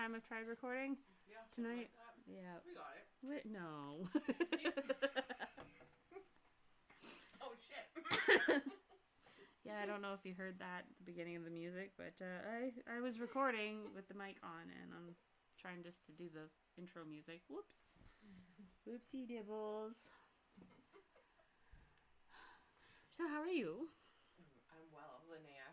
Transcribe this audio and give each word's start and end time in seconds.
time 0.00 0.16
I've 0.16 0.24
tried 0.24 0.48
recording 0.48 0.96
Yeah. 1.28 1.44
tonight. 1.52 1.90
like. 1.92 2.24
Yeah. 2.24 2.56
We 2.64 2.72
got 2.72 2.96
it. 2.96 3.04
Wait, 3.20 3.44
no. 3.44 4.08
Oh 7.42 7.52
shit. 7.56 7.84
yeah, 9.64 9.80
I 9.82 9.86
don't 9.86 10.00
know 10.00 10.12
if 10.12 10.24
you 10.24 10.32
heard 10.36 10.58
that 10.58 10.84
at 10.88 10.96
the 11.00 11.04
beginning 11.04 11.36
of 11.36 11.44
the 11.44 11.50
music, 11.50 11.92
but 11.96 12.16
uh, 12.20 12.40
I 12.48 12.96
I 12.96 13.00
was 13.00 13.20
recording 13.20 13.92
with 13.94 14.08
the 14.08 14.14
mic 14.14 14.36
on, 14.44 14.68
and 14.72 14.92
I'm 14.92 15.16
trying 15.60 15.82
just 15.82 16.04
to 16.06 16.12
do 16.12 16.28
the 16.32 16.48
intro 16.80 17.04
music. 17.04 17.40
Whoops. 17.48 17.84
Whoopsie 18.88 19.28
dibbles. 19.28 20.00
So 23.16 23.28
how 23.28 23.42
are 23.44 23.52
you? 23.52 23.92
I'm 24.72 24.88
well, 24.96 25.20
Linnea. 25.28 25.68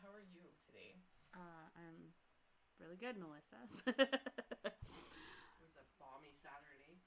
How 0.00 0.08
are 0.16 0.24
you 0.24 0.48
today? 0.64 0.96
Uh, 1.36 1.68
I'm 1.76 2.16
really 2.80 2.96
good, 3.00 3.16
Melissa. 3.18 3.60
It 3.96 5.64
was 5.64 5.76
a 5.80 5.86
balmy 5.98 6.32
Saturday. 6.36 7.00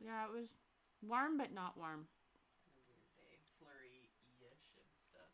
yeah, 0.00 0.24
it 0.26 0.32
was 0.32 0.48
warm 1.04 1.36
but 1.38 1.52
not 1.52 1.76
warm. 1.76 2.08
It 2.66 2.72
was 2.72 2.76
a 2.78 2.84
weird 2.88 3.10
day. 3.14 3.38
Flurry-ish 3.60 4.16
and 4.80 4.88
stuff. 5.10 5.32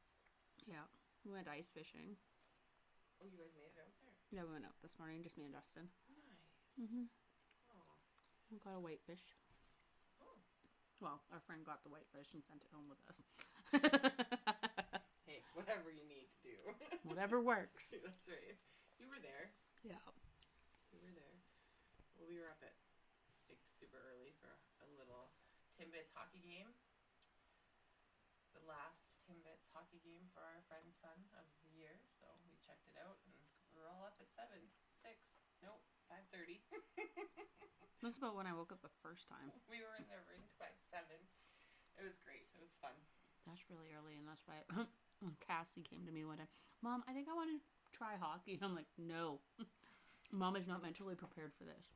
Yeah, 0.66 0.84
we 1.24 1.32
went 1.32 1.48
ice 1.48 1.70
fishing. 1.72 2.16
Oh, 3.22 3.26
you 3.30 3.38
guys 3.38 3.54
made 3.56 3.70
it 3.72 3.78
out 3.80 3.94
there. 4.02 4.12
Yeah, 4.34 4.42
we 4.44 4.52
went 4.52 4.66
out 4.68 4.76
this 4.82 4.98
morning, 4.98 5.22
just 5.22 5.38
me 5.38 5.46
and 5.48 5.54
Justin. 5.54 5.86
Nice. 6.10 6.50
Mm-hmm. 6.80 7.06
Oh. 7.72 7.94
We 8.50 8.58
got 8.60 8.76
a 8.76 8.82
whitefish. 8.82 9.24
oh. 10.20 10.36
Well, 11.00 11.22
our 11.32 11.40
friend 11.46 11.62
got 11.64 11.80
the 11.86 11.92
whitefish 11.94 12.34
and 12.34 12.42
sent 12.44 12.60
it 12.66 12.72
home 12.74 12.88
with 12.90 13.00
us. 13.08 13.18
Hey, 15.24 15.40
whatever 15.56 15.88
you 15.88 16.04
need 16.04 16.28
to 16.28 16.38
do. 16.44 16.52
Whatever 17.08 17.40
works. 17.40 17.96
That's 17.96 18.28
right. 18.28 18.60
You 18.98 19.10
were 19.10 19.18
there. 19.18 19.50
Yeah. 19.82 20.00
We 20.94 21.02
were 21.02 21.14
there. 21.14 21.36
Well, 22.14 22.30
we 22.30 22.38
were 22.38 22.50
up 22.50 22.62
at 22.62 22.74
like 23.50 23.58
super 23.76 23.98
early 24.14 24.30
for 24.38 24.54
a 24.82 24.88
little 24.94 25.34
Timbits 25.74 26.14
hockey 26.14 26.40
game. 26.40 26.70
The 28.54 28.62
last 28.64 29.18
Timbits 29.26 29.66
hockey 29.74 29.98
game 30.06 30.30
for 30.30 30.40
our 30.46 30.62
friend's 30.70 30.94
son 31.02 31.18
of 31.34 31.44
the 31.58 31.70
year. 31.74 31.98
So 32.22 32.30
we 32.46 32.54
checked 32.62 32.86
it 32.86 32.94
out, 33.02 33.18
and 33.26 33.34
we're 33.74 33.90
all 33.90 34.06
up 34.06 34.16
at 34.22 34.30
seven, 34.30 34.62
six, 35.02 35.18
nope, 35.58 35.82
five 36.06 36.24
thirty. 36.30 36.62
That's 38.02 38.20
about 38.20 38.38
when 38.38 38.46
I 38.46 38.54
woke 38.54 38.70
up 38.70 38.84
the 38.84 38.94
first 39.02 39.26
time. 39.26 39.50
we 39.72 39.82
were 39.82 39.96
in 39.98 40.06
the 40.06 40.22
rink 40.30 40.46
by 40.62 40.70
seven. 40.86 41.18
It 41.98 42.06
was 42.06 42.14
great. 42.22 42.46
It 42.54 42.62
was 42.62 42.78
fun. 42.78 42.94
That's 43.46 43.66
really 43.66 43.90
early, 43.92 44.16
and 44.16 44.24
that's 44.24 44.46
why 44.46 44.62
Cassie 45.46 45.84
came 45.84 46.06
to 46.06 46.14
me 46.14 46.24
one 46.24 46.38
day. 46.38 46.48
Mom, 46.80 47.04
I 47.08 47.12
think 47.12 47.28
I 47.28 47.34
want 47.36 47.50
to 47.52 47.58
try 47.94 48.18
hockey. 48.18 48.58
I'm 48.62 48.74
like, 48.74 48.90
no. 48.98 49.38
Mom 50.32 50.56
is 50.56 50.66
not 50.66 50.82
mentally 50.82 51.14
prepared 51.14 51.52
for 51.54 51.62
this. 51.64 51.86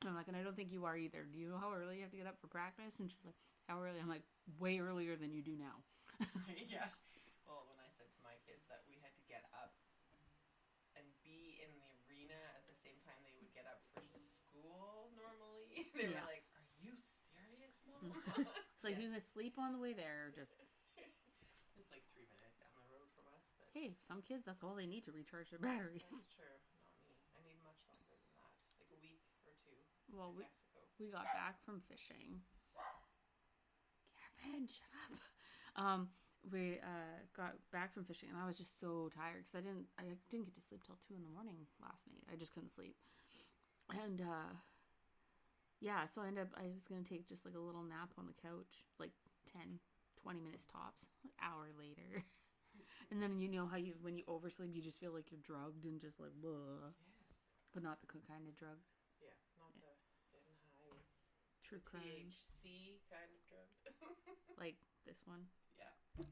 And 0.00 0.08
I'm 0.08 0.16
like, 0.16 0.28
and 0.28 0.36
I 0.36 0.42
don't 0.44 0.56
think 0.56 0.72
you 0.72 0.84
are 0.84 0.96
either. 0.96 1.24
Do 1.28 1.38
you 1.40 1.48
know 1.48 1.60
how 1.60 1.72
early 1.72 1.96
you 1.96 2.04
have 2.04 2.12
to 2.12 2.20
get 2.20 2.28
up 2.28 2.36
for 2.40 2.48
practice? 2.48 3.00
And 3.00 3.08
she's 3.08 3.24
like, 3.24 3.36
how 3.68 3.80
early? 3.80 4.00
I'm 4.00 4.08
like, 4.08 4.24
way 4.60 4.80
earlier 4.80 5.16
than 5.16 5.32
you 5.32 5.40
do 5.40 5.56
now. 5.56 5.80
yeah. 6.68 6.88
Well, 7.44 7.64
when 7.68 7.80
I 7.80 7.88
said 7.96 8.08
to 8.12 8.20
my 8.20 8.36
kids 8.44 8.64
that 8.68 8.84
we 8.88 9.00
had 9.00 9.12
to 9.16 9.24
get 9.28 9.44
up 9.56 9.72
and 10.96 11.04
be 11.24 11.60
in 11.64 11.70
the 11.80 11.90
arena 12.08 12.36
at 12.56 12.66
the 12.66 12.76
same 12.76 12.96
time 13.06 13.16
they 13.24 13.32
would 13.36 13.50
get 13.52 13.64
up 13.68 13.80
for 13.94 14.02
school 14.16 15.12
normally, 15.16 15.90
they 15.94 16.08
Yeah. 16.08 16.24
were 16.24 16.28
like, 16.28 16.44
"Are 16.56 16.66
you 16.80 16.96
serious, 16.96 17.76
mom?" 17.86 18.12
It's 18.74 18.84
like 18.84 18.96
Yes. 18.96 19.02
you 19.02 19.10
can 19.12 19.20
sleep 19.20 19.58
on 19.58 19.72
the 19.72 19.78
way 19.78 19.92
there. 19.92 20.26
Or 20.26 20.30
just 20.30 20.52
it's 21.76 21.90
like 21.90 22.04
three 22.12 22.26
minutes 22.28 22.56
down 22.56 22.72
the 22.76 22.84
road 22.88 23.08
from 23.14 23.26
us, 23.28 23.44
but 23.56 23.59
hey, 23.74 23.94
some 24.06 24.22
kids 24.22 24.44
that's 24.44 24.62
all 24.62 24.74
they 24.74 24.86
need 24.86 25.04
to 25.06 25.12
recharge 25.12 25.50
their 25.50 25.62
batteries. 25.62 26.06
that's 26.10 26.26
true. 26.34 26.56
Not 26.82 26.94
me. 27.06 27.14
I 27.34 27.40
need 27.46 27.58
much 27.62 27.78
longer 27.86 28.06
than 28.10 28.22
that, 28.38 28.50
like 28.78 28.90
a 28.90 28.98
week 29.02 29.22
or 29.46 29.54
two. 29.62 29.78
Well, 30.10 30.34
in 30.34 30.42
we 30.42 30.44
Mexico. 30.46 30.80
we 30.98 31.06
got 31.10 31.26
back 31.34 31.62
from 31.62 31.80
fishing. 31.86 32.42
Kevin, 34.40 34.66
shut 34.66 34.90
up. 35.06 35.20
Um, 35.76 36.08
we 36.50 36.80
uh, 36.80 37.20
got 37.36 37.54
back 37.70 37.92
from 37.92 38.04
fishing, 38.04 38.28
and 38.32 38.38
I 38.40 38.46
was 38.48 38.56
just 38.56 38.80
so 38.80 39.10
tired 39.12 39.44
because 39.44 39.54
I 39.54 39.62
didn't 39.62 39.86
I 40.00 40.08
didn't 40.32 40.48
get 40.48 40.56
to 40.56 40.64
sleep 40.64 40.82
till 40.82 40.98
two 41.06 41.14
in 41.14 41.22
the 41.22 41.30
morning 41.36 41.68
last 41.78 42.02
night. 42.08 42.24
I 42.32 42.36
just 42.36 42.52
couldn't 42.56 42.72
sleep, 42.72 42.96
and 43.92 44.20
uh, 44.24 44.50
yeah, 45.80 46.08
so 46.08 46.22
I 46.24 46.28
ended 46.32 46.48
up 46.48 46.56
I 46.56 46.72
was 46.72 46.88
gonna 46.88 47.04
take 47.04 47.28
just 47.28 47.44
like 47.44 47.54
a 47.54 47.60
little 47.62 47.84
nap 47.84 48.16
on 48.18 48.24
the 48.26 48.36
couch, 48.40 48.88
like 48.98 49.12
10, 49.52 49.78
20 50.24 50.40
minutes 50.40 50.66
tops. 50.66 51.06
An 51.24 51.30
hour 51.44 51.68
later. 51.78 52.24
And 53.10 53.18
then 53.20 53.40
you 53.42 53.48
know 53.50 53.66
how 53.66 53.76
you 53.76 53.94
when 54.02 54.14
you 54.16 54.22
oversleep 54.30 54.70
you 54.74 54.82
just 54.82 55.00
feel 55.02 55.10
like 55.10 55.30
you're 55.34 55.42
drugged 55.42 55.82
and 55.84 55.98
just 56.00 56.20
like 56.22 56.30
blah, 56.38 56.94
Yes. 56.94 57.26
but 57.74 57.82
not 57.82 57.98
the 58.00 58.06
kind 58.06 58.46
of 58.46 58.54
drugged. 58.54 58.86
Yeah. 59.18 59.34
Not 59.58 59.74
the 59.82 59.90
getting 60.30 60.54
high 60.62 60.86
with 60.86 61.02
True 61.58 61.82
crime, 61.82 62.06
THC 62.06 63.02
kind 63.10 63.30
of 63.34 63.42
drug. 63.50 63.66
like 64.62 64.78
this 65.06 65.26
one. 65.26 65.50
yeah. 65.74 65.90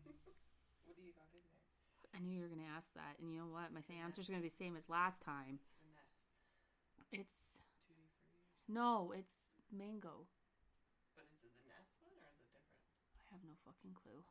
what 0.87 0.94
do 0.94 1.03
you 1.03 1.11
got 1.19 1.27
in 1.34 1.43
there? 1.50 1.59
I 2.15 2.22
knew 2.22 2.31
you 2.39 2.47
were 2.47 2.53
gonna 2.55 2.71
ask 2.71 2.95
that, 2.95 3.19
and 3.19 3.27
you 3.34 3.43
know 3.43 3.50
what? 3.50 3.75
My 3.75 3.83
same 3.83 3.99
answer's 3.99 4.31
gonna 4.31 4.43
be 4.47 4.55
the 4.55 4.62
same 4.62 4.78
as 4.78 4.87
last 4.87 5.19
time. 5.21 5.59
It's 5.59 5.75
the 5.83 5.91
Nest. 5.91 6.22
It's 7.10 7.37
Tutti 7.59 8.06
frutti. 8.22 8.47
no, 8.71 9.10
it's 9.19 9.34
mango. 9.75 10.31
But 11.19 11.27
is 11.34 11.43
it 11.43 11.50
the 11.59 11.66
Nest 11.66 11.99
one 11.99 12.15
or 12.22 12.31
is 12.31 12.39
it 12.39 12.47
different? 12.55 12.87
I 13.27 13.34
have 13.34 13.43
no 13.43 13.59
fucking 13.66 13.99
clue. 13.99 14.22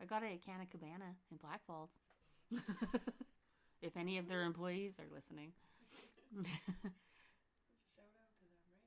I 0.00 0.04
got 0.04 0.22
it 0.22 0.32
at 0.32 0.44
Canna 0.44 0.66
Cabana 0.66 1.16
in 1.30 1.38
Blackfalds. 1.38 1.96
if 3.82 3.96
any 3.96 4.18
of 4.18 4.28
their 4.28 4.42
employees 4.42 4.98
are 5.00 5.08
listening, 5.12 5.52
Shout 7.94 8.12
out 8.20 8.28
to 8.36 8.44
them, 8.44 8.60
right? 8.68 8.84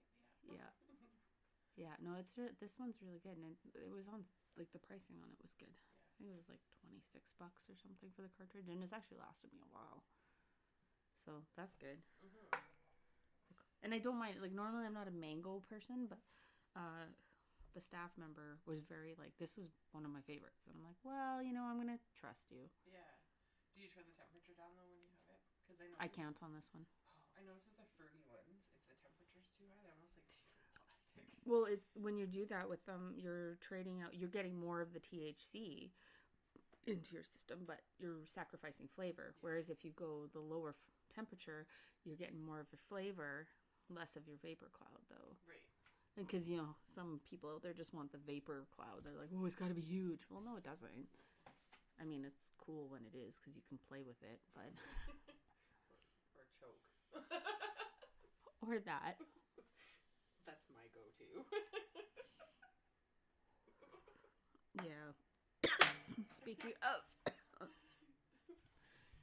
Yeah. 0.50 0.70
yeah, 1.78 1.92
yeah. 1.92 1.96
No, 2.02 2.16
it's 2.20 2.38
re- 2.38 2.54
this 2.62 2.78
one's 2.80 2.98
really 3.02 3.20
good, 3.22 3.36
and 3.38 3.46
it, 3.54 3.58
it 3.86 3.92
was 3.92 4.08
on 4.08 4.24
like 4.58 4.72
the 4.72 4.80
pricing 4.82 5.18
on 5.22 5.30
it 5.34 5.42
was 5.42 5.54
good. 5.58 5.72
I 5.74 6.12
think 6.20 6.30
it 6.32 6.38
was 6.40 6.50
like 6.50 6.62
twenty 6.82 7.02
six 7.12 7.32
bucks 7.40 7.66
or 7.70 7.76
something 7.80 8.10
for 8.16 8.22
the 8.24 8.32
cartridge, 8.38 8.68
and 8.70 8.82
it's 8.84 8.94
actually 8.96 9.20
lasted 9.24 9.52
me 9.54 9.62
a 9.66 9.72
while. 9.74 10.04
So 11.26 11.44
that's 11.58 11.76
good. 11.78 12.00
Mm-hmm. 12.24 12.60
and 13.84 13.92
I 13.94 14.00
don't 14.00 14.20
mind. 14.20 14.38
Like 14.42 14.54
normally, 14.56 14.86
I'm 14.88 14.96
not 14.96 15.08
a 15.08 15.16
mango 15.16 15.62
person, 15.70 16.08
but 16.10 16.20
uh, 16.76 17.08
the 17.74 17.82
staff 17.82 18.12
member 18.18 18.60
was 18.66 18.82
very 18.84 19.16
like, 19.18 19.38
"This 19.38 19.58
was 19.58 19.70
one 19.92 20.06
of 20.06 20.12
my 20.12 20.22
favorites," 20.22 20.66
and 20.66 20.76
I'm 20.76 20.84
like, 20.84 21.00
"Well, 21.04 21.42
you 21.44 21.54
know, 21.54 21.64
I'm 21.64 21.78
gonna 21.78 22.00
trust 22.16 22.52
you. 22.52 22.70
Yeah. 22.86 23.14
Do 23.76 23.82
you 23.82 23.90
turn 23.90 24.06
the 24.10 24.16
temperature 24.18 24.54
down 24.58 24.74
though 24.76 24.88
when 24.90 25.00
you 25.00 25.10
have 25.14 25.30
it? 25.30 25.42
Because 25.64 25.80
I 25.82 25.88
know 25.88 25.98
I 26.00 26.08
can't 26.08 26.38
on 26.42 26.54
this 26.54 26.70
one." 26.74 26.86
Oh, 27.08 27.18
I 27.38 27.42
noticed 27.46 27.68
with 27.70 27.78
the 27.78 27.88
fruity 27.98 28.22
ones, 28.28 28.66
if 28.74 28.88
the 28.90 28.98
temperature's 29.02 29.50
too 29.56 29.68
high, 29.70 29.82
they 29.86 29.92
almost 29.94 30.18
like 30.18 30.28
taste 30.34 30.56
like 30.58 30.68
plastic. 30.76 31.26
Well, 31.50 31.66
it's 31.66 31.90
when 31.96 32.18
you 32.18 32.28
do 32.28 32.46
that 32.48 32.70
with 32.70 32.86
them, 32.86 33.14
you're 33.16 33.56
trading 33.62 34.02
out. 34.02 34.14
You're 34.14 34.30
getting 34.30 34.60
more 34.60 34.82
of 34.82 34.94
the 34.94 35.00
THC 35.00 35.92
into 36.86 37.14
your 37.14 37.24
system, 37.24 37.60
but 37.66 37.82
you're 37.98 38.26
sacrificing 38.26 38.88
flavor. 38.88 39.36
Whereas 39.42 39.70
if 39.70 39.84
you 39.86 39.92
go 39.92 40.28
the 40.34 40.40
lower 40.40 40.70
f- 40.72 40.94
temperature, 41.14 41.66
you're 42.04 42.16
getting 42.16 42.44
more 42.46 42.60
of 42.60 42.68
your 42.72 42.80
flavor, 42.80 43.48
less 43.90 44.16
of 44.16 44.28
your 44.28 44.38
vapor 44.42 44.70
cloud, 44.74 45.02
though. 45.10 45.38
Right. 45.48 45.64
Because 46.18 46.50
you 46.50 46.58
know, 46.58 46.76
some 46.94 47.22
people 47.30 47.50
out 47.50 47.64
there 47.64 47.74
just 47.74 47.94
want 47.94 48.12
the 48.12 48.18
vapor 48.20 48.66
cloud. 48.76 49.04
They're 49.04 49.16
like, 49.18 49.30
"Oh, 49.36 49.46
it's 49.46 49.56
got 49.56 49.70
to 49.70 49.74
be 49.74 49.82
huge." 49.82 50.20
Well, 50.30 50.42
no, 50.44 50.58
it 50.58 50.64
doesn't. 50.64 51.08
I 52.02 52.06
mean, 52.06 52.24
it's 52.26 52.42
cool 52.58 52.88
when 52.90 53.02
it 53.06 53.16
is 53.16 53.40
because 53.40 53.56
you 53.56 53.64
can 53.68 53.80
play 53.88 54.04
with 54.06 54.20
it, 54.24 54.40
but 54.56 54.68
Or 56.36 56.44
choke. 56.60 56.80
or 58.68 58.80
that. 58.86 59.16
That's 60.46 60.66
my 60.74 60.86
go-to. 60.94 61.46
Yeah. 64.84 65.14
Speaking 66.30 66.72
of, 66.84 67.34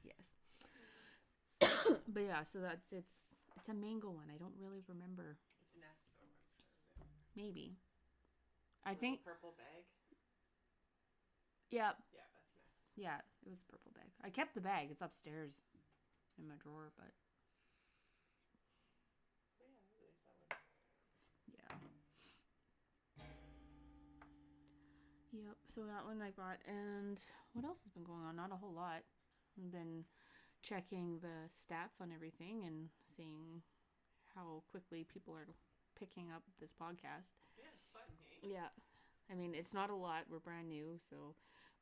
yes. 0.03 0.23
but 2.07 2.23
yeah, 2.23 2.43
so 2.43 2.59
that's 2.59 2.91
it's 2.91 3.13
it's 3.55 3.67
a 3.69 3.73
mango 3.73 4.09
one. 4.11 4.29
I 4.33 4.37
don't 4.37 4.53
really 4.61 4.81
remember. 4.87 5.37
it's 5.41 5.73
Nest, 5.79 6.13
so 6.17 6.23
I'm 6.23 6.33
sure 6.95 7.07
of 7.07 7.09
it. 7.11 7.26
Maybe. 7.37 7.77
I 8.85 8.89
Little 8.91 9.01
think 9.01 9.23
purple 9.23 9.53
bag. 9.57 9.85
yeah, 11.69 11.91
Yeah, 12.11 12.25
that's 12.33 12.49
Nest. 12.55 12.73
yeah. 12.95 13.21
It 13.45 13.49
was 13.49 13.61
a 13.61 13.71
purple 13.71 13.91
bag. 13.93 14.09
I 14.25 14.29
kept 14.29 14.55
the 14.55 14.61
bag. 14.61 14.87
It's 14.89 15.01
upstairs 15.01 15.51
in 16.39 16.47
my 16.49 16.55
drawer, 16.63 16.91
but 16.97 17.13
yeah, 21.53 21.61
that 21.69 21.77
one. 21.81 21.91
yeah. 23.17 23.23
Yep. 25.33 25.57
So 25.69 25.81
that 25.85 26.05
one 26.05 26.21
I 26.21 26.31
bought, 26.31 26.59
and 26.67 27.19
what 27.53 27.65
else 27.65 27.79
has 27.83 27.91
been 27.93 28.03
going 28.03 28.23
on? 28.23 28.35
Not 28.35 28.51
a 28.51 28.55
whole 28.57 28.73
lot. 28.73 29.03
I've 29.57 29.71
been 29.71 30.05
checking 30.61 31.19
the 31.19 31.49
stats 31.53 32.01
on 32.01 32.11
everything 32.13 32.63
and 32.65 32.89
seeing 33.15 33.61
how 34.35 34.63
quickly 34.71 35.05
people 35.11 35.35
are 35.35 35.47
picking 35.97 36.29
up 36.29 36.43
this 36.61 36.69
podcast. 36.77 37.33
Yeah, 37.57 37.73
it's 37.73 37.89
fun, 37.89 38.05
hey? 38.29 38.53
Yeah. 38.53 38.69
I 39.31 39.35
mean, 39.35 39.53
it's 39.57 39.73
not 39.73 39.89
a 39.89 39.95
lot. 39.97 40.29
We're 40.29 40.39
brand 40.39 40.69
new, 40.69 40.97
so 41.09 41.33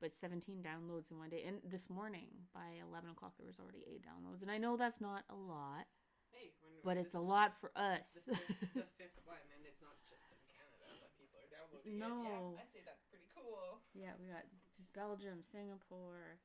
but 0.01 0.13
17 0.13 0.59
downloads 0.63 1.09
in 1.11 1.17
one 1.19 1.29
day. 1.29 1.43
And 1.47 1.59
this 1.63 1.89
morning 1.89 2.27
by 2.53 2.79
11 2.83 3.11
o'clock, 3.11 3.33
there 3.37 3.47
was 3.47 3.59
already 3.59 3.83
eight 3.87 4.03
downloads. 4.03 4.41
And 4.41 4.51
I 4.51 4.57
know 4.57 4.75
that's 4.75 4.99
not 4.99 5.23
a 5.31 5.35
lot, 5.37 5.87
Hey, 6.35 6.51
when 6.83 6.83
but 6.83 6.95
this 6.99 7.07
it's 7.11 7.15
a 7.15 7.23
is 7.23 7.31
lot 7.31 7.55
for 7.59 7.71
us. 7.79 8.19
The 8.27 8.35
fifth, 8.35 8.75
the 8.75 8.83
fifth 8.99 9.19
one, 9.23 9.39
and 9.55 9.63
it's 9.63 9.79
not 9.79 9.95
just 10.11 10.27
in 10.31 10.35
Canada 10.51 10.87
that 10.99 11.15
people 11.15 11.39
are 11.39 11.47
downloading. 11.51 11.95
No. 11.95 12.51
Yeah, 12.55 12.59
I'd 12.65 12.71
say 12.75 12.83
that's 12.83 13.05
pretty 13.07 13.29
cool. 13.35 13.79
yeah, 13.95 14.11
we 14.19 14.27
got 14.27 14.43
Belgium, 14.91 15.39
Singapore, 15.47 16.43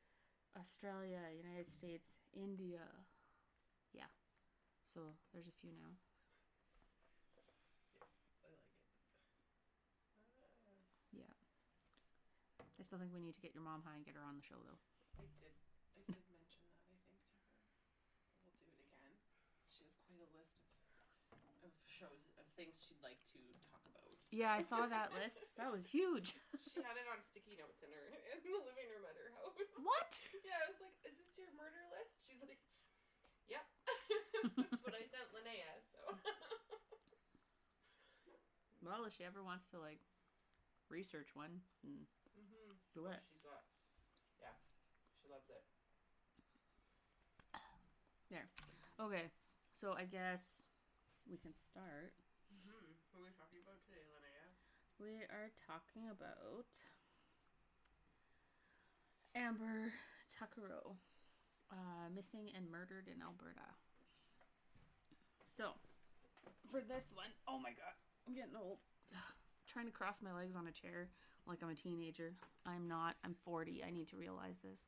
Australia, 0.54 1.18
United 1.34 1.70
States, 1.74 2.14
India. 2.36 2.86
Yeah. 3.90 4.06
So 4.86 5.10
there's 5.34 5.50
a 5.50 5.56
few 5.58 5.74
now. 5.74 5.90
I 5.90 5.98
like 8.46 8.46
it. 8.46 8.62
Yeah. 11.18 11.34
I 12.80 12.82
still 12.82 12.96
think 12.96 13.12
we 13.12 13.20
need 13.20 13.36
to 13.36 13.44
get 13.44 13.52
your 13.52 13.60
mom 13.60 13.84
high 13.84 14.00
and 14.00 14.08
get 14.08 14.16
her 14.16 14.24
on 14.24 14.40
the 14.40 14.46
show, 14.46 14.56
though. 14.64 14.80
I 15.20 15.28
did. 15.36 15.52
I 16.00 16.00
did 16.08 16.24
mention 16.32 16.64
that. 16.64 16.80
I 16.80 16.88
think 16.88 17.04
to 17.04 17.12
her. 17.12 17.36
We'll 18.48 18.56
do 18.56 18.72
it 18.72 18.88
again. 18.96 19.12
She 19.68 19.84
has 19.84 19.92
quite 20.08 20.24
a 20.24 20.30
list 20.32 20.64
of 21.28 21.44
of 21.60 21.76
shows 21.84 22.32
of 22.40 22.48
things 22.56 22.80
she'd 22.80 23.04
like 23.04 23.20
to 23.36 23.40
talk 23.68 23.84
about. 23.84 24.08
Yeah, 24.32 24.56
I 24.56 24.64
saw 24.64 24.88
that 24.88 25.12
list. 25.12 25.44
That 25.60 25.68
was 25.68 25.84
huge. 25.92 26.32
She 26.56 26.80
had 26.80 26.96
it 26.96 27.04
on 27.04 27.20
sticky 27.20 27.60
notes 27.60 27.84
in 27.84 27.92
her 27.92 28.06
in 28.32 28.40
the 28.40 28.64
living 28.64 28.88
room 28.88 29.04
at 29.04 29.12
her 29.12 29.28
house. 29.36 29.60
What? 29.76 30.16
Yeah, 30.40 30.56
I 30.64 30.72
was 30.72 30.80
like, 30.80 30.96
"Is 31.04 31.20
this 31.20 31.36
your 31.36 31.52
murder 31.52 31.84
list?" 31.92 32.16
She's 32.24 32.40
like, 32.40 32.64
"Yep." 33.52 33.60
That's 34.56 34.80
what 34.80 34.96
I 34.96 35.04
sent 35.04 35.28
Linnea. 35.36 35.84
So. 35.92 36.00
Well, 38.80 39.04
if 39.04 39.12
she 39.12 39.28
ever 39.28 39.44
wants 39.44 39.68
to 39.70 39.78
like 39.78 40.00
research 40.88 41.36
one, 41.36 41.60
mm, 41.84 42.08
mm-hmm. 42.32 42.69
Do 42.90 43.06
it. 43.06 43.22
She's 43.30 43.38
got. 43.46 43.62
Yeah, 44.42 44.54
she 45.22 45.30
loves 45.30 45.46
it. 45.46 45.62
There. 48.30 48.46
Okay, 48.98 49.30
so 49.70 49.94
I 49.94 50.04
guess 50.10 50.68
we 51.30 51.38
can 51.38 51.54
start. 51.54 52.14
Mm-hmm. 52.50 52.74
What 53.14 53.22
are 53.22 53.26
we 53.26 53.34
talking 53.38 53.62
about 53.62 53.78
today, 53.86 54.02
Linnea? 54.10 54.46
We 54.98 55.22
are 55.30 55.54
talking 55.54 56.10
about 56.10 56.66
Amber 59.38 59.94
Tuccaro, 60.28 60.98
uh, 61.70 62.10
missing 62.10 62.50
and 62.54 62.66
murdered 62.70 63.06
in 63.06 63.22
Alberta. 63.22 63.78
So, 65.46 65.78
for 66.70 66.82
this 66.82 67.14
one, 67.14 67.30
oh 67.46 67.58
my 67.58 67.70
god, 67.70 67.94
I'm 68.26 68.34
getting 68.34 68.58
old. 68.58 68.78
Trying 69.70 69.86
to 69.86 69.94
cross 69.94 70.18
my 70.22 70.34
legs 70.34 70.58
on 70.58 70.66
a 70.66 70.74
chair 70.74 71.08
like 71.46 71.58
I'm 71.62 71.70
a 71.70 71.74
teenager. 71.74 72.34
I'm 72.66 72.86
not. 72.88 73.16
I'm 73.24 73.34
40. 73.44 73.82
I 73.86 73.90
need 73.90 74.08
to 74.08 74.16
realize 74.16 74.56
this. 74.62 74.80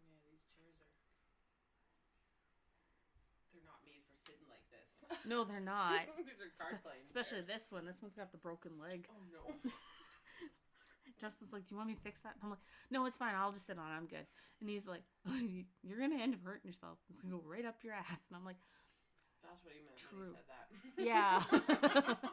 Linnea, 0.00 0.20
these 0.30 0.44
chairs 0.56 0.76
are. 0.80 0.94
They're 3.52 3.64
not 3.66 3.80
made 3.84 4.02
for 4.08 4.16
sitting 4.18 4.46
like 4.48 4.64
this. 4.72 4.88
No, 5.28 5.44
they're 5.44 5.60
not. 5.64 6.06
these 6.16 6.40
are 6.40 6.50
card 6.58 6.82
playing. 6.82 7.04
Especially 7.04 7.38
chairs. 7.44 7.68
this 7.68 7.72
one. 7.72 7.84
This 7.86 8.02
one's 8.02 8.14
got 8.14 8.32
the 8.32 8.38
broken 8.38 8.72
leg. 8.80 9.06
Oh 9.10 9.22
no. 9.30 9.70
Justin's 11.20 11.52
like, 11.52 11.66
"Do 11.68 11.74
you 11.74 11.76
want 11.76 11.88
me 11.90 11.94
to 11.94 12.00
fix 12.00 12.20
that?" 12.22 12.32
And 12.34 12.40
I'm 12.44 12.50
like, 12.50 12.64
"No, 12.90 13.04
it's 13.04 13.16
fine. 13.16 13.34
I'll 13.36 13.52
just 13.52 13.66
sit 13.66 13.76
on 13.78 13.84
it. 13.92 13.94
I'm 13.94 14.06
good." 14.06 14.24
And 14.60 14.70
he's 14.70 14.86
like, 14.88 15.02
"You're 15.84 16.00
gonna 16.00 16.16
end 16.16 16.32
up 16.34 16.40
hurting 16.42 16.64
yourself. 16.66 16.96
It's 17.10 17.20
gonna 17.20 17.34
go 17.36 17.42
right 17.44 17.66
up 17.66 17.84
your 17.84 17.92
ass." 17.92 18.24
And 18.32 18.36
I'm 18.40 18.44
like, 18.44 18.56
That's 19.44 19.60
what 19.62 19.74
he 19.76 19.84
meant 19.84 19.98
True. 20.00 20.32
when 20.32 20.80
he 20.80 20.90
said 20.96 21.04
that. 21.76 22.16
Yeah. 22.24 22.30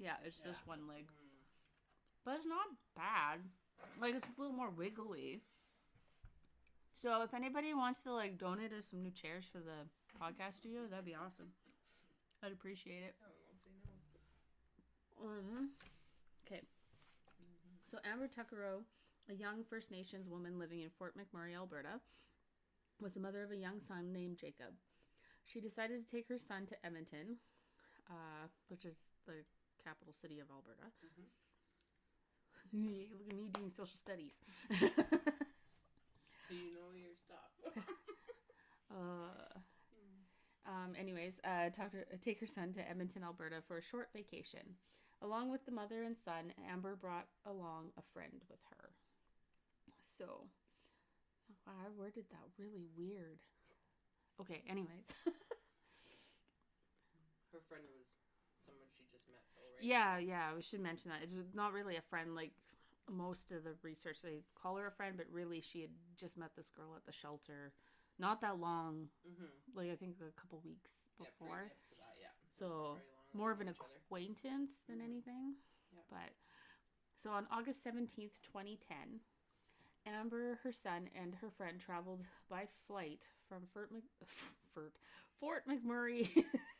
"Yeah, 0.00 0.16
it's 0.24 0.40
Yeah. 0.40 0.46
just 0.52 0.66
one 0.66 0.86
leg, 0.88 1.06
Mm. 1.06 1.44
but 2.24 2.36
it's 2.36 2.46
not 2.46 2.66
bad. 2.96 3.40
Like 4.00 4.14
it's 4.16 4.26
a 4.26 4.40
little 4.40 4.56
more 4.56 4.70
wiggly." 4.70 5.42
So 6.94 7.22
if 7.22 7.32
anybody 7.32 7.72
wants 7.72 8.02
to 8.04 8.12
like 8.12 8.36
donate 8.38 8.72
us 8.72 8.86
some 8.86 9.02
new 9.02 9.10
chairs 9.12 9.46
for 9.46 9.60
the 9.60 9.88
podcast 10.20 10.54
studio, 10.56 10.86
that'd 10.88 11.04
be 11.04 11.14
awesome. 11.14 11.54
I'd 12.42 12.52
appreciate 12.52 13.02
it. 13.02 13.14
No, 13.20 13.26
I 13.26 13.30
won't 13.46 13.62
say 13.62 13.70
no. 15.22 15.28
Um, 15.28 15.70
okay. 16.46 16.62
So 17.86 17.98
Amber 18.04 18.28
Tuccaro, 18.28 18.84
a 19.28 19.34
young 19.34 19.64
First 19.64 19.90
Nations 19.90 20.26
woman 20.28 20.58
living 20.58 20.80
in 20.80 20.90
Fort 20.90 21.14
McMurray, 21.16 21.54
Alberta, 21.54 22.00
was 23.00 23.14
the 23.14 23.20
mother 23.20 23.42
of 23.42 23.50
a 23.50 23.56
young 23.56 23.80
son 23.80 24.12
named 24.12 24.36
Jacob. 24.38 24.74
She 25.46 25.60
decided 25.60 26.06
to 26.06 26.10
take 26.16 26.28
her 26.28 26.38
son 26.38 26.66
to 26.66 26.86
Edmonton, 26.86 27.38
uh, 28.08 28.48
which 28.68 28.84
is 28.84 28.96
the 29.26 29.44
capital 29.84 30.12
city 30.12 30.40
of 30.40 30.46
Alberta. 30.50 30.92
Look 31.02 31.12
at 32.72 32.72
me 32.72 33.50
doing 33.52 33.70
social 33.70 33.96
studies. 33.96 34.40
Do 34.70 36.56
you 36.56 36.74
know 36.74 36.90
your 36.98 37.14
stuff? 37.14 37.50
uh, 38.90 39.58
um, 40.66 40.94
anyways, 40.98 41.40
uh, 41.44 41.70
talk 41.70 41.92
her, 41.92 42.06
take 42.20 42.40
her 42.40 42.46
son 42.46 42.72
to 42.74 42.88
Edmonton, 42.88 43.22
Alberta 43.22 43.62
for 43.66 43.78
a 43.78 43.82
short 43.82 44.08
vacation. 44.14 44.76
Along 45.22 45.50
with 45.52 45.64
the 45.64 45.70
mother 45.70 46.02
and 46.02 46.16
son, 46.16 46.52
Amber 46.66 46.96
brought 46.96 47.28
along 47.46 47.92
a 47.98 48.02
friend 48.12 48.42
with 48.50 48.58
her. 48.74 48.90
So, 50.18 50.48
wow, 51.66 51.76
I 51.86 51.88
worded 51.94 52.24
that 52.30 52.50
really 52.58 52.88
weird. 52.98 53.38
Okay, 54.40 54.64
anyways. 54.66 55.06
Her 57.52 57.62
friend 57.68 57.84
was 57.94 58.10
someone 58.66 58.90
she 58.96 59.04
just 59.12 59.28
met, 59.30 59.44
though, 59.54 59.69
right? 59.80 59.88
yeah, 59.88 60.18
yeah, 60.18 60.54
we 60.54 60.62
should 60.62 60.80
mention 60.80 61.10
that. 61.10 61.20
It's 61.22 61.54
not 61.54 61.72
really 61.72 61.96
a 61.96 62.02
friend. 62.02 62.34
Like 62.34 62.52
most 63.10 63.50
of 63.52 63.64
the 63.64 63.74
research, 63.82 64.22
they 64.22 64.42
call 64.60 64.76
her 64.76 64.86
a 64.86 64.92
friend, 64.92 65.16
but 65.16 65.26
really 65.32 65.60
she 65.60 65.80
had 65.80 65.90
just 66.16 66.36
met 66.36 66.50
this 66.56 66.70
girl 66.70 66.94
at 66.96 67.04
the 67.06 67.12
shelter 67.12 67.72
not 68.18 68.42
that 68.42 68.60
long, 68.60 69.08
Mm-hmm. 69.26 69.78
like 69.78 69.90
I 69.90 69.96
think 69.96 70.16
a 70.20 70.38
couple 70.38 70.60
weeks 70.62 70.90
before. 71.18 71.72
Yeah, 71.72 71.96
that, 71.96 72.16
yeah. 72.20 72.28
So, 72.58 72.98
more 73.32 73.50
of 73.50 73.60
an 73.62 73.68
each 73.68 73.76
other. 73.80 73.88
acquaintance 74.04 74.72
than 74.86 74.98
Mhm. 74.98 75.04
anything. 75.04 75.54
Yep. 75.94 76.04
But 76.10 76.32
so 77.16 77.30
on 77.30 77.46
August 77.50 77.82
17th, 77.82 78.42
2010, 78.42 79.20
Amber, 80.06 80.58
her 80.62 80.72
son, 80.72 81.08
and 81.14 81.34
her 81.36 81.50
friend 81.50 81.80
traveled 81.80 82.20
by 82.50 82.66
flight 82.86 83.26
from 83.48 83.64
Fort, 83.66 83.90
Mc, 83.90 84.04
Fort, 84.74 84.92
Fort 85.38 85.66
McMurray, 85.66 86.28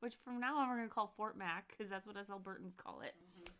which 0.00 0.14
from 0.24 0.40
now 0.40 0.56
on 0.56 0.68
we're 0.68 0.76
going 0.76 0.88
to 0.88 0.94
call 0.94 1.12
Fort 1.16 1.36
Mac 1.36 1.68
because 1.68 1.90
that's 1.90 2.06
what 2.06 2.16
us 2.16 2.28
Albertans 2.28 2.76
call 2.76 3.00
it. 3.00 3.14
Mhm. 3.38 3.52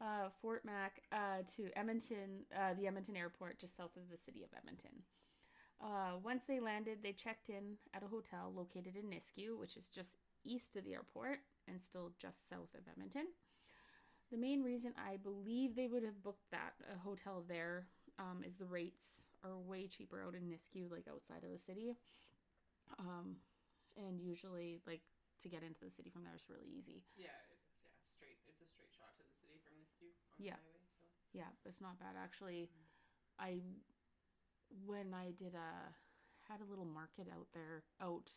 Uh, 0.00 0.30
Fort 0.40 0.64
Mac 0.64 1.02
uh, 1.12 1.42
to 1.56 1.70
Edmonton, 1.76 2.44
uh, 2.56 2.74
the 2.74 2.86
Edmonton 2.86 3.16
airport 3.16 3.58
just 3.58 3.76
south 3.76 3.96
of 3.96 4.10
the 4.10 4.18
city 4.18 4.42
of 4.42 4.50
Edmonton. 4.56 5.02
Uh, 5.80 6.16
once 6.22 6.44
they 6.46 6.60
landed, 6.60 6.98
they 7.02 7.12
checked 7.12 7.48
in 7.48 7.76
at 7.92 8.02
a 8.02 8.06
hotel 8.06 8.52
located 8.54 8.94
in 8.96 9.10
Nisku, 9.10 9.58
which 9.58 9.76
is 9.76 9.88
just 9.88 10.18
east 10.44 10.76
of 10.76 10.84
the 10.84 10.94
airport 10.94 11.40
and 11.68 11.80
still 11.80 12.12
just 12.18 12.48
south 12.48 12.74
of 12.74 12.80
Edmonton. 12.90 13.26
The 14.30 14.38
main 14.38 14.62
reason 14.62 14.92
I 14.96 15.16
believe 15.16 15.74
they 15.76 15.88
would 15.88 16.04
have 16.04 16.22
booked 16.22 16.50
that 16.50 16.74
a 16.92 16.98
hotel 16.98 17.44
there 17.46 17.86
um, 18.18 18.42
is 18.46 18.56
the 18.56 18.64
rates 18.64 19.26
are 19.44 19.58
way 19.58 19.86
cheaper 19.86 20.22
out 20.22 20.34
in 20.34 20.42
Nisku, 20.42 20.90
like 20.90 21.06
outside 21.10 21.44
of 21.44 21.50
the 21.52 21.58
city. 21.58 21.94
Um, 22.98 23.36
and 23.96 24.20
usually, 24.20 24.80
like 24.86 25.02
to 25.42 25.48
get 25.50 25.62
into 25.66 25.82
the 25.84 25.90
city 25.90 26.10
from 26.10 26.22
there 26.24 26.34
is 26.38 26.46
really 26.48 26.70
easy. 26.70 27.02
Yeah, 27.18 27.34
it's 27.50 27.66
yeah 27.82 27.90
straight. 28.14 28.38
It's 28.46 28.62
a 28.62 28.68
straight 28.70 28.94
shot 28.94 29.14
to 29.18 29.22
the 29.26 29.34
city 29.34 29.58
from 29.66 29.74
Nisku 29.78 30.10
on 30.32 30.38
Yeah. 30.38 30.56
the 30.58 30.62
highway. 30.70 30.86
So 30.96 31.04
Yeah, 31.34 31.50
it's 31.66 31.80
not 31.82 31.98
bad 31.98 32.14
actually. 32.18 32.70
Mm-hmm. 32.70 33.42
I 33.42 33.50
when 34.86 35.12
I 35.12 35.32
did 35.36 35.54
a 35.54 35.92
had 36.48 36.60
a 36.60 36.68
little 36.68 36.86
market 36.88 37.28
out 37.30 37.48
there 37.52 37.84
out 38.00 38.32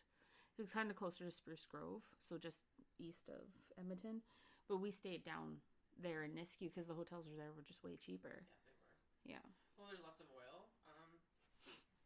it 0.56 0.62
was 0.64 0.72
kind 0.72 0.88
of 0.88 0.96
closer 0.96 1.24
to 1.24 1.30
Spruce 1.30 1.66
Grove, 1.68 2.00
so 2.20 2.38
just 2.40 2.64
east 2.98 3.28
of 3.28 3.44
Edmonton, 3.76 4.22
but 4.68 4.80
we 4.80 4.88
stayed 4.90 5.20
down 5.24 5.60
there 6.00 6.24
in 6.24 6.32
Nisku 6.32 6.72
because 6.72 6.88
the 6.88 6.96
hotels 6.96 7.28
were 7.28 7.36
there 7.36 7.52
were 7.52 7.60
just 7.64 7.84
way 7.84 7.96
cheaper. 8.00 8.44
yeah, 8.48 8.64
they 8.64 8.72
were. 8.72 9.36
Yeah. 9.36 9.44
Well, 9.76 9.88
there's 9.92 10.00
lots 10.00 10.16
of 10.24 10.32
oil 10.32 10.72
um 10.88 11.12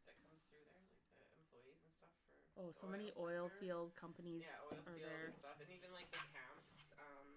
that 0.07 0.19
comes 0.19 0.43
through 0.51 0.67
there, 0.67 0.83
like 1.23 1.31
the 1.31 1.39
employees 1.47 1.79
and 1.87 1.95
stuff 1.95 2.11
for. 2.27 2.35
Oh, 2.61 2.69
so 2.77 2.85
many 2.93 3.09
oil 3.17 3.49
sector. 3.49 3.57
field 3.65 3.89
companies 3.97 4.45
Yeah, 4.45 4.69
oil 4.69 4.85
are 4.85 4.93
field 4.93 5.09
there. 5.09 5.33
and 5.33 5.37
stuff, 5.41 5.57
and 5.65 5.71
even 5.73 5.89
like 5.97 6.13
the 6.13 6.21
camps, 6.29 6.93
um, 7.01 7.29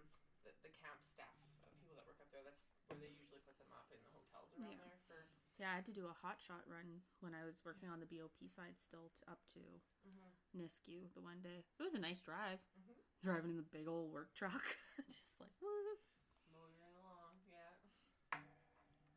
the, 0.44 0.52
the 0.68 0.72
camp 0.84 1.00
staff, 1.08 1.32
uh, 1.64 1.72
people 1.80 1.96
that 1.96 2.04
work 2.04 2.20
up 2.20 2.28
there. 2.36 2.44
That's 2.44 2.60
where 2.92 3.00
they 3.00 3.08
usually 3.16 3.40
put 3.48 3.56
them 3.56 3.72
up 3.72 3.88
in 3.96 4.04
the 4.04 4.12
hotels 4.12 4.52
around 4.60 4.76
Yeah. 4.76 4.84
there 4.84 5.00
for. 5.08 5.24
Yeah, 5.62 5.72
I 5.72 5.80
had 5.80 5.88
to 5.88 5.96
do 5.96 6.12
a 6.12 6.16
hot 6.20 6.44
shot 6.44 6.68
run 6.68 7.00
when 7.24 7.32
I 7.32 7.48
was 7.48 7.64
working 7.64 7.88
on 7.88 8.04
the 8.04 8.10
BOP 8.10 8.36
side 8.52 8.76
still 8.84 9.16
t- 9.16 9.24
up 9.32 9.40
to 9.56 9.62
Mm-hmm. 10.04 10.60
Nisku 10.60 11.08
the 11.16 11.24
one 11.24 11.40
day. 11.40 11.64
It 11.80 11.84
was 11.88 11.96
a 11.96 12.04
nice 12.04 12.20
drive. 12.20 12.60
Mhm. 12.76 13.00
Driving 13.24 13.56
in 13.56 13.58
the 13.64 13.64
big 13.72 13.88
old 13.88 14.12
work 14.12 14.36
truck, 14.36 14.76
just 15.08 15.40
like 15.40 15.56
woo. 15.64 15.72
Mowing 16.52 16.76
along, 16.84 17.40
yeah. 17.48 17.80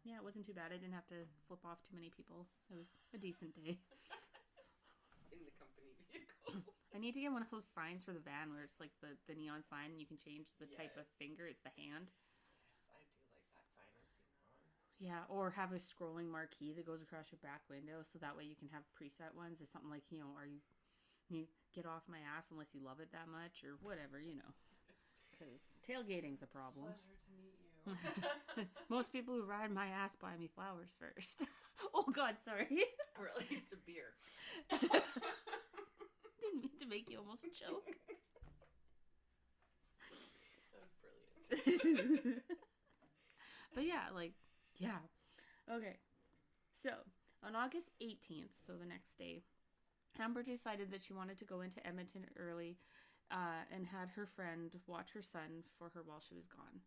Yeah, 0.07 0.23
it 0.23 0.25
wasn't 0.25 0.47
too 0.47 0.55
bad. 0.55 0.71
I 0.71 0.79
didn't 0.79 0.95
have 0.95 1.11
to 1.11 1.27
flip 1.51 1.67
off 1.67 1.83
too 1.83 1.99
many 1.99 2.15
people. 2.15 2.47
It 2.71 2.79
was 2.79 2.95
a 3.11 3.19
decent 3.19 3.57
day. 3.59 3.83
In 5.35 5.43
the 5.43 5.51
company. 5.59 5.86
I 6.97 6.99
need 6.99 7.13
to 7.13 7.21
get 7.21 7.29
one 7.29 7.45
of 7.45 7.53
those 7.53 7.69
signs 7.69 8.01
for 8.01 8.17
the 8.17 8.25
van 8.25 8.49
where 8.57 8.65
it's 8.65 8.81
like 8.81 8.97
the, 9.05 9.13
the 9.29 9.37
neon 9.37 9.61
sign 9.69 9.93
and 9.93 10.01
you 10.01 10.09
can 10.09 10.17
change 10.17 10.49
the 10.57 10.65
type 10.65 10.97
of 10.97 11.05
Yes. 11.05 11.21
finger. 11.21 11.45
It's 11.45 11.61
the 11.61 11.77
hand. 11.77 12.09
yes, 12.73 12.89
I 12.89 13.05
do 13.05 13.13
like 13.37 13.53
that 13.53 13.69
sign. 13.77 13.93
I've 13.93 14.09
seen 14.09 14.25
that 14.25 14.65
one. 14.65 14.89
Yeah, 14.97 15.29
or 15.29 15.53
have 15.53 15.77
a 15.77 15.81
scrolling 15.83 16.33
marquee 16.33 16.73
that 16.73 16.89
goes 16.89 17.05
across 17.05 17.29
your 17.29 17.45
back 17.45 17.61
window, 17.69 18.01
so 18.01 18.17
that 18.25 18.33
way 18.33 18.49
you 18.49 18.57
can 18.57 18.73
have 18.73 18.89
preset 18.97 19.37
ones. 19.37 19.61
It's 19.61 19.69
something 19.69 19.93
like 19.93 20.09
you 20.09 20.25
know, 20.25 20.33
are 20.41 20.49
you 20.49 20.65
you 21.29 21.45
get 21.77 21.85
off 21.85 22.09
my 22.09 22.25
ass 22.25 22.49
unless 22.49 22.73
you 22.73 22.81
love 22.81 22.97
it 23.05 23.13
that 23.13 23.29
much, 23.29 23.61
or 23.61 23.77
whatever, 23.85 24.17
you 24.17 24.33
know. 24.41 24.53
Because 25.37 25.69
tailgating's 25.85 26.41
a 26.41 26.49
problem. 26.49 26.89
Pleasure 26.97 27.21
to 27.21 27.33
meet 27.37 27.61
you. 28.57 28.65
Most 28.89 29.13
people 29.13 29.35
who 29.35 29.45
ride 29.45 29.69
my 29.71 29.89
ass 29.93 30.17
buy 30.17 30.33
me 30.41 30.49
flowers 30.49 30.97
first. 30.97 31.45
oh 31.95 32.09
God, 32.09 32.37
sorry. 32.43 32.85
or 33.21 33.29
at 33.29 33.37
least 33.51 33.69
a 33.73 33.77
beer. 33.85 34.17
Didn't 36.63 36.73
mean 36.73 36.79
to 36.81 36.87
make 36.87 37.11
you 37.11 37.19
almost 37.19 37.43
choke. 37.53 37.85
That 40.73 40.81
was 40.83 40.93
brilliant. 41.79 42.43
but 43.75 43.85
yeah, 43.85 44.09
like, 44.15 44.33
yeah. 44.79 44.99
Okay. 45.71 45.97
So, 46.83 46.91
on 47.45 47.55
August 47.57 47.91
18th, 48.03 48.57
so 48.67 48.75
the 48.75 48.87
next 48.87 49.17
day, 49.19 49.43
Amber 50.19 50.43
decided 50.43 50.91
that 50.91 51.03
she 51.03 51.13
wanted 51.13 51.39
to 51.39 51.45
go 51.45 51.61
into 51.61 51.85
Edmonton 51.87 52.27
early 52.39 52.79
uh, 53.31 53.65
and 53.75 53.87
had 53.87 54.09
her 54.17 54.27
friend 54.27 54.73
watch 54.87 55.13
her 55.15 55.23
son 55.23 55.63
for 55.79 55.91
her 55.95 56.03
while 56.05 56.23
she 56.27 56.35
was 56.35 56.47
gone. 56.47 56.81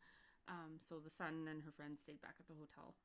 Um, 0.48 0.78
so 0.78 0.96
the 1.04 1.10
son 1.12 1.48
and 1.50 1.62
her 1.64 1.72
friend 1.72 1.98
stayed 1.98 2.22
back 2.22 2.36
at 2.40 2.48
the 2.48 2.58
hotel. 2.58 2.96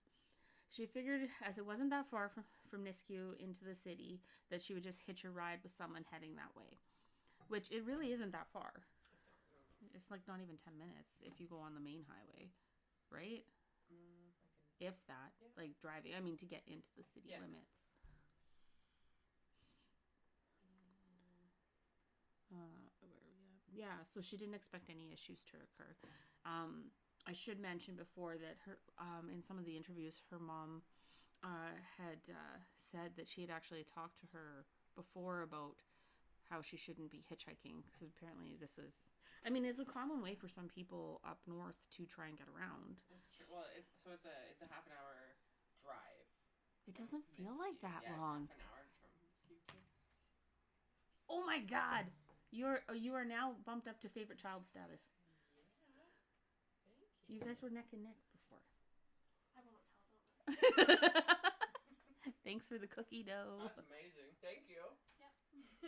She 0.75 0.87
figured, 0.87 1.29
as 1.47 1.59
it 1.59 1.67
wasn't 1.67 1.91
that 1.91 2.07
far 2.11 2.29
from, 2.29 2.45
from 2.69 2.85
Nisku 2.85 3.39
into 3.39 3.65
the 3.65 3.75
city, 3.75 4.21
that 4.51 4.61
she 4.63 4.75
would 4.75 4.83
just 4.83 5.03
hitch 5.07 5.25
a 5.25 5.31
ride 5.31 5.61
with 5.63 5.73
someone 5.77 6.05
heading 6.11 6.35
that 6.37 6.51
way. 6.57 6.79
Which 7.49 7.71
it 7.71 7.85
really 7.85 8.11
isn't 8.13 8.33
that 8.33 8.49
far. 8.53 8.73
It's 9.95 10.11
like 10.11 10.27
not 10.27 10.41
even 10.43 10.57
10 10.57 10.75
minutes 10.79 11.21
if 11.23 11.39
you 11.41 11.47
go 11.47 11.59
on 11.59 11.75
the 11.75 11.81
main 11.81 12.03
highway, 12.09 12.51
right? 13.11 13.45
mm, 13.93 14.33
If 14.81 14.95
that, 15.07 15.33
Yeah. 15.41 15.49
like 15.57 15.79
driving, 15.79 16.15
I 16.17 16.21
mean, 16.21 16.37
to 16.39 16.47
get 16.47 16.63
into 16.67 16.89
the 16.97 17.05
city 17.05 17.29
Yeah. 17.31 17.39
limits. 17.41 17.79
Uh, 22.53 22.57
where 23.01 23.11
are 23.11 23.23
we 23.25 23.35
at? 23.35 23.61
Yeah, 23.73 24.05
so 24.05 24.21
she 24.21 24.37
didn't 24.37 24.55
expect 24.55 24.91
any 24.91 25.13
issues 25.13 25.45
to 25.51 25.57
occur. 25.59 25.95
Um, 26.45 26.91
I 27.27 27.33
should 27.33 27.61
mention 27.61 27.97
before 27.97 28.37
that 28.37 28.57
her, 28.69 28.77
um, 29.01 29.33
in 29.33 29.41
some 29.43 29.59
of 29.59 29.65
the 29.65 29.77
interviews, 29.77 30.21
her 30.31 30.39
mom 30.39 30.83
uh, 31.43 31.73
had 31.97 32.21
uh, 32.29 32.57
said 32.77 33.17
that 33.17 33.29
she 33.29 33.41
had 33.41 33.51
actually 33.51 33.85
talked 33.85 34.21
to 34.21 34.27
her 34.33 34.65
before 34.97 35.43
about 35.43 35.81
how 36.49 36.61
she 36.61 36.77
shouldn't 36.77 37.11
be 37.11 37.25
hitchhiking 37.25 37.81
because 37.89 38.13
apparently 38.13 38.57
this 38.61 38.77
is, 38.77 39.09
I 39.45 39.49
mean, 39.49 39.65
it's 39.65 39.81
a 39.81 39.89
common 39.89 40.21
way 40.21 40.37
for 40.37 40.49
some 40.49 40.69
people 40.69 41.21
up 41.25 41.41
north 41.49 41.81
to 41.97 42.05
try 42.05 42.29
and 42.29 42.37
get 42.37 42.49
around. 42.53 43.01
That's 43.09 43.33
true. 43.33 43.49
Well, 43.49 43.65
it's 43.73 43.89
so 44.05 44.13
it's 44.13 44.29
a 44.29 44.37
it's 44.53 44.61
a 44.61 44.69
half 44.69 44.85
an 44.85 44.93
hour 44.93 45.17
drive. 45.81 46.29
It 46.85 46.93
doesn't 46.93 47.25
feel 47.37 47.57
like 47.57 47.81
that 47.81 48.05
yeah, 48.05 48.21
long. 48.21 48.45
It's 48.45 48.53
half 48.53 48.61
an 48.61 48.69
hour 48.69 48.85
from 49.01 49.13
Mesquite. 49.25 49.89
Oh 51.33 51.41
my 51.49 51.65
god. 51.65 52.13
You're 52.53 52.85
you 52.93 53.17
are 53.17 53.25
now 53.25 53.57
bumped 53.65 53.89
up 53.89 53.99
to 54.05 54.09
favorite 54.13 54.39
child 54.39 54.69
status. 54.69 55.11
Yeah. 57.29 57.41
Thank 57.41 57.41
You 57.41 57.47
guys 57.49 57.63
were 57.63 57.71
neck 57.71 57.89
and 57.93 58.05
neck 58.05 58.19
before. 58.33 58.61
I 59.57 59.61
won't 59.65 59.81
tell 59.89 60.85
them. 60.85 61.55
Thanks 62.45 62.67
for 62.69 62.77
the 62.77 62.87
cookie 62.87 63.25
dough. 63.25 63.65
That's 63.65 63.81
amazing. 63.89 64.37
Thank 64.45 64.69
you. 64.69 64.85
Yep. 65.17 65.33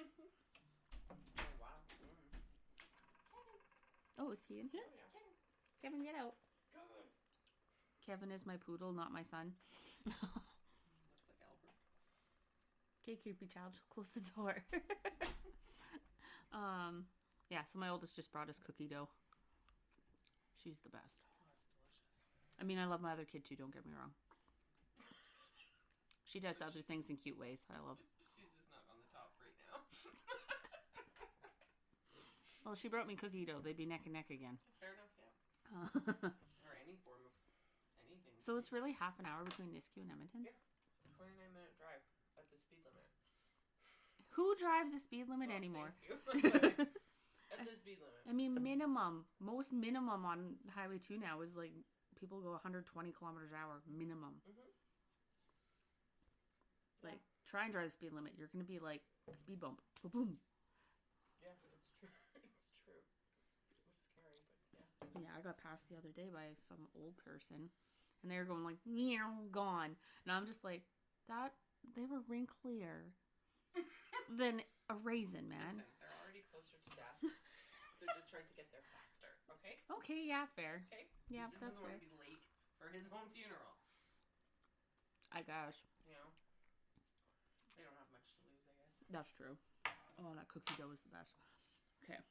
oh 1.12 1.16
wow. 1.60 1.84
Mm. 2.00 2.40
Oh, 4.18 4.32
is 4.32 4.40
he 4.48 4.60
in 4.60 4.68
here? 4.72 4.80
Oh, 4.80 4.96
yeah. 4.96 5.06
Kevin, 5.82 6.02
get 6.02 6.14
out. 6.16 6.34
Good. 6.72 7.06
Kevin 8.06 8.32
is 8.32 8.46
my 8.46 8.56
poodle, 8.56 8.92
not 8.92 9.12
my 9.12 9.22
son. 9.22 9.52
Looks 10.06 10.16
like 11.28 11.36
Albert. 11.44 11.76
okay, 13.04 13.16
creepy 13.20 13.46
child, 13.46 13.74
close 13.92 14.08
the 14.14 14.24
door. 14.34 14.64
um, 16.54 17.04
yeah. 17.50 17.64
So 17.64 17.78
my 17.78 17.90
oldest 17.90 18.16
just 18.16 18.32
brought 18.32 18.48
us 18.48 18.56
cookie 18.64 18.88
dough. 18.88 19.08
She's 20.62 20.78
the 20.82 20.90
best. 20.90 21.25
I 22.60 22.64
mean, 22.64 22.78
I 22.78 22.86
love 22.86 23.00
my 23.00 23.12
other 23.12 23.24
kid 23.24 23.44
too. 23.44 23.56
Don't 23.56 23.72
get 23.72 23.84
me 23.84 23.92
wrong. 23.92 24.10
She 26.24 26.40
does 26.40 26.60
other 26.60 26.82
things 26.82 27.08
in 27.08 27.16
cute 27.16 27.38
ways. 27.38 27.64
I 27.70 27.78
love. 27.86 27.98
She's 28.36 28.50
just 28.56 28.68
not 28.72 28.82
on 28.90 28.96
the 29.00 29.08
top 29.12 29.32
right 29.40 29.54
now. 29.70 29.80
Well, 32.66 32.74
she 32.74 32.88
brought 32.90 33.06
me 33.06 33.14
cookie 33.14 33.46
dough. 33.46 33.62
They'd 33.62 33.76
be 33.78 33.86
neck 33.86 34.02
and 34.10 34.14
neck 34.18 34.26
again. 34.28 34.58
Fair 34.82 34.90
enough. 34.98 35.14
Yeah. 35.14 36.30
Or 36.66 36.74
any 36.82 36.98
form 37.06 37.22
of 37.22 37.30
anything. 38.02 38.34
so 38.42 38.58
it's 38.58 38.72
really 38.74 38.90
half 38.98 39.14
an 39.22 39.26
hour 39.26 39.44
between 39.46 39.68
Nisku 39.70 40.02
and 40.02 40.10
Edmonton. 40.10 40.42
Yeah. 40.42 40.50
Twenty 41.14 41.38
nine 41.38 41.54
minute 41.54 41.78
drive. 41.78 42.02
That's 42.34 42.50
the 42.50 42.58
speed 42.58 42.82
limit. 42.82 43.06
Who 44.34 44.58
drives 44.58 44.90
the 44.90 44.98
speed 44.98 45.30
limit 45.30 45.54
Well, 45.54 45.58
anymore? 45.62 45.94
At 47.54 47.62
the 47.70 47.78
speed 47.78 48.02
limit. 48.02 48.26
I 48.28 48.32
mean, 48.34 48.58
minimum, 48.60 49.26
most 49.38 49.72
minimum 49.72 50.26
on 50.26 50.58
Highway 50.74 50.98
2 50.98 51.18
now 51.22 51.42
is 51.46 51.54
like 51.54 51.70
people 52.18 52.40
go 52.40 52.50
120 52.52 53.12
kilometers 53.12 53.52
an 53.52 53.58
hour 53.62 53.80
minimum. 53.86 54.40
Mhm. 54.48 54.72
Like, 57.02 57.20
try 57.46 57.64
and 57.64 57.72
drive 57.72 57.84
the 57.86 57.90
speed 57.90 58.12
limit. 58.12 58.32
You're 58.36 58.48
going 58.48 58.64
to 58.64 58.68
be 58.68 58.78
like 58.78 59.02
a 59.30 59.36
speed 59.36 59.60
bump. 59.60 59.80
Boom, 60.02 60.10
boom. 60.12 60.38
Yes, 61.42 61.56
it's 61.72 61.92
true. 62.00 62.08
It's 62.66 62.78
true. 62.82 62.98
It 62.98 63.84
was 63.86 64.00
scary, 64.10 64.42
but 64.74 64.88
yeah. 65.14 65.22
Yeah, 65.22 65.32
I 65.38 65.40
got 65.42 65.58
passed 65.62 65.88
the 65.88 65.96
other 65.96 66.10
day 66.10 66.28
by 66.32 66.56
some 66.66 66.88
old 66.98 67.16
person 67.18 67.70
and 68.22 68.32
they 68.32 68.38
were 68.38 68.44
going 68.48 68.64
like, 68.64 68.78
meow, 68.86 69.46
gone. 69.52 69.94
And 70.24 70.32
I'm 70.32 70.46
just 70.46 70.64
like, 70.64 70.82
that, 71.28 71.52
they 71.94 72.02
were 72.04 72.22
wrinklier 72.26 73.12
than 74.38 74.62
a 74.90 74.94
raisin, 74.96 75.48
man. 75.48 75.78
Listen, 75.78 75.94
they're 76.00 76.18
already 76.22 76.42
closer 76.50 76.74
to 76.74 76.90
death. 76.96 77.18
they're 78.00 78.14
just 78.18 78.30
trying 78.30 78.46
to 78.48 78.54
get 78.56 78.66
there 78.72 78.82
faster. 78.82 78.95
Okay. 79.66 79.74
Okay, 79.98 80.20
yeah, 80.30 80.46
fair. 80.54 80.86
Okay. 80.86 81.10
Yeah, 81.26 81.50
he 81.50 81.58
just 81.58 81.66
that's 81.66 81.74
doesn't 81.74 81.82
want 81.82 81.98
fair. 81.98 81.98
to 81.98 82.06
be 82.06 82.14
late 82.22 82.42
for 82.78 82.86
his 82.94 83.10
own 83.10 83.26
funeral. 83.34 83.74
I 85.34 85.42
gosh. 85.42 85.74
You 86.06 86.14
know. 86.14 86.30
They 87.74 87.82
don't 87.82 87.98
have 87.98 88.10
much 88.14 88.30
to 88.30 88.38
lose, 88.46 88.62
I 88.70 88.78
guess. 88.78 88.94
That's 89.10 89.32
true. 89.34 89.58
Oh, 90.22 90.30
that 90.38 90.46
cookie 90.46 90.78
dough 90.78 90.94
is 90.94 91.02
the 91.02 91.10
best. 91.10 91.34
Okay. 92.06 92.22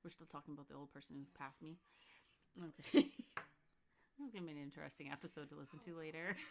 We're 0.05 0.15
still 0.15 0.31
talking 0.31 0.55
about 0.55 0.69
the 0.71 0.79
old 0.79 0.95
person 0.95 1.17
who 1.19 1.27
passed 1.35 1.61
me. 1.61 1.77
Okay. 2.59 3.07
this 4.19 4.27
is 4.27 4.33
going 4.33 4.45
to 4.45 4.53
be 4.53 4.59
an 4.59 4.63
interesting 4.63 5.11
episode 5.11 5.49
to 5.51 5.55
listen 5.55 5.79
to 5.87 5.93
oh, 5.95 5.99
later. 5.99 6.37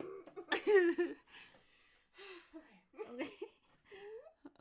oh 0.00 0.42
God. 0.50 0.57
okay. 3.12 3.30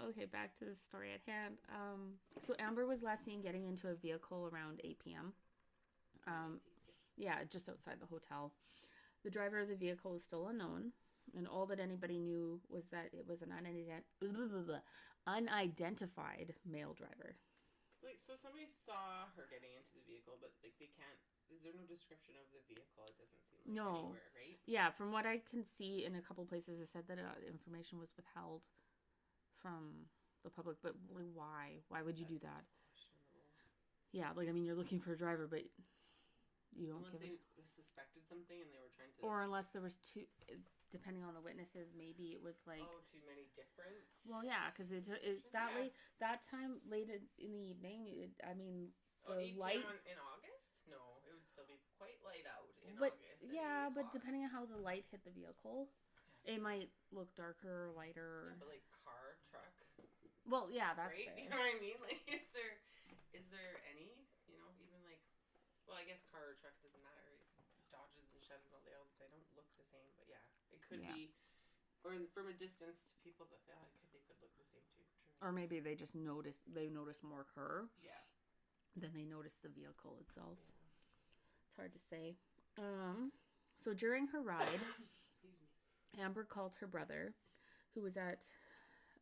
okay. 0.08 0.26
Back 0.26 0.58
to 0.60 0.66
the 0.66 0.76
story 0.76 1.10
at 1.14 1.22
hand. 1.32 1.56
Um, 1.70 2.14
so 2.42 2.56
Amber 2.60 2.86
was 2.86 3.04
last 3.04 3.26
seen 3.26 3.42
getting 3.42 3.66
into 3.66 3.90
a 3.90 3.96
vehicle 3.96 4.50
around 4.52 4.82
8 4.84 5.00
p.m. 5.04 5.34
Um, 6.28 6.60
yeah, 7.18 7.44
just 7.50 7.70
outside 7.70 7.96
the 8.00 8.06
hotel. 8.06 8.54
The 9.24 9.32
driver 9.32 9.60
of 9.60 9.70
the 9.70 9.76
vehicle 9.76 10.14
is 10.16 10.24
still 10.24 10.48
unknown, 10.48 10.92
and 11.36 11.48
all 11.48 11.66
that 11.68 11.80
anybody 11.80 12.20
knew 12.20 12.62
was 12.70 12.86
that 12.92 13.10
it 13.12 13.26
was 13.28 13.42
an 13.42 13.52
unident- 13.52 14.06
unidentified 15.28 16.54
male 16.66 16.94
driver. 16.94 17.36
Like, 18.06 18.22
so 18.22 18.38
somebody 18.38 18.70
saw 18.70 19.26
her 19.36 19.50
getting 19.50 19.74
into 19.74 19.90
the 19.98 20.06
vehicle, 20.06 20.38
but 20.40 20.54
like 20.62 20.78
they 20.80 20.94
can't. 20.94 21.18
Is 21.52 21.64
there 21.64 21.74
no 21.76 21.86
description 21.88 22.36
of 22.40 22.46
the 22.52 22.62
vehicle? 22.68 23.08
It 23.08 23.18
doesn't 23.18 23.44
seem 23.48 23.60
like 23.64 23.72
No. 23.72 24.14
anywhere, 24.16 24.32
right? 24.36 24.58
Yeah, 24.68 24.92
from 24.92 25.12
what 25.12 25.26
I 25.26 25.40
can 25.50 25.64
see 25.64 26.04
in 26.06 26.16
a 26.16 26.22
couple 26.22 26.44
places, 26.46 26.80
it 26.80 26.90
said 26.92 27.08
that 27.08 27.20
uh, 27.20 27.40
information 27.48 28.00
was 28.00 28.12
withheld 28.16 28.62
from 29.64 30.08
the 30.44 30.50
public. 30.52 30.78
But 30.84 30.96
like, 31.12 31.32
why? 31.34 31.84
Why 31.90 32.02
would 32.04 32.18
you 32.20 32.26
do 32.28 32.40
that? 32.44 32.64
Yeah, 34.12 34.32
like 34.36 34.48
I 34.48 34.52
mean, 34.52 34.64
you're 34.64 34.76
looking 34.80 35.00
for 35.00 35.12
a 35.14 35.20
driver, 35.20 35.48
but 35.48 35.64
you 36.76 36.88
don't 36.88 37.04
Unless 37.04 37.12
give 37.16 37.22
they 37.24 37.36
us, 37.36 37.68
suspected 37.76 38.24
something 38.28 38.60
and 38.60 38.70
they 38.72 38.80
were 38.80 38.92
trying 38.96 39.12
to. 39.16 39.20
or 39.24 39.42
unless 39.44 39.68
there 39.76 39.82
was 39.84 39.98
two, 40.00 40.24
depending 40.92 41.24
on 41.28 41.34
the 41.36 41.44
witnesses, 41.44 41.92
maybe 41.96 42.32
it 42.36 42.42
was 42.44 42.56
like. 42.68 42.84
oh, 42.84 43.04
too 43.12 43.20
many 43.28 43.48
different. 43.56 43.98
Well, 44.32 44.44
yeah, 44.44 44.72
because 44.72 44.92
it, 44.92 45.08
it 45.24 45.44
that 45.52 45.72
Yeah. 45.76 45.80
late 45.80 45.94
that 46.20 46.40
time 46.44 46.80
late 46.88 47.08
in 47.12 47.24
the 47.24 47.44
evening. 47.44 48.08
It, 48.28 48.32
I 48.44 48.54
mean, 48.56 48.92
Oh, 49.28 49.36
the 49.36 49.44
8 49.44 49.48
p.m. 49.52 49.60
light. 49.60 49.84
on- 49.84 50.08
in 50.08 50.18
August? 50.24 50.72
No, 50.88 51.20
it 51.28 51.36
would 51.36 51.44
still 51.44 51.68
be 51.68 51.76
quite 51.98 52.18
light 52.24 52.46
out 52.46 52.70
in 52.86 52.94
But 52.96 53.18
August. 53.18 53.54
yeah, 53.54 53.90
but 53.94 54.06
depending 54.14 54.46
on 54.46 54.52
how 54.54 54.66
the 54.66 54.78
light 54.78 55.06
hit 55.12 55.26
the 55.26 55.34
vehicle, 55.34 55.90
it 56.46 56.62
might 56.62 56.90
look 57.12 57.34
darker 57.36 57.90
or 57.90 57.98
lighter. 57.98 58.56
Yeah, 58.56 58.62
but 58.62 58.70
like 58.72 58.86
car, 59.04 59.36
truck, 59.52 59.74
well, 60.48 60.72
yeah, 60.72 60.96
that's 60.96 61.12
right? 61.12 61.28
fair. 61.28 61.36
You 61.44 61.52
know 61.52 61.60
what 61.60 61.76
I 61.76 61.80
mean? 61.84 62.00
Like, 62.00 62.24
is 62.32 62.48
there, 62.56 62.80
is 63.36 63.46
there 63.52 63.84
any? 63.92 64.16
You 64.48 64.56
know, 64.56 64.72
even 64.80 64.96
like, 65.04 65.20
well, 65.84 66.00
I 66.00 66.08
guess 66.08 66.24
car 66.32 66.56
or 66.56 66.56
truck 66.64 66.76
doesn't 66.80 67.04
matter. 67.04 67.44
Dodges 67.92 68.32
and 68.32 68.40
Chevys, 68.44 68.68
well, 68.72 68.84
they 68.84 68.96
all 68.96 69.08
they 69.20 69.28
don't 69.32 69.48
look 69.56 69.68
the 69.76 69.88
same, 69.88 70.12
but 70.16 70.28
yeah, 70.28 70.44
it 70.72 70.80
could 70.84 71.04
Yeah. 71.04 71.16
be. 71.16 71.36
Or 72.04 72.16
from 72.32 72.48
a 72.48 72.56
distance 72.56 73.12
to 73.12 73.16
people 73.20 73.48
that 73.52 73.60
yeah, 73.68 73.76
could, 73.76 74.16
they 74.16 74.24
could 74.24 74.40
look 74.40 74.54
the 74.56 74.64
same 74.64 74.88
too. 74.96 75.04
True. 75.20 75.36
Or 75.44 75.52
maybe 75.52 75.80
they 75.84 75.96
just 75.96 76.16
notice 76.16 76.60
they 76.68 76.88
notice 76.88 77.20
more 77.24 77.48
her 77.60 77.92
yeah. 78.00 78.24
than 78.96 79.12
they 79.12 79.28
notice 79.28 79.60
the 79.60 79.68
vehicle 79.72 80.16
itself. 80.24 80.60
It's 80.72 80.77
hard 81.78 81.94
to 81.94 82.00
say. 82.10 82.36
Um, 82.78 83.32
so 83.80 83.94
during 83.94 84.28
her 84.28 84.42
ride, 84.42 84.62
Excuse 84.68 85.56
me. 85.62 86.24
Amber 86.24 86.44
called 86.44 86.74
her 86.80 86.88
brother, 86.88 87.34
who 87.94 88.02
was 88.02 88.18
at 88.18 88.44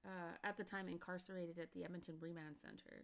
uh, 0.05 0.33
at 0.43 0.57
the 0.57 0.63
time 0.63 0.87
incarcerated 0.87 1.57
at 1.59 1.71
the 1.73 1.83
Edmonton 1.83 2.15
Remand 2.19 2.55
Center. 2.61 3.03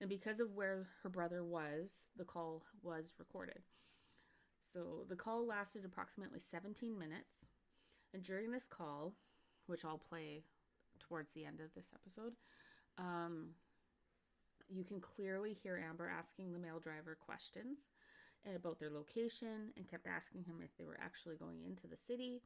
And 0.00 0.08
because 0.08 0.40
of 0.40 0.52
where 0.52 0.86
her 1.02 1.08
brother 1.08 1.44
was, 1.44 2.04
the 2.16 2.24
call 2.24 2.62
was 2.82 3.12
recorded. 3.18 3.60
So 4.72 5.04
the 5.08 5.16
call 5.16 5.46
lasted 5.46 5.84
approximately 5.84 6.40
17 6.40 6.98
minutes. 6.98 7.46
And 8.14 8.22
during 8.22 8.50
this 8.50 8.66
call, 8.66 9.14
which 9.66 9.84
I'll 9.84 9.98
play 9.98 10.42
towards 10.98 11.32
the 11.32 11.44
end 11.44 11.60
of 11.60 11.72
this 11.74 11.92
episode, 11.94 12.32
um, 12.98 13.50
you 14.68 14.84
can 14.84 15.00
clearly 15.00 15.54
hear 15.54 15.82
Amber 15.88 16.08
asking 16.08 16.52
the 16.52 16.58
male 16.58 16.78
driver 16.78 17.16
questions 17.18 17.78
about 18.56 18.78
their 18.78 18.90
location 18.90 19.72
and 19.76 19.88
kept 19.88 20.06
asking 20.06 20.44
him 20.44 20.56
if 20.62 20.76
they 20.76 20.84
were 20.84 20.98
actually 21.00 21.36
going 21.36 21.62
into 21.64 21.86
the 21.86 21.96
city. 21.96 22.42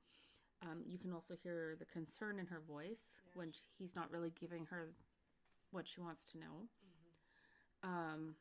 Um, 0.62 0.82
you 0.86 0.98
can 0.98 1.12
also 1.12 1.34
hear 1.42 1.76
the 1.78 1.84
concern 1.84 2.38
in 2.38 2.46
her 2.46 2.60
voice 2.60 3.14
when 3.34 3.52
she- 3.52 3.70
he's 3.78 3.94
not 3.94 4.10
really 4.10 4.30
giving 4.30 4.66
her 4.66 4.94
what 5.70 5.86
she 5.86 6.00
wants 6.00 6.30
to 6.32 6.38
know. 6.38 6.68
Um, 7.82 8.36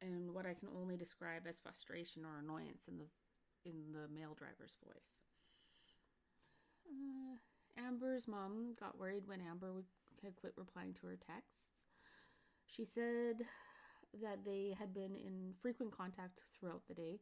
and 0.00 0.32
what 0.34 0.46
I 0.46 0.54
can 0.54 0.68
only 0.68 0.96
describe 0.96 1.46
as 1.46 1.58
frustration 1.58 2.24
or 2.24 2.38
annoyance 2.38 2.88
in 2.88 2.98
the 2.98 3.06
in 3.64 3.92
the 3.92 4.08
male 4.08 4.34
driver's 4.34 4.76
voice. 4.84 5.16
Uh, 6.86 7.38
Amber's 7.78 8.28
mom 8.28 8.74
got 8.78 8.98
worried 8.98 9.26
when 9.26 9.40
Amber 9.40 9.72
would, 9.72 9.86
had 10.22 10.36
quit 10.36 10.52
replying 10.56 10.92
to 10.94 11.06
her 11.06 11.16
texts. 11.16 11.86
She 12.66 12.84
said 12.84 13.46
that 14.22 14.44
they 14.44 14.74
had 14.78 14.94
been 14.94 15.14
in 15.16 15.54
frequent 15.60 15.96
contact 15.96 16.42
throughout 16.58 16.82
the 16.88 16.94
day, 16.94 17.20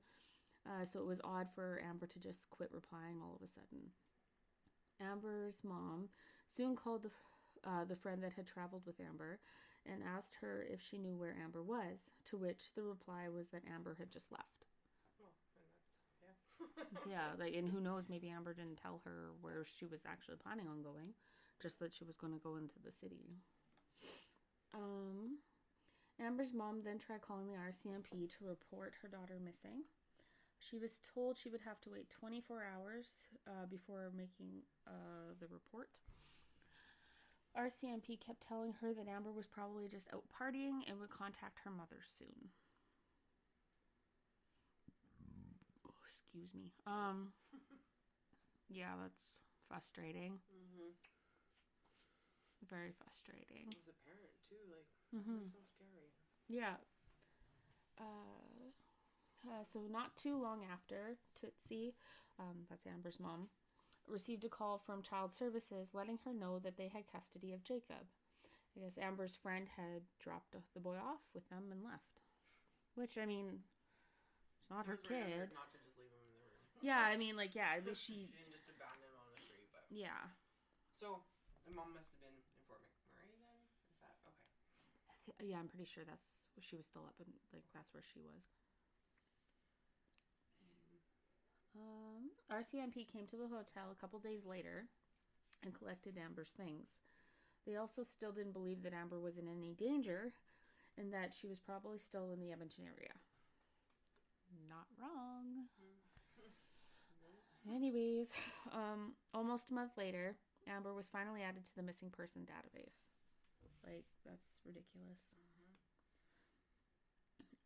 uh, 0.67 0.85
so 0.85 1.01
it 1.01 1.07
was 1.07 1.21
odd 1.25 1.49
for 1.55 1.81
Amber 1.89 2.07
to 2.07 2.19
just 2.19 2.49
quit 2.51 2.71
replying 2.73 3.21
all 3.21 3.35
of 3.35 3.43
a 3.43 3.49
sudden. 3.49 3.91
Amber's 5.01 5.61
mom 5.65 6.09
soon 6.49 6.77
called 6.77 7.03
the, 7.03 7.11
uh, 7.69 7.85
the 7.85 7.97
friend 7.97 8.23
that 8.23 8.33
had 8.35 8.47
traveled 8.47 8.83
with 8.87 9.01
Amber 9.01 9.41
and 9.87 10.03
asked 10.17 10.37
her 10.41 10.65
if 10.71 10.81
she 10.81 10.99
knew 10.99 11.17
where 11.17 11.37
Amber 11.43 11.63
was, 11.63 11.99
to 12.31 12.37
which 12.37 12.75
the 12.75 12.83
reply 12.83 13.29
was 13.29 13.49
that 13.49 13.63
Amber 13.73 13.97
had 13.99 14.13
just 14.13 14.31
left. 14.31 14.67
Well, 15.19 15.33
and 15.57 15.67
that's 16.77 17.07
yeah. 17.07 17.13
yeah, 17.13 17.45
like, 17.45 17.57
and 17.57 17.69
who 17.69 17.81
knows, 17.81 18.09
maybe 18.09 18.29
Amber 18.29 18.55
didn't 18.55 18.81
tell 18.81 19.01
her 19.05 19.31
where 19.41 19.65
she 19.65 19.87
was 19.87 20.03
actually 20.07 20.37
planning 20.37 20.69
on 20.69 20.83
going, 20.83 21.15
just 21.61 21.81
that 21.81 21.93
she 21.93 22.05
was 22.05 22.17
going 22.17 22.33
to 22.33 22.39
go 22.39 22.57
into 22.57 22.77
the 22.85 22.93
city. 22.93 23.35
Um, 24.75 25.39
Amber's 26.21 26.53
mom 26.55 26.83
then 26.85 26.99
tried 26.99 27.21
calling 27.23 27.47
the 27.49 27.55
RCMP 27.59 28.29
to 28.31 28.45
report 28.45 28.95
her 29.03 29.09
daughter 29.09 29.39
missing. 29.43 29.83
She 30.59 30.79
was 30.79 31.01
told 31.03 31.37
she 31.37 31.49
would 31.49 31.63
have 31.63 31.81
to 31.83 31.91
wait 31.91 32.09
24 32.11 32.63
hours 32.65 33.17
uh, 33.49 33.67
before 33.69 34.13
making 34.17 34.63
uh, 34.87 35.35
the 35.41 35.47
report. 35.49 35.99
RCMP 37.57 38.17
kept 38.25 38.41
telling 38.41 38.73
her 38.81 38.95
that 38.95 39.09
Amber 39.09 39.33
was 39.33 39.47
probably 39.47 39.89
just 39.89 40.09
out 40.15 40.25
partying 40.33 40.81
and 40.89 40.99
would 41.01 41.11
contact 41.11 41.59
her 41.65 41.71
mother 41.71 42.01
soon. 42.19 42.51
Oh, 45.87 45.91
excuse 46.11 46.55
me. 46.55 46.71
Um, 46.87 47.33
yeah, 48.69 48.93
that's 49.01 49.21
frustrating. 49.69 50.39
mm-hmm. 50.53 50.93
Very 52.71 52.93
frustrating. 52.93 53.75
As 53.75 53.89
a 53.89 53.97
parent 54.07 54.33
too, 54.49 54.63
like 54.71 54.87
Mm-hmm. 55.15 55.53
so. 55.53 55.59
Yeah. 56.49 56.75
Uh, 57.99 58.71
uh, 59.49 59.65
so 59.65 59.81
not 59.91 60.17
too 60.17 60.41
long 60.41 60.61
after, 60.71 61.17
Tootsie, 61.41 61.95
um, 62.39 62.67
that's 62.71 62.87
Amber's 62.87 63.19
mom, 63.21 63.49
received 64.09 64.45
a 64.45 64.49
call 64.49 64.79
from 64.79 65.03
Child 65.03 65.35
Services 65.35 65.91
letting 65.95 66.19
her 66.25 66.33
know 66.33 66.59
that 66.61 66.77
they 66.77 66.89
had 66.89 67.05
custody 67.13 67.53
of 67.53 67.65
Jacob. 67.65 68.07
I 68.77 68.81
guess 68.81 68.99
Amber's 68.99 69.37
friend 69.37 69.69
had 69.77 70.03
dropped 70.21 70.57
the 70.75 70.81
boy 70.81 70.97
off 70.97 71.21
with 71.35 71.49
them 71.51 71.65
and 71.73 71.85
left. 71.85 72.21
Which 72.95 73.19
I 73.19 73.27
mean, 73.27 73.61
it's 74.61 74.71
not 74.71 74.87
her 74.87 74.97
It 74.97 75.01
was 75.01 75.15
very 75.17 75.31
kid. 75.31 75.51
Not 75.51 75.71
to 75.73 75.79
just 75.79 75.97
leave 75.97 76.11
him 76.11 76.23
in 76.23 76.33
the 76.33 76.39
room. 76.39 76.59
Yeah, 76.83 76.99
I 76.99 77.17
mean, 77.17 77.37
like, 77.37 77.55
yeah, 77.55 77.75
at 77.77 77.85
least 77.87 78.03
she 78.05 78.13
she. 78.13 78.29
didn't 78.31 78.51
just 78.51 78.69
abandon 78.69 79.09
him 79.09 79.15
on 79.17 79.29
the 79.31 79.37
street, 79.37 79.69
but 79.71 79.85
Yeah, 79.91 80.29
so 80.99 81.23
the 81.65 81.71
mom 81.71 81.93
must 81.95 82.09
have 82.11 82.19
been 82.19 82.35
in 82.35 82.63
Fort 82.67 82.81
McMurray 82.83 83.37
then. 83.41 83.59
Is 83.91 83.99
that 84.01 84.11
okay? 84.11 84.35
Yeah, 85.49 85.59
I'm 85.59 85.69
pretty 85.69 85.87
sure 85.87 86.05
that's 86.07 86.39
she 86.61 86.77
was 86.77 86.87
still 86.87 87.03
up 87.03 87.15
and 87.19 87.33
like 87.53 87.65
that's 87.75 87.93
where 87.95 88.05
she 88.05 88.21
was. 88.21 88.45
Um, 91.75 92.29
RCMP 92.53 93.09
came 93.11 93.27
to 93.29 93.37
the 93.37 93.49
hotel 93.49 93.91
a 93.91 94.01
couple 94.01 94.19
days 94.19 94.45
later 94.45 94.85
and 95.65 95.73
collected 95.73 96.19
Amber's 96.19 96.53
things. 96.57 97.01
They 97.67 97.77
also 97.77 98.05
still 98.05 98.33
didn't 98.33 98.53
believe 98.53 98.83
that 98.83 98.93
Amber 98.93 99.19
was 99.19 99.39
in 99.39 99.49
any 99.49 99.73
danger 99.73 100.35
and 100.99 101.13
that 101.13 101.33
she 101.33 101.47
was 101.47 101.59
probably 101.59 101.99
still 101.99 102.31
in 102.31 102.41
the 102.41 102.53
Edmonton 102.53 102.85
area. 102.85 103.15
Not 104.69 104.87
wrong. 105.01 105.69
Anyways, 107.75 108.29
um, 108.73 109.15
almost 109.33 109.71
a 109.71 109.75
month 109.75 109.93
later, 109.97 110.37
Amber 110.69 110.93
was 110.93 111.09
finally 111.09 111.43
added 111.43 111.65
to 111.67 111.77
the 111.77 111.83
missing 111.83 112.11
person 112.11 112.43
database. 112.43 113.12
Like, 113.87 114.07
that's 114.25 114.49
ridiculous. 114.65 115.35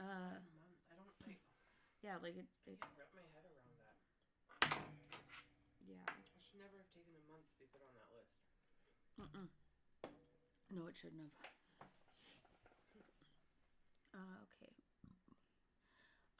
Uh, 0.00 0.36
A 0.36 0.40
month. 0.60 0.80
I 0.92 0.94
don't 0.96 1.16
like. 1.24 1.40
yeah, 2.04 2.16
like, 2.20 2.36
it, 2.36 2.44
I 2.68 2.72
it 2.72 2.80
can't 2.80 2.96
wrap 3.00 3.12
my 3.16 3.24
head 3.32 3.44
around 3.48 3.76
that. 3.80 3.96
yeah. 5.88 6.04
I 6.08 6.40
should 6.40 6.60
never 6.60 6.76
have 6.76 6.90
taken 6.92 7.12
a 7.16 7.24
month 7.28 7.48
to 7.52 7.56
be 7.60 7.68
put 7.72 7.80
on 7.84 7.92
that 7.96 8.08
list. 8.12 8.36
Mm-mm. 9.16 9.48
No, 10.72 10.88
it 10.88 10.96
shouldn't 10.96 11.20
have. 11.24 11.32
Uh, 14.12 14.40
okay. 14.48 14.72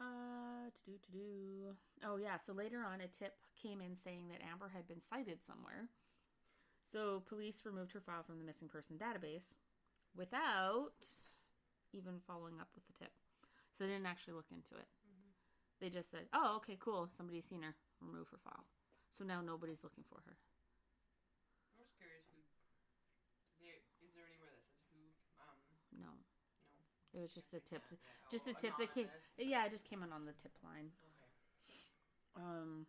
Uh, 0.01 0.69
to 0.73 0.81
do 0.85 0.97
to 1.01 1.11
do. 1.13 1.77
Oh 2.05 2.17
yeah. 2.17 2.37
So 2.39 2.53
later 2.53 2.85
on, 2.85 3.01
a 3.01 3.09
tip 3.09 3.33
came 3.61 3.81
in 3.81 3.97
saying 3.97 4.29
that 4.29 4.45
Amber 4.45 4.69
had 4.75 4.87
been 4.89 5.01
sighted 5.01 5.41
somewhere. 5.45 5.89
So 6.85 7.23
police 7.29 7.63
removed 7.65 7.93
her 7.93 8.01
file 8.01 8.23
from 8.23 8.39
the 8.39 8.45
missing 8.45 8.69
person 8.69 8.97
database 8.97 9.55
without 10.17 11.05
even 11.93 12.21
following 12.27 12.61
up 12.61 12.69
with 12.75 12.85
the 12.87 12.93
tip. 12.99 13.13
So 13.77 13.85
they 13.85 13.93
didn't 13.93 14.07
actually 14.09 14.35
look 14.35 14.51
into 14.51 14.75
it. 14.81 14.89
They 15.81 15.91
just 15.91 16.11
said, 16.11 16.29
"Oh, 16.33 16.57
okay, 16.57 16.77
cool. 16.81 17.09
Somebody's 17.13 17.45
seen 17.45 17.61
her. 17.63 17.77
Remove 18.01 18.29
her 18.33 18.41
file." 18.41 18.65
So 19.13 19.25
now 19.25 19.41
nobody's 19.45 19.85
looking 19.85 20.05
for 20.09 20.21
her. 20.25 20.37
I'm 21.69 21.77
just 21.77 21.93
curious 22.01 22.25
who. 22.33 22.41
Is 22.41 23.61
there, 23.61 23.77
is 24.01 24.13
there 24.17 24.25
anywhere 24.25 24.49
that 24.57 24.65
says 24.65 24.81
who? 24.97 25.05
Um, 25.37 25.61
No, 26.01 26.09
no. 26.17 26.81
it 27.13 27.21
was 27.21 27.33
just 27.37 27.53
a 27.53 27.61
tip. 27.61 27.85
Yeah. 27.93 27.97
Just 28.33 28.49
a 28.49 28.55
tip 28.57 28.73
that 28.81 28.93
came. 28.97 29.09
Yeah, 29.37 29.69
it 29.69 29.71
just 29.73 29.85
came 29.85 30.01
in 30.03 30.13
on 30.17 30.25
the 30.25 30.33
tip 30.41 30.57
line. 30.65 30.89
Okay. 31.05 31.29
Um, 32.41 32.87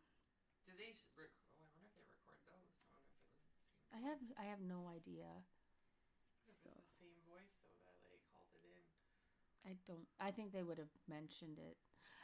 Do 0.64 0.72
they 0.80 0.96
rec- 1.20 1.36
oh, 1.60 1.68
I 1.68 1.76
wonder 1.76 1.92
if 1.92 1.96
they 1.96 2.08
record 2.08 2.40
those. 2.48 2.72
I 2.72 2.88
wonder 2.88 3.12
if 3.12 3.20
it 3.20 3.28
was 3.28 3.44
the 3.44 3.52
same. 3.52 3.92
I 3.92 4.00
have 4.08 4.20
I 4.40 4.46
have 4.48 4.64
no 4.64 4.88
idea. 4.88 5.28
If 6.48 6.56
so- 6.64 6.72
it's 6.72 6.96
the 6.96 7.04
same 7.04 7.20
voice 7.28 7.60
though 7.68 7.76
that 7.84 8.00
they 8.08 8.16
called 8.32 8.52
it 8.56 8.64
in. 8.64 8.84
I 9.68 9.76
don't. 9.88 10.08
I 10.20 10.32
think 10.32 10.54
they 10.54 10.64
would 10.64 10.78
have 10.78 10.94
mentioned 11.10 11.60
it. 11.60 11.78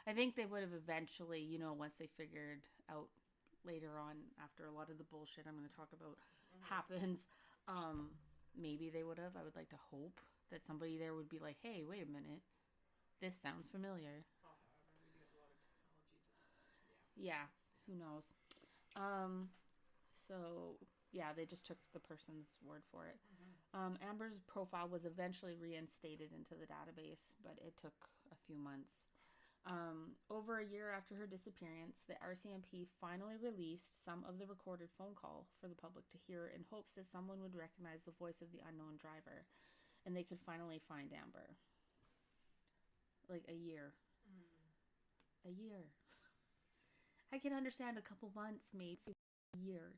I 0.06 0.12
think 0.12 0.36
they 0.36 0.46
would 0.46 0.62
have 0.62 0.72
eventually, 0.72 1.40
you 1.40 1.58
know, 1.58 1.72
once 1.72 1.94
they 1.98 2.08
figured 2.16 2.60
out 2.90 3.08
later 3.64 3.98
on 3.98 4.16
after 4.42 4.66
a 4.66 4.72
lot 4.72 4.90
of 4.90 4.98
the 4.98 5.04
bullshit 5.04 5.44
I'm 5.48 5.56
going 5.56 5.68
to 5.68 5.74
talk 5.76 5.88
about 5.92 6.18
happens. 6.60 7.26
Um, 7.68 8.10
maybe 8.56 8.90
they 8.90 9.04
would 9.04 9.18
have. 9.18 9.36
I 9.38 9.44
would 9.44 9.56
like 9.56 9.70
to 9.70 9.80
hope 9.90 10.20
that 10.52 10.64
somebody 10.64 10.98
there 10.98 11.14
would 11.14 11.28
be 11.28 11.38
like, 11.38 11.56
"Hey, 11.62 11.82
wait 11.84 12.02
a 12.02 12.10
minute, 12.10 12.40
this 13.20 13.36
sounds 13.42 13.68
familiar." 13.68 14.24
Oh, 14.44 14.56
however, 14.64 15.08
we 15.16 15.24
do 15.28 15.38
have 15.40 15.56
a 15.56 15.60
lot 15.64 15.72
of 15.72 15.80
technology 15.80 16.20
to. 16.20 17.20
Yeah. 17.20 17.32
Yeah, 17.32 17.46
who 17.86 17.94
knows? 17.96 18.30
Um, 18.96 19.48
so 20.28 20.76
yeah, 21.12 21.32
they 21.36 21.46
just 21.46 21.66
took 21.66 21.78
the 21.92 22.00
person's 22.00 22.58
word 22.64 22.82
for 22.90 23.06
it. 23.06 23.18
Um, 23.74 23.98
Amber's 23.98 24.38
profile 24.46 24.86
was 24.86 25.04
eventually 25.04 25.58
reinstated 25.58 26.30
into 26.30 26.54
the 26.54 26.70
database, 26.70 27.34
but 27.42 27.58
it 27.58 27.74
took 27.74 28.06
a 28.30 28.38
few 28.46 28.56
months. 28.56 29.10
Um, 29.66 30.14
over 30.30 30.60
a 30.60 30.64
year 30.64 30.92
after 30.94 31.16
her 31.16 31.26
disappearance, 31.26 32.04
the 32.06 32.20
RCMP 32.22 32.86
finally 33.00 33.34
released 33.40 34.04
some 34.04 34.22
of 34.28 34.38
the 34.38 34.46
recorded 34.46 34.92
phone 34.92 35.16
call 35.16 35.48
for 35.58 35.66
the 35.66 35.74
public 35.74 36.06
to 36.12 36.22
hear 36.28 36.52
in 36.54 36.62
hopes 36.70 36.92
that 36.94 37.10
someone 37.10 37.40
would 37.40 37.56
recognize 37.56 38.04
the 38.04 38.14
voice 38.20 38.44
of 38.44 38.52
the 38.52 38.62
unknown 38.68 39.00
driver 39.00 39.48
and 40.06 40.14
they 40.14 40.22
could 40.22 40.40
finally 40.44 40.80
find 40.86 41.10
Amber. 41.12 41.56
Like 43.28 43.44
a 43.48 43.56
year. 43.56 43.94
A 45.48 45.50
year. 45.50 45.88
I 47.32 47.38
can 47.38 47.52
understand 47.52 47.96
a 47.96 48.02
couple 48.04 48.30
months, 48.36 48.68
maybe 48.76 49.16
a 49.56 49.58
year. 49.58 49.92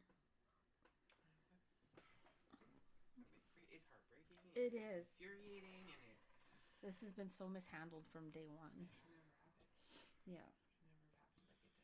It 4.57 4.73
is. 4.73 5.05
infuriating, 5.21 5.85
and 5.93 6.01
it's 6.09 6.33
This 6.81 7.05
has 7.05 7.13
been 7.13 7.29
so 7.29 7.45
mishandled 7.45 8.09
from 8.09 8.33
day 8.33 8.49
one. 8.49 8.89
should 8.89 9.05
never 9.13 9.21
happen. 9.29 10.01
Yeah. 10.25 10.49
Should 10.49 10.81
never 10.89 10.97
have 10.97 11.13
happened 11.13 11.45
like 11.45 11.61
it 11.61 11.77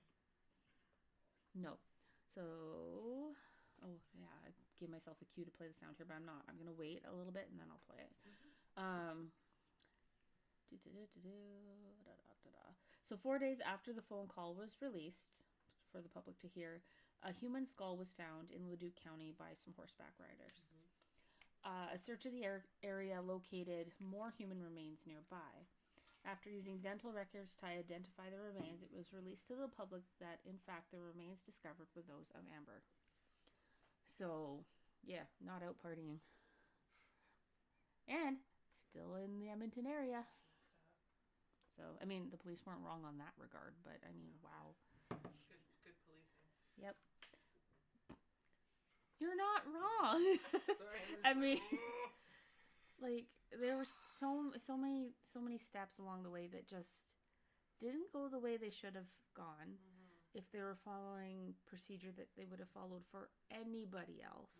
did. 1.53 1.61
No. 1.61 1.77
So, 2.33 3.37
oh 3.85 3.97
yeah, 4.17 4.33
I 4.49 4.57
gave 4.81 4.89
myself 4.89 5.21
a 5.21 5.29
cue 5.29 5.45
to 5.45 5.53
play 5.53 5.69
the 5.69 5.77
sound 5.77 6.01
here, 6.01 6.09
but 6.09 6.17
I'm 6.17 6.25
not. 6.25 6.49
I'm 6.49 6.57
gonna 6.57 6.73
wait 6.73 7.05
a 7.05 7.13
little 7.13 7.33
bit 7.33 7.53
and 7.53 7.61
then 7.61 7.69
I'll 7.69 7.85
play 7.85 8.01
it. 8.01 8.13
Um. 8.81 9.29
da-da-da-da. 12.09 12.73
So 13.05 13.21
four 13.21 13.37
days 13.39 13.61
after 13.61 13.93
the 13.93 14.01
phone 14.01 14.33
call 14.33 14.57
was 14.57 14.81
released 14.81 15.45
for 15.93 16.01
the 16.01 16.09
public 16.09 16.41
to 16.41 16.49
hear, 16.49 16.81
a 17.21 17.37
human 17.37 17.67
skull 17.69 18.01
was 18.01 18.17
found 18.17 18.49
in 18.49 18.65
Leduc 18.65 18.97
County 18.97 19.35
by 19.37 19.53
some 19.53 19.75
horseback 19.77 20.17
riders. 20.17 20.73
Uh, 21.64 21.94
a 21.94 21.98
search 21.98 22.27
of 22.27 22.33
the 22.33 22.44
ar- 22.44 22.66
area 22.83 23.22
located 23.22 23.94
more 24.03 24.35
human 24.37 24.61
remains 24.62 25.07
nearby. 25.07 25.70
After 26.25 26.51
using 26.51 26.79
dental 26.79 27.11
records 27.11 27.55
to 27.59 27.66
identify 27.66 28.31
the 28.31 28.38
remains, 28.38 28.83
it 28.83 28.94
was 28.94 29.14
released 29.14 29.46
to 29.48 29.55
the 29.55 29.70
public 29.70 30.03
that, 30.20 30.38
in 30.46 30.59
fact, 30.59 30.90
the 30.90 30.98
remains 30.98 31.42
discovered 31.42 31.90
were 31.94 32.03
those 32.03 32.31
of 32.35 32.46
Amber. 32.55 32.83
So, 34.07 34.62
yeah, 35.03 35.27
not 35.42 35.62
out 35.62 35.79
partying. 35.83 36.22
And 38.07 38.38
still 38.70 39.14
in 39.18 39.38
the 39.38 39.51
Edmonton 39.51 39.87
area. 39.87 40.27
So, 41.75 41.83
I 42.01 42.05
mean, 42.05 42.29
the 42.31 42.38
police 42.38 42.62
weren't 42.66 42.85
wrong 42.85 43.03
on 43.07 43.18
that 43.18 43.35
regard, 43.38 43.75
but 43.83 43.98
I 44.07 44.12
mean, 44.14 44.31
wow. 44.42 44.79
Good, 45.11 45.62
good 45.83 45.98
policing. 46.07 46.46
Yep. 46.79 46.94
You're 49.23 49.39
not 49.39 49.63
wrong. 49.71 50.23
Sorry, 50.51 50.99
I, 51.25 51.33
mean- 51.35 51.61
like 53.01 53.27
there 53.61 53.77
were 53.77 53.87
so 54.19 54.51
so 54.59 54.77
many 54.77 55.13
so 55.33 55.39
many 55.41 55.59
steps 55.59 55.99
along 55.99 56.25
the 56.25 56.31
way 56.31 56.49
that 56.51 56.67
just 56.67 57.15
didn't 57.81 58.11
go 58.13 58.27
the 58.29 58.39
way 58.41 58.57
they 58.57 58.71
should 58.71 58.95
have 58.97 59.11
gone 59.37 59.79
Mhm. 59.79 60.35
if 60.35 60.51
they 60.51 60.59
were 60.61 60.77
following 60.85 61.55
procedure 61.67 62.11
that 62.17 62.29
they 62.37 62.47
would 62.51 62.59
have 62.59 62.71
followed 62.75 63.05
for 63.11 63.29
anybody 63.51 64.23
else 64.25 64.57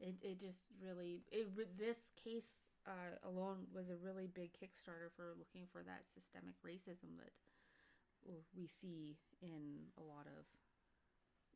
it, 0.00 0.14
it 0.22 0.38
just 0.40 0.62
really 0.82 1.22
it 1.32 1.48
this 1.78 1.98
case 2.22 2.58
uh, 2.86 3.18
alone 3.26 3.66
was 3.74 3.88
a 3.90 3.96
really 3.96 4.26
big 4.26 4.50
kickstarter 4.54 5.10
for 5.14 5.34
looking 5.38 5.66
for 5.70 5.82
that 5.82 6.02
systemic 6.12 6.54
racism 6.66 7.18
that 7.18 7.34
we 8.56 8.66
see 8.66 9.16
in 9.42 9.86
a 9.98 10.02
lot 10.02 10.26
of 10.26 10.44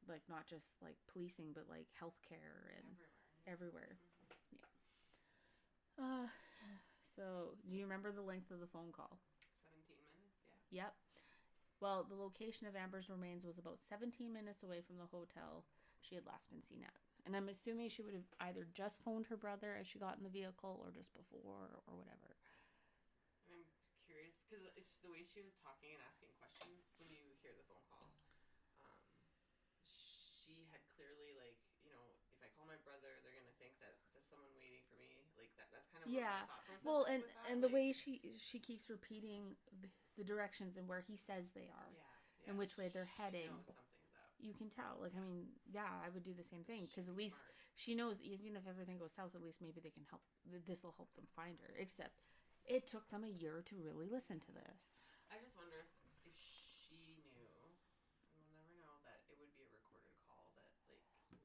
like 0.08 0.22
not 0.28 0.46
just 0.46 0.78
like 0.82 0.96
policing 1.10 1.52
but 1.54 1.66
like 1.70 1.88
healthcare 1.96 2.70
and 2.78 2.98
everywhere. 3.46 3.46
everywhere. 3.46 3.92
Yeah. 4.52 4.68
Uh, 5.98 6.26
so 7.16 7.56
do 7.68 7.76
you 7.76 7.84
remember 7.84 8.12
the 8.12 8.24
length 8.24 8.50
of 8.50 8.60
the 8.60 8.70
phone 8.70 8.92
call? 8.94 9.18
Seventeen 9.66 10.00
minutes. 10.10 10.40
Yeah. 10.70 10.88
Yep. 10.88 10.94
Well, 11.82 12.06
the 12.06 12.14
location 12.14 12.70
of 12.70 12.78
Amber's 12.78 13.10
remains 13.10 13.42
was 13.42 13.58
about 13.58 13.82
17 13.82 14.30
minutes 14.30 14.62
away 14.62 14.86
from 14.86 15.02
the 15.02 15.10
hotel 15.10 15.66
she 15.98 16.14
had 16.14 16.22
last 16.22 16.46
been 16.46 16.62
seen 16.62 16.86
at. 16.86 16.94
And 17.26 17.34
I'm 17.34 17.50
assuming 17.50 17.90
she 17.90 18.06
would 18.06 18.14
have 18.14 18.30
either 18.38 18.66
just 18.70 19.02
phoned 19.02 19.26
her 19.30 19.38
brother 19.38 19.74
as 19.74 19.86
she 19.90 19.98
got 19.98 20.14
in 20.18 20.22
the 20.22 20.30
vehicle 20.30 20.78
or 20.78 20.94
just 20.94 21.10
before 21.14 21.82
or 21.86 21.94
whatever. 21.98 22.38
And 23.46 23.54
I'm 23.54 23.66
curious 24.06 24.38
because 24.46 24.62
it's 24.78 24.94
the 25.02 25.10
way 25.10 25.22
she 25.26 25.42
was 25.42 25.54
talking 25.62 25.90
and 25.94 26.02
asking 26.06 26.30
questions 26.38 26.86
when 26.98 27.10
you 27.10 27.22
hear 27.42 27.54
the 27.54 27.66
phone 27.66 27.82
call. 27.90 28.10
Um, 28.82 28.98
she 29.94 30.66
had 30.74 30.82
clearly 30.98 31.34
like 31.38 31.58
you 31.86 31.90
know 31.94 32.02
if 32.34 32.42
I 32.42 32.50
call 32.58 32.66
my 32.66 32.78
brother, 32.82 33.22
they're 33.22 33.38
gonna 33.38 33.58
think 33.58 33.78
that 33.78 33.98
there's 34.14 34.26
someone 34.26 34.50
waiting 34.58 34.82
for 34.90 34.98
me. 34.98 35.22
Like 35.38 35.50
that. 35.58 35.70
That's 35.70 35.90
kind 36.02 36.10
of 36.10 36.20
Yeah. 36.20 36.28
What 36.28 36.34
my 36.34 36.46
thought 36.46 36.64
process 36.66 36.84
Well, 36.84 37.04
and 37.08 37.22
and 37.50 37.62
the 37.62 37.68
like, 37.68 37.74
way 37.74 37.92
she 37.92 38.20
she 38.38 38.58
keeps 38.58 38.90
repeating 38.90 39.54
the, 39.80 39.88
the 40.18 40.24
directions 40.24 40.76
and 40.76 40.88
where 40.88 41.00
he 41.06 41.16
says 41.16 41.50
they 41.54 41.70
are. 41.70 41.90
yeah, 41.94 42.50
and 42.50 42.58
which 42.58 42.76
way 42.76 42.88
they're 42.92 43.06
she 43.06 43.22
heading. 43.22 43.50
You 44.42 44.54
can 44.54 44.68
tell. 44.68 44.98
Like 45.00 45.14
I 45.14 45.22
mean, 45.22 45.46
yeah, 45.70 45.86
I 46.04 46.10
would 46.10 46.24
do 46.26 46.34
the 46.34 46.42
same 46.44 46.64
thing 46.64 46.86
because 46.90 47.08
at 47.08 47.14
least 47.16 47.36
smart. 47.38 47.54
she 47.78 47.94
knows 47.94 48.18
even 48.22 48.56
if 48.58 48.66
everything 48.66 48.98
goes 48.98 49.12
south, 49.14 49.34
at 49.34 49.42
least 49.42 49.62
maybe 49.62 49.78
they 49.80 49.90
can 49.94 50.02
help. 50.10 50.22
This 50.66 50.82
will 50.82 50.94
help 50.98 51.14
them 51.14 51.26
find 51.36 51.56
her. 51.62 51.70
Except 51.78 52.10
it 52.66 52.86
took 52.90 53.06
them 53.10 53.22
a 53.24 53.30
year 53.30 53.62
to 53.70 53.74
really 53.78 54.08
listen 54.10 54.40
to 54.40 54.52
this. 54.52 54.78
I 55.30 55.38
just 55.38 55.54
wonder 55.56 55.78
if, 55.82 55.90
if 56.26 56.34
she 56.38 56.98
knew, 56.98 57.46
we'll 58.34 58.50
never 58.50 58.74
know 58.82 58.98
that 59.06 59.22
it 59.30 59.38
would 59.38 59.50
be 59.54 59.62
a 59.64 59.70
recorded 59.72 60.12
call 60.26 60.50
that 60.58 60.66
like 60.90 61.00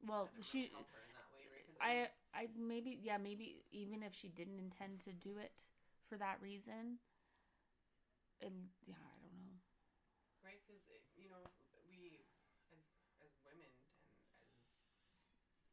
Well, 0.06 0.30
I 0.30 0.42
she, 0.42 0.70
help 0.74 0.90
her 0.94 1.02
in 1.06 1.14
that 1.14 1.30
way, 1.34 1.46
right? 1.54 1.64
'Cause, 1.66 1.78
I, 1.82 2.10
I 2.38 2.48
maybe, 2.58 3.00
yeah, 3.02 3.18
maybe 3.18 3.66
even 3.72 4.04
if 4.04 4.14
she 4.14 4.30
didn't 4.30 4.60
intend 4.60 5.02
to 5.02 5.14
do 5.14 5.38
it 5.40 5.68
for 6.10 6.18
that 6.18 6.38
reason, 6.42 7.00
it, 8.42 8.54
yeah, 8.88 8.96
I 8.98 9.18
don't 9.22 9.38
know. 9.38 9.58
right? 10.44 10.62
Because 10.66 10.84
eh, 10.90 11.02
you 11.18 11.30
know 11.30 11.50
we 11.88 12.26
as 12.74 12.84
as 13.22 13.32
women 13.46 13.72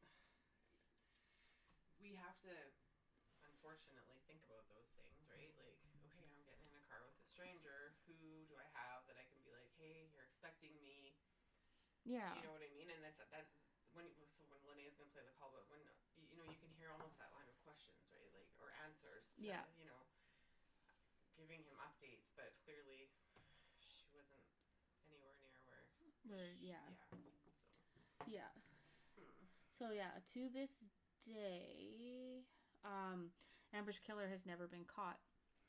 and 0.01 0.09
as 0.09 0.13
we 1.99 2.15
have 2.15 2.37
to 2.45 2.53
unfortunately 3.45 4.19
think 4.27 4.43
about 4.43 4.67
those 4.71 4.89
things, 4.97 5.21
right? 5.29 5.53
Like, 5.57 5.77
okay, 6.07 6.25
I'm 6.33 6.43
getting 6.45 6.65
in 6.67 6.75
a 6.77 6.83
car 6.89 7.03
with 7.05 7.15
a 7.19 7.25
stranger. 7.27 7.95
Who 8.07 8.45
do 8.49 8.57
I 8.59 8.67
have 8.75 9.05
that 9.07 9.17
I 9.17 9.25
can 9.29 9.39
be 9.45 9.51
like, 9.53 9.69
hey, 9.77 10.09
you're 10.11 10.25
expecting 10.25 10.75
me? 10.81 11.15
Yeah, 12.05 12.35
You 12.37 12.43
know 12.43 12.53
what 12.53 12.63
I 12.63 12.69
mean? 12.73 12.91
And 12.91 13.01
that's 13.03 13.19
that 13.31 13.47
when 13.93 14.05
so 14.37 14.45
when 14.49 14.61
Linnea's 14.67 14.95
gonna 14.97 15.11
play 15.13 15.23
the 15.25 15.33
call, 15.39 15.51
but 15.53 15.65
when 15.69 15.81
you 16.35 16.43
know 16.43 16.51
you 16.51 16.59
can 16.59 16.71
hear 16.75 16.91
almost 16.91 17.15
that 17.23 17.31
line 17.39 17.47
of 17.47 17.55
questions, 17.63 18.03
right? 18.11 18.27
Like 18.35 18.51
or 18.59 18.75
answers. 18.83 19.23
To, 19.39 19.47
Yeah. 19.47 19.63
You 19.79 19.87
know, 19.87 20.03
giving 21.39 21.63
him 21.63 21.79
updates, 21.79 22.27
but 22.35 22.51
clearly 22.67 23.07
she 23.79 24.11
wasn't 24.11 24.43
anywhere 25.07 25.39
near 25.39 25.63
where. 25.63 25.87
where, 26.27 26.51
sh- 26.59 26.67
yeah, 26.75 26.83
Yeah. 28.27 28.43
yeah. 28.43 28.53
Hmm. 29.15 29.47
So 29.79 29.91
yeah, 29.95 30.19
to 30.35 30.51
this 30.51 30.75
day, 31.23 32.43
um, 32.83 33.31
Amber's 33.73 33.99
killer 34.03 34.27
has 34.27 34.43
never 34.47 34.67
been 34.67 34.85
caught. 34.91 35.19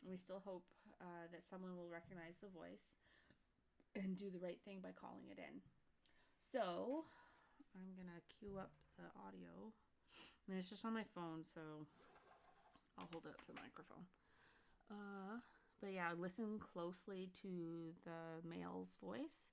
We 0.02 0.18
still 0.18 0.42
hope 0.42 0.66
uh, 1.02 1.30
that 1.32 1.46
someone 1.46 1.78
will 1.78 1.90
recognize 1.90 2.38
the 2.42 2.50
voice 2.50 2.86
and 3.96 4.18
do 4.18 4.30
the 4.30 4.40
right 4.40 4.60
thing 4.66 4.82
by 4.82 4.92
calling 4.94 5.30
it 5.30 5.38
in. 5.38 5.62
So 6.52 7.06
I'm 7.76 7.96
gonna 7.96 8.22
cue 8.40 8.58
up 8.60 8.72
the 8.98 9.06
audio. 9.28 9.74
I 10.46 10.52
mean, 10.52 10.60
it's 10.60 10.70
just 10.70 10.86
on 10.86 10.94
my 10.94 11.06
phone, 11.16 11.42
so 11.42 11.62
I'll 12.98 13.10
hold 13.12 13.26
it 13.26 13.34
up 13.34 13.42
to 13.42 13.52
the 13.52 13.58
microphone. 13.58 14.06
Uh, 14.92 15.42
but 15.82 15.92
yeah, 15.94 16.14
listen 16.14 16.62
closely 16.62 17.30
to 17.42 17.94
the 18.06 18.46
male's 18.46 18.98
voice, 19.02 19.50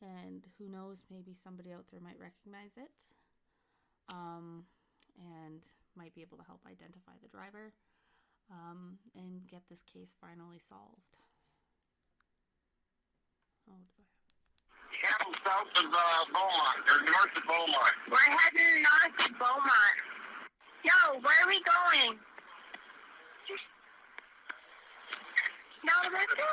and 0.00 0.46
who 0.58 0.70
knows, 0.70 1.02
maybe 1.10 1.34
somebody 1.34 1.72
out 1.72 1.90
there 1.90 2.00
might 2.00 2.18
recognize 2.18 2.78
it 2.78 2.94
um, 4.08 4.64
and 5.18 5.66
might 5.96 6.14
be 6.14 6.22
able 6.22 6.38
to 6.38 6.46
help 6.46 6.62
identify 6.62 7.18
the 7.22 7.28
driver 7.28 7.74
um, 8.50 8.98
and 9.14 9.46
get 9.50 9.62
this 9.68 9.82
case 9.82 10.14
finally 10.20 10.62
solved. 10.62 11.18
Oh, 13.66 13.82
do 13.94 14.02
I 14.02 14.10
Cattle 15.00 15.32
south 15.46 15.72
of 15.80 15.88
uh, 15.88 16.22
Beaumont, 16.28 16.82
or 16.92 17.00
north 17.08 17.32
of 17.32 17.44
Beaumont. 17.46 17.96
We're 18.10 18.30
heading 18.36 18.84
north 18.84 19.16
to 19.22 19.28
Beaumont. 19.38 20.09
Yo, 20.82 21.20
where 21.20 21.38
are 21.44 21.48
we 21.48 21.60
going? 21.62 22.16
No, 25.84 25.94
is 26.08 26.12
a... 26.12 26.48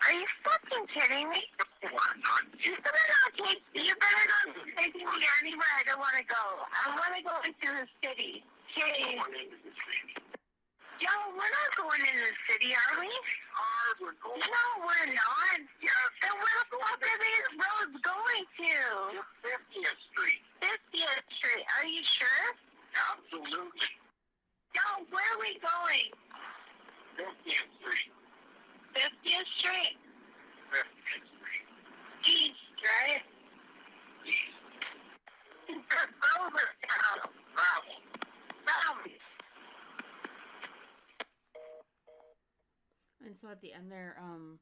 Are 0.00 0.14
you 0.16 0.26
fucking 0.42 0.86
kidding 0.90 1.28
me? 1.30 1.42
You 1.82 2.74
better 2.82 3.06
not 3.10 3.30
take... 3.36 3.62
You 3.74 3.94
better 3.98 4.26
not 4.30 4.54
be 4.54 4.72
taking 4.74 5.06
me 5.06 5.20
anywhere 5.42 5.72
I 5.78 5.82
don't 5.86 6.00
want 6.00 6.16
to 6.18 6.26
go. 6.26 6.44
I 6.70 6.94
want 6.96 7.12
to 7.18 7.22
go 7.22 7.36
into 7.44 7.68
the 7.68 7.86
city. 8.02 8.42
Jeez. 8.74 9.18
Yo, 11.00 11.08
we're 11.32 11.48
not 11.48 11.70
going 11.80 12.04
in 12.04 12.12
the 12.12 12.32
city, 12.44 12.76
are 12.76 13.00
we? 13.00 13.08
No, 14.04 14.64
we're 14.84 15.08
not. 15.16 15.56
Then 15.56 16.34
where 16.36 16.56
the 16.60 16.76
fuck 16.76 17.00
are 17.00 17.18
these 17.24 17.48
roads 17.56 17.96
going 18.04 18.44
to? 18.60 18.76
50th 19.40 20.00
Street. 20.12 20.44
50th 20.60 21.24
Street. 21.40 21.64
Are 21.80 21.88
you 21.88 22.04
sure? 22.04 22.52
Absolutely. 22.92 23.96
Yo, 24.76 25.08
where 25.08 25.24
are 25.24 25.40
we 25.40 25.56
going? 25.64 26.12
50th 27.16 27.72
Street. 27.80 28.12
50th 28.92 29.48
Street. 29.56 29.96
50th 30.68 31.26
Street. 31.32 31.64
East, 32.28 32.76
right? 32.84 33.24
East. 34.28 34.52
Over 35.72 36.66
town. 36.84 37.32
Travel. 37.56 37.96
South. 38.68 39.10
And 43.80 43.88
so 43.88 43.92
at 43.92 43.92
the 43.92 43.92
end 43.92 43.92
there, 43.92 44.16
um, 44.20 44.58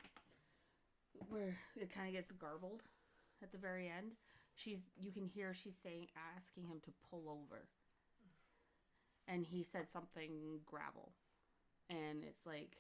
where 1.29 1.57
it 1.77 1.91
kind 1.95 2.07
of 2.09 2.15
gets 2.15 2.31
garbled 2.33 2.83
at 3.43 3.51
the 3.53 3.59
very 3.59 3.89
end, 3.89 4.13
she's 4.55 4.79
you 4.97 5.11
can 5.13 5.27
hear 5.27 5.55
she's 5.55 5.77
saying 5.83 6.07
asking 6.37 6.65
him 6.65 6.81
to 6.85 6.91
pull 7.11 7.29
over. 7.29 7.67
and 9.27 9.45
he 9.45 9.63
said 9.63 9.89
something 9.91 10.61
gravel, 10.65 11.13
and 11.91 12.25
it's 12.25 12.47
like 12.47 12.79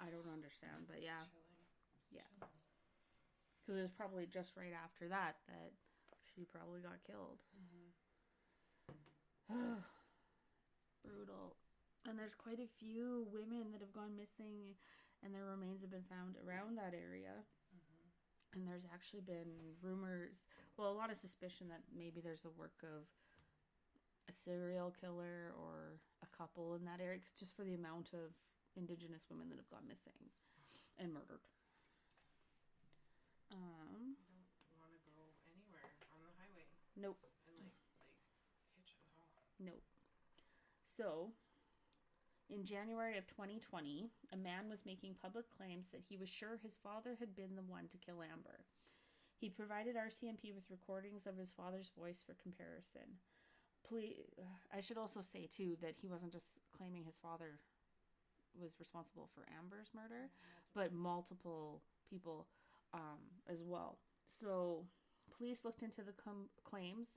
I 0.00 0.06
don't 0.06 0.32
understand, 0.32 0.86
but 0.88 1.02
yeah, 1.02 1.24
Yeah. 2.10 2.22
because 3.60 3.78
it 3.78 3.82
was 3.82 3.92
probably 3.92 4.26
just 4.26 4.56
right 4.56 4.72
after 4.72 5.08
that 5.08 5.36
that 5.48 5.72
she 6.34 6.44
probably 6.44 6.80
got 6.80 7.02
killed. 7.06 7.42
Brutal. 11.04 11.56
And 12.10 12.18
there's 12.18 12.34
quite 12.34 12.58
a 12.58 12.66
few 12.66 13.30
women 13.30 13.70
that 13.70 13.78
have 13.78 13.94
gone 13.94 14.18
missing 14.18 14.74
and 15.22 15.30
their 15.30 15.46
remains 15.46 15.78
have 15.86 15.94
been 15.94 16.10
found 16.10 16.34
around 16.42 16.74
that 16.74 16.90
area. 16.90 17.46
And 18.50 18.66
there's 18.66 18.82
actually 18.90 19.22
been 19.22 19.78
rumors, 19.78 20.42
well, 20.74 20.90
a 20.90 20.98
lot 20.98 21.14
of 21.14 21.22
suspicion 21.22 21.70
that 21.70 21.86
maybe 21.94 22.18
there's 22.18 22.42
a 22.42 22.50
work 22.58 22.82
of 22.82 23.06
a 24.26 24.34
serial 24.34 24.90
killer 24.90 25.54
or 25.54 26.02
a 26.26 26.30
couple 26.34 26.74
in 26.74 26.82
that 26.90 26.98
area, 26.98 27.22
just 27.38 27.54
for 27.54 27.62
the 27.62 27.78
amount 27.78 28.10
of 28.10 28.34
indigenous 28.74 29.30
women 29.30 29.46
that 29.54 29.62
have 29.62 29.70
gone 29.70 29.86
missing 29.86 30.34
and 30.98 31.14
murdered. 31.14 31.46
Um, 33.54 34.18
I 34.18 34.66
don't 34.66 34.74
want 34.82 34.90
to 34.98 35.02
go 35.06 35.14
anywhere 35.46 35.94
on 36.10 36.18
the 36.26 36.34
highway 36.34 36.66
nope. 36.98 37.22
and 37.22 37.62
like 37.62 37.78
like 38.02 38.18
hitch 38.74 38.98
at 38.98 39.14
all. 39.14 39.46
Nope. 39.62 39.86
So, 40.90 41.30
in 42.52 42.64
January 42.64 43.16
of 43.16 43.26
2020, 43.26 44.10
a 44.32 44.36
man 44.36 44.68
was 44.68 44.84
making 44.86 45.14
public 45.20 45.46
claims 45.56 45.88
that 45.90 46.02
he 46.08 46.16
was 46.16 46.28
sure 46.28 46.58
his 46.62 46.76
father 46.82 47.16
had 47.18 47.36
been 47.36 47.54
the 47.56 47.62
one 47.62 47.88
to 47.88 47.98
kill 47.98 48.22
Amber. 48.22 48.64
He 49.36 49.48
provided 49.48 49.96
RCMP 49.96 50.54
with 50.54 50.70
recordings 50.70 51.26
of 51.26 51.36
his 51.38 51.50
father's 51.50 51.90
voice 51.96 52.22
for 52.24 52.34
comparison. 52.42 53.18
Ple- 53.88 54.26
I 54.74 54.80
should 54.80 54.98
also 54.98 55.20
say, 55.22 55.48
too, 55.50 55.76
that 55.80 55.94
he 56.00 56.08
wasn't 56.08 56.32
just 56.32 56.58
claiming 56.76 57.04
his 57.04 57.16
father 57.16 57.60
was 58.60 58.80
responsible 58.80 59.28
for 59.32 59.46
Amber's 59.56 59.90
murder, 59.94 60.28
but 60.74 60.92
multiple 60.92 61.82
people 62.08 62.48
um, 62.92 63.22
as 63.48 63.62
well. 63.64 63.98
So, 64.28 64.84
police 65.36 65.64
looked 65.64 65.82
into 65.82 66.02
the 66.02 66.12
com- 66.12 66.50
claims 66.64 67.08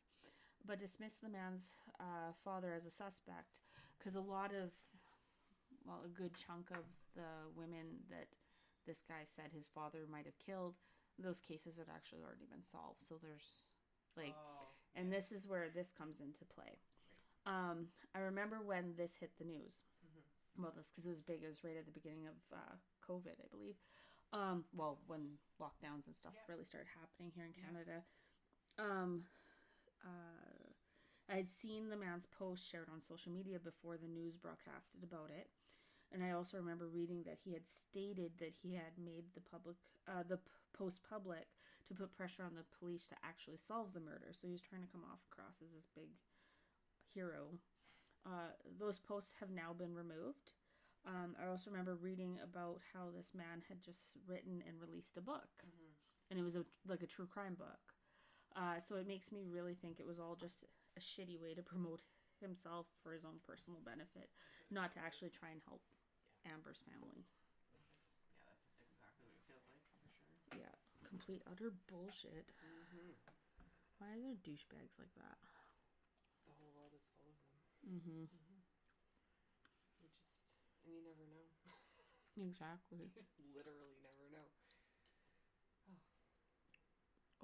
but 0.65 0.79
dismissed 0.79 1.21
the 1.21 1.29
man's 1.29 1.73
uh, 1.99 2.31
father 2.43 2.73
as 2.73 2.85
a 2.85 2.91
suspect 2.91 3.61
because 3.97 4.15
a 4.15 4.21
lot 4.21 4.51
of, 4.51 4.71
well, 5.85 6.01
a 6.05 6.09
good 6.09 6.33
chunk 6.35 6.71
of 6.71 6.85
the 7.15 7.49
women 7.55 8.03
that 8.09 8.27
this 8.85 9.01
guy 9.07 9.23
said 9.23 9.51
his 9.53 9.67
father 9.67 10.05
might 10.11 10.25
have 10.25 10.37
killed, 10.39 10.75
those 11.19 11.39
cases 11.39 11.77
had 11.77 11.87
actually 11.93 12.21
already 12.23 12.45
been 12.49 12.63
solved. 12.63 12.99
So 13.07 13.15
there's 13.21 13.63
like, 14.17 14.35
oh, 14.35 14.67
and 14.95 15.11
this 15.11 15.31
is 15.31 15.47
where 15.47 15.69
this 15.73 15.91
comes 15.91 16.19
into 16.19 16.45
play. 16.45 16.79
Um, 17.45 17.87
I 18.15 18.19
remember 18.19 18.59
when 18.63 18.93
this 18.97 19.15
hit 19.19 19.31
the 19.37 19.45
news. 19.45 19.83
Well, 20.57 20.73
this 20.75 20.91
because 20.93 21.05
it 21.05 21.09
was 21.09 21.21
big. 21.21 21.41
It 21.43 21.47
was 21.47 21.63
right 21.63 21.77
at 21.77 21.85
the 21.85 21.91
beginning 21.91 22.27
of 22.27 22.37
uh, 22.53 22.75
COVID, 23.01 23.41
I 23.41 23.47
believe. 23.49 23.75
Um, 24.31 24.65
well, 24.73 24.99
when 25.07 25.37
lockdowns 25.61 26.05
and 26.05 26.15
stuff 26.15 26.33
Yeah. 26.35 26.45
really 26.47 26.65
started 26.65 26.89
happening 26.99 27.31
here 27.33 27.45
in 27.45 27.53
Canada. 27.53 28.03
Um, 28.77 29.25
uh, 30.05 30.69
I 31.29 31.35
had 31.37 31.49
seen 31.49 31.89
the 31.89 31.95
man's 31.95 32.27
post 32.27 32.69
shared 32.69 32.89
on 32.91 33.01
social 33.01 33.31
media 33.31 33.57
before 33.59 33.97
the 33.97 34.07
news 34.07 34.35
broadcasted 34.35 35.03
about 35.03 35.29
it, 35.31 35.49
and 36.13 36.23
I 36.23 36.31
also 36.31 36.57
remember 36.57 36.87
reading 36.87 37.23
that 37.25 37.41
he 37.43 37.53
had 37.53 37.67
stated 37.67 38.31
that 38.39 38.53
he 38.61 38.73
had 38.73 38.93
made 39.03 39.25
the 39.33 39.41
public 39.41 39.75
uh, 40.07 40.23
the 40.27 40.37
p- 40.37 40.43
post 40.77 41.01
public 41.09 41.47
to 41.87 41.93
put 41.93 42.15
pressure 42.15 42.43
on 42.43 42.55
the 42.55 42.69
police 42.79 43.07
to 43.07 43.15
actually 43.25 43.57
solve 43.57 43.93
the 43.93 43.99
murder. 43.99 44.31
So 44.31 44.47
he 44.47 44.53
was 44.53 44.61
trying 44.61 44.83
to 44.83 44.91
come 44.93 45.03
off 45.09 45.19
across 45.31 45.57
as 45.59 45.73
this 45.73 45.89
big 45.95 46.09
hero. 47.13 47.57
Uh, 48.25 48.55
those 48.79 48.99
posts 48.99 49.33
have 49.39 49.49
now 49.49 49.73
been 49.73 49.93
removed. 49.93 50.53
Um, 51.05 51.35
I 51.35 51.49
also 51.49 51.69
remember 51.69 51.95
reading 51.95 52.39
about 52.41 52.79
how 52.93 53.11
this 53.11 53.35
man 53.35 53.59
had 53.67 53.83
just 53.83 54.15
written 54.25 54.63
and 54.63 54.79
released 54.79 55.17
a 55.17 55.21
book, 55.21 55.51
and 56.31 56.39
it 56.39 56.43
was 56.43 56.55
a, 56.55 56.63
like 56.87 57.03
a 57.03 57.07
true 57.07 57.27
crime 57.27 57.55
book. 57.59 57.91
Uh, 58.55 58.79
so 58.79 58.95
it 58.95 59.07
makes 59.07 59.31
me 59.31 59.43
really 59.43 59.73
think 59.73 59.99
it 59.99 60.07
was 60.07 60.19
all 60.19 60.37
just 60.39 60.63
a 60.95 61.01
shitty 61.01 61.41
way 61.41 61.53
to 61.53 61.61
promote 61.61 61.99
himself 62.39 62.87
for 63.01 63.11
his 63.11 63.25
own 63.25 63.43
personal 63.45 63.79
benefit, 63.83 64.29
not 64.71 64.93
to 64.93 64.99
actually 64.99 65.29
try 65.29 65.49
and 65.51 65.59
help 65.67 65.81
Amber's 66.47 66.79
family. 66.87 67.25
yeah, 68.43 68.51
that's 68.59 68.83
exactly 68.83 69.23
what 69.25 69.35
it 69.35 69.43
feels 69.47 69.63
like 69.71 69.83
for 69.91 69.99
sure. 70.11 70.35
Yeah, 70.55 70.73
complete 71.07 71.41
utter 71.49 71.71
bullshit. 71.87 72.47
Why 73.99 74.11
are 74.13 74.19
there 74.21 74.35
douchebags 74.43 74.95
like 74.99 75.13
that? 75.15 75.37
The 76.47 76.53
whole 76.59 76.71
world 76.75 76.91
is 76.95 77.05
full 77.15 77.27
of 77.31 77.39
them. 77.47 77.59
Mm-hmm. 77.87 78.23
You 80.01 80.07
just 80.11 80.27
and 80.83 80.91
you 80.93 81.03
never 81.03 81.23
know. 81.31 81.47
Exactly. 82.41 82.97
you 82.97 83.09
just 83.13 83.29
literally 83.53 83.93
never 84.01 84.25
know. 84.33 84.49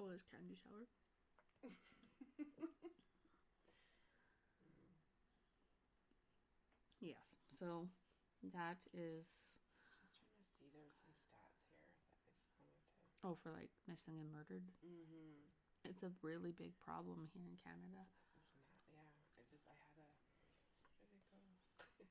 Oh, 0.00 0.08
there's 0.08 0.24
candy 0.30 0.56
shower. 0.56 0.86
yes. 7.00 7.36
So 7.48 7.88
that 8.52 8.80
is 8.96 9.26
Just 9.28 9.84
trying 9.84 10.08
to 10.08 10.44
see. 10.56 10.68
There's 10.72 10.96
some 11.04 11.12
stats 11.28 11.60
here 11.68 11.84
that 11.84 11.92
I 11.92 12.08
just 12.24 12.40
wanted 12.56 12.72
to. 12.72 13.28
oh 13.28 13.36
for 13.42 13.52
like 13.52 13.70
missing 13.88 14.16
and 14.20 14.30
murdered. 14.32 14.64
Mm-hmm. 14.84 15.88
It's 15.88 16.02
a 16.02 16.12
really 16.22 16.52
big 16.52 16.72
problem 16.80 17.28
here 17.32 17.44
in 17.48 17.56
Canada. 17.64 18.04
Yeah, 18.88 19.04
I 19.36 19.42
just 19.48 19.64
I 19.68 19.74
had 19.76 19.96
a. 19.96 20.06
Where 21.00 21.12
did 21.12 21.24
it 21.24 21.36
go? 21.78 22.04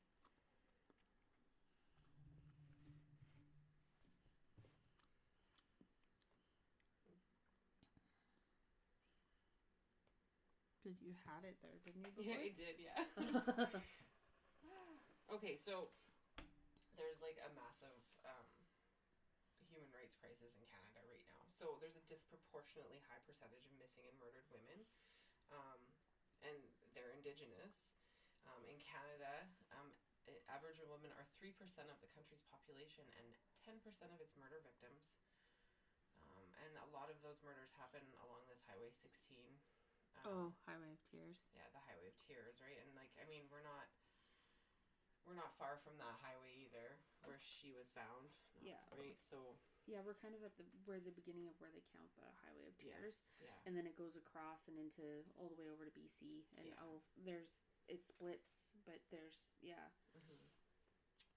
Because 10.81 11.01
you 11.03 11.13
had 11.27 11.43
it 11.43 11.57
there, 11.61 11.75
didn't 11.83 12.07
you? 12.07 12.23
Yeah, 12.23 12.39
I 12.39 12.51
did. 12.55 12.75
Yeah. 12.79 13.65
okay, 15.35 15.57
so 15.65 15.89
there's 16.99 17.23
like 17.23 17.39
a 17.39 17.49
massive 17.55 18.03
um, 18.27 18.47
human 19.71 19.87
rights 19.95 20.19
crisis 20.19 20.51
in 20.59 20.63
Canada 20.67 20.99
right 21.07 21.23
now. 21.31 21.47
So 21.55 21.79
there's 21.79 21.95
a 21.95 22.03
disproportionately 22.11 22.99
high 23.07 23.23
percentage 23.23 23.63
of 23.63 23.73
missing 23.79 24.03
and 24.03 24.15
murdered 24.19 24.45
women, 24.51 24.83
um, 25.55 25.79
and 26.43 26.59
they're 26.91 27.15
Indigenous. 27.15 27.87
Um, 28.47 28.65
in 28.67 28.81
Canada, 28.83 29.47
um, 29.71 29.93
Aboriginal 30.51 30.89
women 30.91 31.13
are 31.15 31.25
three 31.39 31.55
percent 31.55 31.87
of 31.87 31.97
the 32.03 32.09
country's 32.11 32.43
population 32.51 33.07
and 33.15 33.27
ten 33.63 33.79
percent 33.79 34.11
of 34.11 34.19
its 34.19 34.35
murder 34.35 34.59
victims. 34.59 35.15
Um, 36.19 36.43
and 36.65 36.71
a 36.83 36.89
lot 36.91 37.07
of 37.07 37.17
those 37.23 37.39
murders 37.45 37.71
happen 37.79 38.03
along 38.25 38.43
this 38.51 38.59
Highway 38.67 38.91
16. 38.91 39.07
Um, 40.19 40.25
oh, 40.27 40.47
Highway 40.67 40.91
of 40.93 41.01
Tears. 41.07 41.37
yeah, 41.55 41.69
the 41.71 41.83
Highway 41.87 42.11
of 42.11 42.17
Tears, 42.27 42.59
right? 42.59 42.75
And 42.75 42.89
like, 42.97 43.13
I 43.21 43.25
mean, 43.29 43.47
we're 43.47 43.63
not 43.63 43.87
we're 45.29 45.37
not 45.37 45.53
far 45.61 45.77
from 45.85 45.93
that 46.01 46.17
highway 46.25 46.49
either, 46.65 46.97
where 47.29 47.37
she 47.37 47.69
was 47.69 47.85
found. 47.93 48.33
no, 48.57 48.73
Yeah. 48.73 48.81
Right. 48.97 49.13
So 49.21 49.37
Yeah, 49.85 50.01
we're 50.05 50.17
kind 50.17 50.33
of 50.33 50.41
at 50.45 50.57
the 50.57 50.65
we're 50.89 50.99
the 51.01 51.13
beginning 51.13 51.45
of 51.49 51.53
where 51.61 51.69
they 51.73 51.81
count 51.93 52.09
the 52.17 52.25
Highway 52.45 52.65
of 52.69 52.77
Tears, 52.77 53.25
yes, 53.41 53.49
yeah. 53.49 53.57
and 53.69 53.73
then 53.77 53.85
it 53.89 53.93
goes 53.97 54.17
across 54.17 54.65
and 54.69 54.77
into 54.77 55.25
all 55.37 55.49
the 55.49 55.57
way 55.57 55.65
over 55.69 55.85
to 55.85 55.93
BC, 55.93 56.45
and 56.57 56.65
Yeah. 56.69 56.81
all 56.81 57.01
there's 57.17 57.61
it 57.89 58.01
splits, 58.05 58.73
but 58.85 59.01
there's 59.09 59.53
yeah, 59.61 59.89
Mhm. 60.17 60.37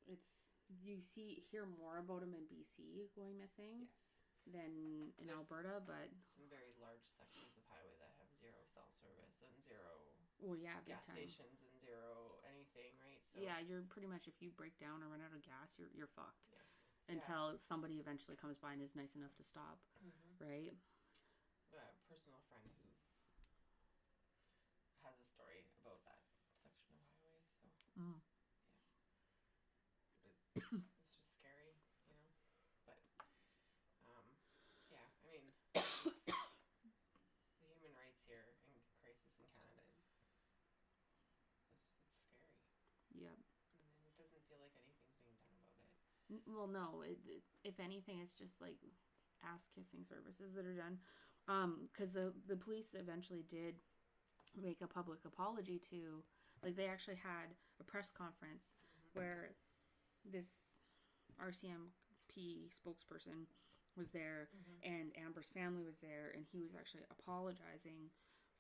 it's 0.08 0.52
you 0.68 1.00
see 1.00 1.34
hear 1.52 1.64
more 1.64 1.98
about 1.98 2.20
them 2.20 2.32
in 2.34 2.44
BC 2.48 3.08
going 3.16 3.36
missing 3.38 3.88
Yes. 3.88 4.52
than 4.52 5.12
in 5.16 5.26
There's- 5.28 5.38
Alberta, 5.38 5.80
but 5.86 6.10
Some 6.36 6.48
very 6.48 6.72
large 6.80 7.04
sections 7.16 7.56
of 7.56 7.64
highway 7.68 7.96
that 8.00 8.12
have 8.18 8.28
zero 8.40 8.64
cell 8.64 8.88
service 9.00 9.40
and 9.40 9.62
zero 9.64 10.12
well, 10.40 10.56
yeah, 10.56 10.80
gas 10.84 11.06
time. 11.06 11.16
stations 11.16 11.62
and 11.62 11.80
zero? 11.80 12.31
So 13.32 13.40
Yeah, 13.40 13.58
you're 13.64 13.82
pretty 13.88 14.06
much 14.08 14.28
if 14.28 14.42
you 14.44 14.52
break 14.52 14.76
down 14.78 15.00
or 15.00 15.08
run 15.08 15.24
out 15.24 15.32
of 15.32 15.40
gas, 15.42 15.72
you're 15.80 15.88
you're 15.96 16.10
fucked 16.12 16.52
Yes. 16.52 16.92
until 17.08 17.56
somebody 17.58 17.96
eventually 17.96 18.36
comes 18.36 18.58
by 18.60 18.72
and 18.76 18.82
is 18.84 18.94
nice 18.94 19.14
enough 19.16 19.32
to 19.40 19.44
stop, 19.44 19.80
Yeah. 20.04 20.12
Mhm. 20.12 20.40
right? 20.40 20.76
a 21.72 21.96
personal 22.06 22.38
friend 22.52 22.68
who 22.68 22.92
has 25.08 25.16
a 25.18 25.24
story 25.24 25.64
about 25.80 26.04
that 26.04 26.20
section 26.60 26.92
of 27.00 27.08
highway. 27.16 27.40
So 27.96 28.00
Mm. 28.00 28.20
it's, 30.28 30.44
it's, 30.52 30.52
it's 30.52 31.08
just 31.16 31.32
scary, 31.32 31.80
you 32.04 32.14
know. 32.20 32.28
But 32.84 33.00
um, 34.04 34.28
yeah, 34.92 35.00
I 35.24 35.24
mean, 35.32 35.48
it's, 35.72 35.88
the 37.56 37.72
human 37.80 37.96
rights 37.96 38.20
here 38.28 38.44
in 38.68 38.76
crisis 39.00 39.32
in 39.40 39.48
Canada 39.56 39.80
is 39.88 40.04
it's, 40.12 40.36
it's 41.72 41.88
scary, 41.96 43.11
Yep. 43.22 43.38
and 43.38 43.90
then 43.94 44.02
it 44.10 44.16
doesn't 44.18 44.42
feel 44.50 44.58
like 44.58 44.74
anything's 44.74 45.22
being 45.22 45.38
done 45.46 45.62
about 45.70 45.86
it. 45.86 46.02
N- 46.34 46.46
Well, 46.50 46.66
no. 46.70 47.02
It, 47.06 47.18
it, 47.24 47.42
if 47.62 47.78
anything, 47.78 48.18
it's 48.20 48.34
just 48.34 48.58
like 48.60 48.78
ass 49.46 49.66
kissing 49.74 50.02
services 50.06 50.54
that 50.58 50.66
are 50.66 50.74
done. 50.76 50.98
Um, 51.50 51.88
because 51.90 52.12
the 52.14 52.32
the 52.46 52.56
police 52.58 52.94
eventually 52.94 53.42
did 53.48 53.78
make 54.54 54.82
a 54.82 54.86
public 54.90 55.22
apology 55.26 55.80
to. 55.90 56.22
Like 56.62 56.76
they 56.76 56.86
actually 56.86 57.18
had 57.18 57.50
a 57.80 57.84
press 57.84 58.10
conference 58.14 58.78
where 59.14 59.54
this 60.22 60.78
RCMP 61.42 62.70
spokesperson 62.70 63.50
was 63.96 64.10
there 64.10 64.48
and 64.82 65.10
Amber's 65.18 65.50
family 65.52 65.82
was 65.82 65.98
there 66.00 66.32
and 66.34 66.46
he 66.50 66.62
was 66.62 66.72
actually 66.78 67.02
apologizing 67.10 68.08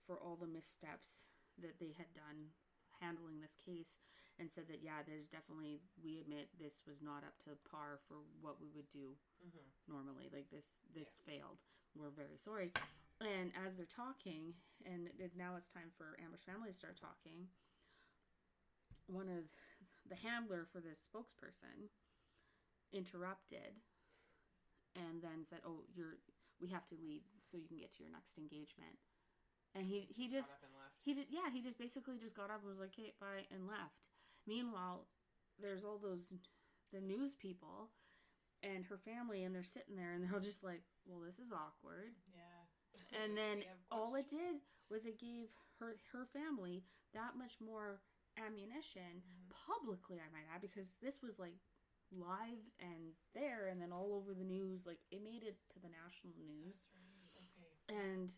for 0.04 0.18
all 0.18 0.36
the 0.36 0.46
missteps 0.50 1.30
that 1.62 1.78
they 1.78 1.94
had 1.96 2.12
done 2.12 2.52
handling 3.00 3.40
this 3.40 3.56
case 3.64 3.96
and 4.42 4.50
said 4.50 4.66
that 4.66 4.82
yeah 4.82 5.06
there's 5.06 5.30
definitely 5.30 5.78
we 6.02 6.18
admit 6.18 6.50
this 6.58 6.82
was 6.82 6.98
not 6.98 7.22
up 7.22 7.38
to 7.38 7.54
par 7.62 8.02
for 8.10 8.18
what 8.42 8.58
we 8.58 8.66
would 8.74 8.90
do 8.90 9.14
mm-hmm. 9.38 9.70
normally 9.86 10.26
like 10.34 10.50
this 10.50 10.82
this 10.90 11.22
failed. 11.22 11.62
We're 11.94 12.10
very 12.10 12.34
sorry. 12.42 12.74
And 13.22 13.54
as 13.54 13.78
they're 13.78 13.86
talking 13.86 14.58
and 14.82 15.06
now 15.38 15.54
it's 15.54 15.70
time 15.70 15.94
for 15.94 16.18
amber's 16.18 16.42
family 16.42 16.74
to 16.74 16.76
start 16.76 16.98
talking 16.98 17.46
one 19.06 19.30
of 19.30 19.46
the 20.10 20.18
handler 20.18 20.66
for 20.66 20.82
this 20.82 20.98
spokesperson 20.98 21.86
interrupted 22.90 23.78
and 24.98 25.22
then 25.22 25.46
said 25.46 25.62
oh 25.62 25.86
you're 25.94 26.18
we 26.58 26.74
have 26.74 26.82
to 26.90 26.98
leave 26.98 27.22
so 27.38 27.54
you 27.54 27.70
can 27.70 27.78
get 27.78 27.94
to 27.94 28.02
your 28.02 28.10
next 28.10 28.34
engagement. 28.42 28.98
And 29.78 29.86
he 29.86 30.10
he 30.10 30.26
just 30.26 30.50
Got 30.50 30.66
up 30.66 30.66
and 30.66 30.74
left. 30.82 30.98
he 31.06 31.14
just 31.14 31.30
yeah 31.30 31.46
he 31.54 31.62
just 31.62 31.78
basically 31.78 32.18
just 32.18 32.34
got 32.34 32.50
up 32.50 32.66
and 32.66 32.74
was 32.74 32.82
like 32.82 32.90
okay 32.98 33.14
bye 33.22 33.46
and 33.54 33.70
left 33.70 34.11
meanwhile 34.46 35.06
there's 35.60 35.84
all 35.84 35.98
those 35.98 36.32
the 36.92 37.00
news 37.00 37.34
people 37.34 37.90
and 38.62 38.84
her 38.86 38.98
family 38.98 39.44
and 39.44 39.54
they're 39.54 39.62
sitting 39.64 39.96
there 39.96 40.12
and 40.12 40.22
they're 40.24 40.34
all 40.34 40.40
just 40.40 40.62
like 40.64 40.82
well 41.06 41.20
this 41.20 41.38
is 41.38 41.52
awkward 41.52 42.12
Yeah. 42.34 43.22
and 43.24 43.36
then 43.36 43.62
all 43.90 44.14
it 44.14 44.28
did 44.30 44.56
was 44.90 45.06
it 45.06 45.18
gave 45.20 45.48
her 45.78 45.96
her 46.12 46.26
family 46.32 46.84
that 47.14 47.36
much 47.38 47.58
more 47.64 48.00
ammunition 48.38 49.20
Mm-hmm. 49.20 49.52
publicly 49.68 50.16
i 50.16 50.28
might 50.32 50.48
add 50.54 50.62
because 50.62 50.96
this 51.02 51.20
was 51.22 51.38
like 51.38 51.60
live 52.10 52.60
and 52.80 53.12
there 53.34 53.68
and 53.70 53.80
then 53.80 53.92
all 53.92 54.12
over 54.14 54.32
the 54.34 54.44
news 54.44 54.84
like 54.86 54.98
it 55.10 55.22
made 55.22 55.42
it 55.42 55.56
to 55.72 55.78
the 55.80 55.88
national 55.88 56.32
news 56.40 56.76
right. 56.96 57.44
Okay. 57.44 57.98
and 58.08 58.30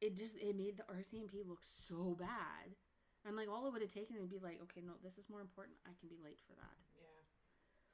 it 0.00 0.16
just 0.16 0.36
it 0.36 0.56
made 0.56 0.76
the 0.78 0.82
RCMP 0.92 1.46
look 1.46 1.60
so 1.88 2.16
bad. 2.18 2.74
And 3.22 3.38
like 3.38 3.46
all 3.46 3.66
it 3.66 3.72
would 3.72 3.82
have 3.86 3.92
taken 3.94 4.18
would 4.18 4.32
be 4.32 4.42
like, 4.42 4.58
okay, 4.66 4.82
no, 4.82 4.98
this 5.02 5.14
is 5.18 5.30
more 5.30 5.40
important. 5.40 5.78
I 5.86 5.94
can 5.98 6.10
be 6.10 6.18
late 6.18 6.42
for 6.42 6.58
that. 6.58 6.74
Yeah. 6.98 7.22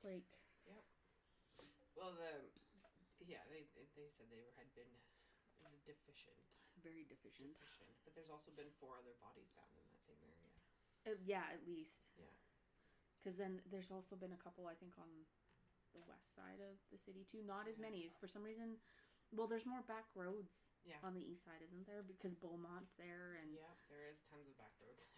Like, 0.05 0.27
Yep. 0.69 0.85
Well, 1.97 2.13
the 2.17 2.49
yeah 3.25 3.43
they 3.51 3.67
they 3.75 4.09
said 4.17 4.31
they 4.31 4.39
were, 4.41 4.53
had 4.57 4.69
been 4.79 4.89
deficient 5.85 6.39
very 6.79 7.03
deficient. 7.11 7.51
deficient, 7.59 7.91
but 8.07 8.15
there's 8.15 8.31
also 8.31 8.55
been 8.55 8.71
four 8.79 8.95
other 8.95 9.17
bodies 9.19 9.51
found 9.59 9.75
in 9.75 9.83
that 9.91 9.99
same 10.07 10.21
area. 10.23 10.55
Uh, 11.03 11.19
yeah, 11.27 11.43
at 11.51 11.67
least. 11.67 12.15
Yeah. 12.15 12.31
Because 13.19 13.35
then 13.35 13.59
there's 13.67 13.91
also 13.91 14.15
been 14.15 14.31
a 14.31 14.39
couple, 14.39 14.71
I 14.71 14.79
think, 14.79 14.95
on 14.95 15.11
the 15.91 16.05
west 16.07 16.39
side 16.39 16.63
of 16.63 16.79
the 16.95 17.01
city 17.03 17.27
too. 17.27 17.43
Not 17.43 17.67
as 17.67 17.83
many 17.83 18.15
for 18.23 18.31
some 18.31 18.47
reason. 18.47 18.79
Well, 19.35 19.51
there's 19.51 19.67
more 19.67 19.83
back 19.85 20.07
roads 20.15 20.71
Yeah. 20.87 21.03
on 21.03 21.13
the 21.19 21.25
east 21.27 21.45
side, 21.45 21.61
isn't 21.67 21.85
there? 21.85 22.07
Because 22.07 22.33
Beaumont's 22.33 22.95
there, 22.95 23.37
and 23.43 23.51
Yeah, 23.53 23.75
there 23.91 24.07
is 24.09 24.23
tons 24.31 24.47
of 24.49 24.55
back 24.57 24.73
roads. 24.79 25.11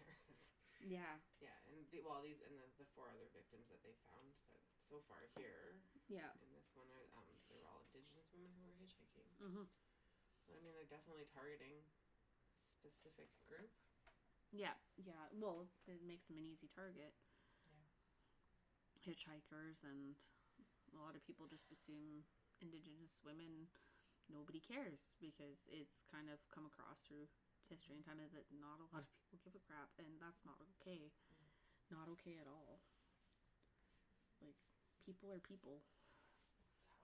yeah, 0.83 1.17
yeah, 1.39 1.57
and 1.69 1.85
the, 1.91 2.01
well, 2.01 2.21
these 2.21 2.41
and 2.41 2.57
the, 2.57 2.67
the 2.77 2.87
four 2.93 3.09
other 3.09 3.29
victims 3.33 3.67
that 3.69 3.81
they 3.81 3.93
found 4.05 4.33
that 4.49 4.61
so 4.89 5.01
far 5.07 5.29
here 5.37 5.79
yeah. 6.07 6.33
in 6.43 6.51
this 6.51 6.67
one 6.73 6.89
are 6.91 7.07
um 7.15 7.29
they're 7.47 7.63
all 7.63 7.79
indigenous 7.87 8.27
women 8.33 8.51
who 8.57 8.63
were 8.65 8.75
hitchhiking. 8.75 9.29
hmm 9.39 9.67
I 10.51 10.59
mean, 10.59 10.75
they're 10.75 10.89
definitely 10.89 11.23
targeting 11.31 11.79
a 12.51 12.59
specific 12.59 13.31
group. 13.47 13.71
Yeah, 14.51 14.75
yeah. 14.99 15.31
Well, 15.31 15.71
it 15.87 16.03
makes 16.03 16.27
them 16.27 16.35
an 16.35 16.43
easy 16.43 16.67
target. 16.67 17.15
Yeah. 17.71 17.87
Hitchhikers 18.99 19.79
and 19.87 20.19
a 20.91 20.99
lot 20.99 21.15
of 21.15 21.23
people 21.23 21.47
just 21.47 21.71
assume 21.71 22.27
indigenous 22.59 23.15
women 23.23 23.71
nobody 24.29 24.59
cares 24.59 24.99
because 25.19 25.63
it's 25.71 26.03
kind 26.11 26.27
of 26.29 26.39
come 26.53 26.67
across 26.67 26.99
through 27.07 27.27
history 27.71 27.95
and 27.95 28.03
time 28.03 28.19
is 28.19 28.35
that 28.35 28.43
not 28.51 28.83
a 28.83 28.87
lot 28.91 28.99
of 28.99 29.09
people 29.15 29.39
give 29.39 29.55
a 29.55 29.63
crap 29.63 29.87
and 29.95 30.19
that's 30.19 30.43
not 30.43 30.59
okay. 30.75 31.07
Not 31.87 32.11
okay 32.19 32.35
at 32.35 32.47
all. 32.51 32.83
Like 34.43 34.59
people 35.07 35.31
are 35.31 35.39
people. 35.39 35.79
That's 36.59 36.83
how 36.83 36.99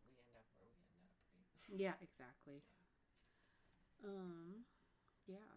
how 0.00 0.16
we 0.16 0.16
end 0.16 0.32
up 0.32 0.48
where 0.56 0.68
we 0.72 0.80
end 0.80 0.96
up, 0.96 1.12
right? 1.28 1.76
Yeah, 1.76 1.96
exactly. 2.00 2.64
Um 4.04 4.64
yeah. 5.28 5.48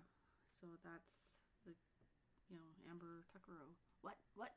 So 0.51 0.67
that's 0.83 1.39
the 1.63 1.75
you 2.49 2.55
know, 2.55 2.71
Amber 2.87 3.23
Tuccaro. 3.31 3.75
What? 4.01 4.15
What? 4.35 4.51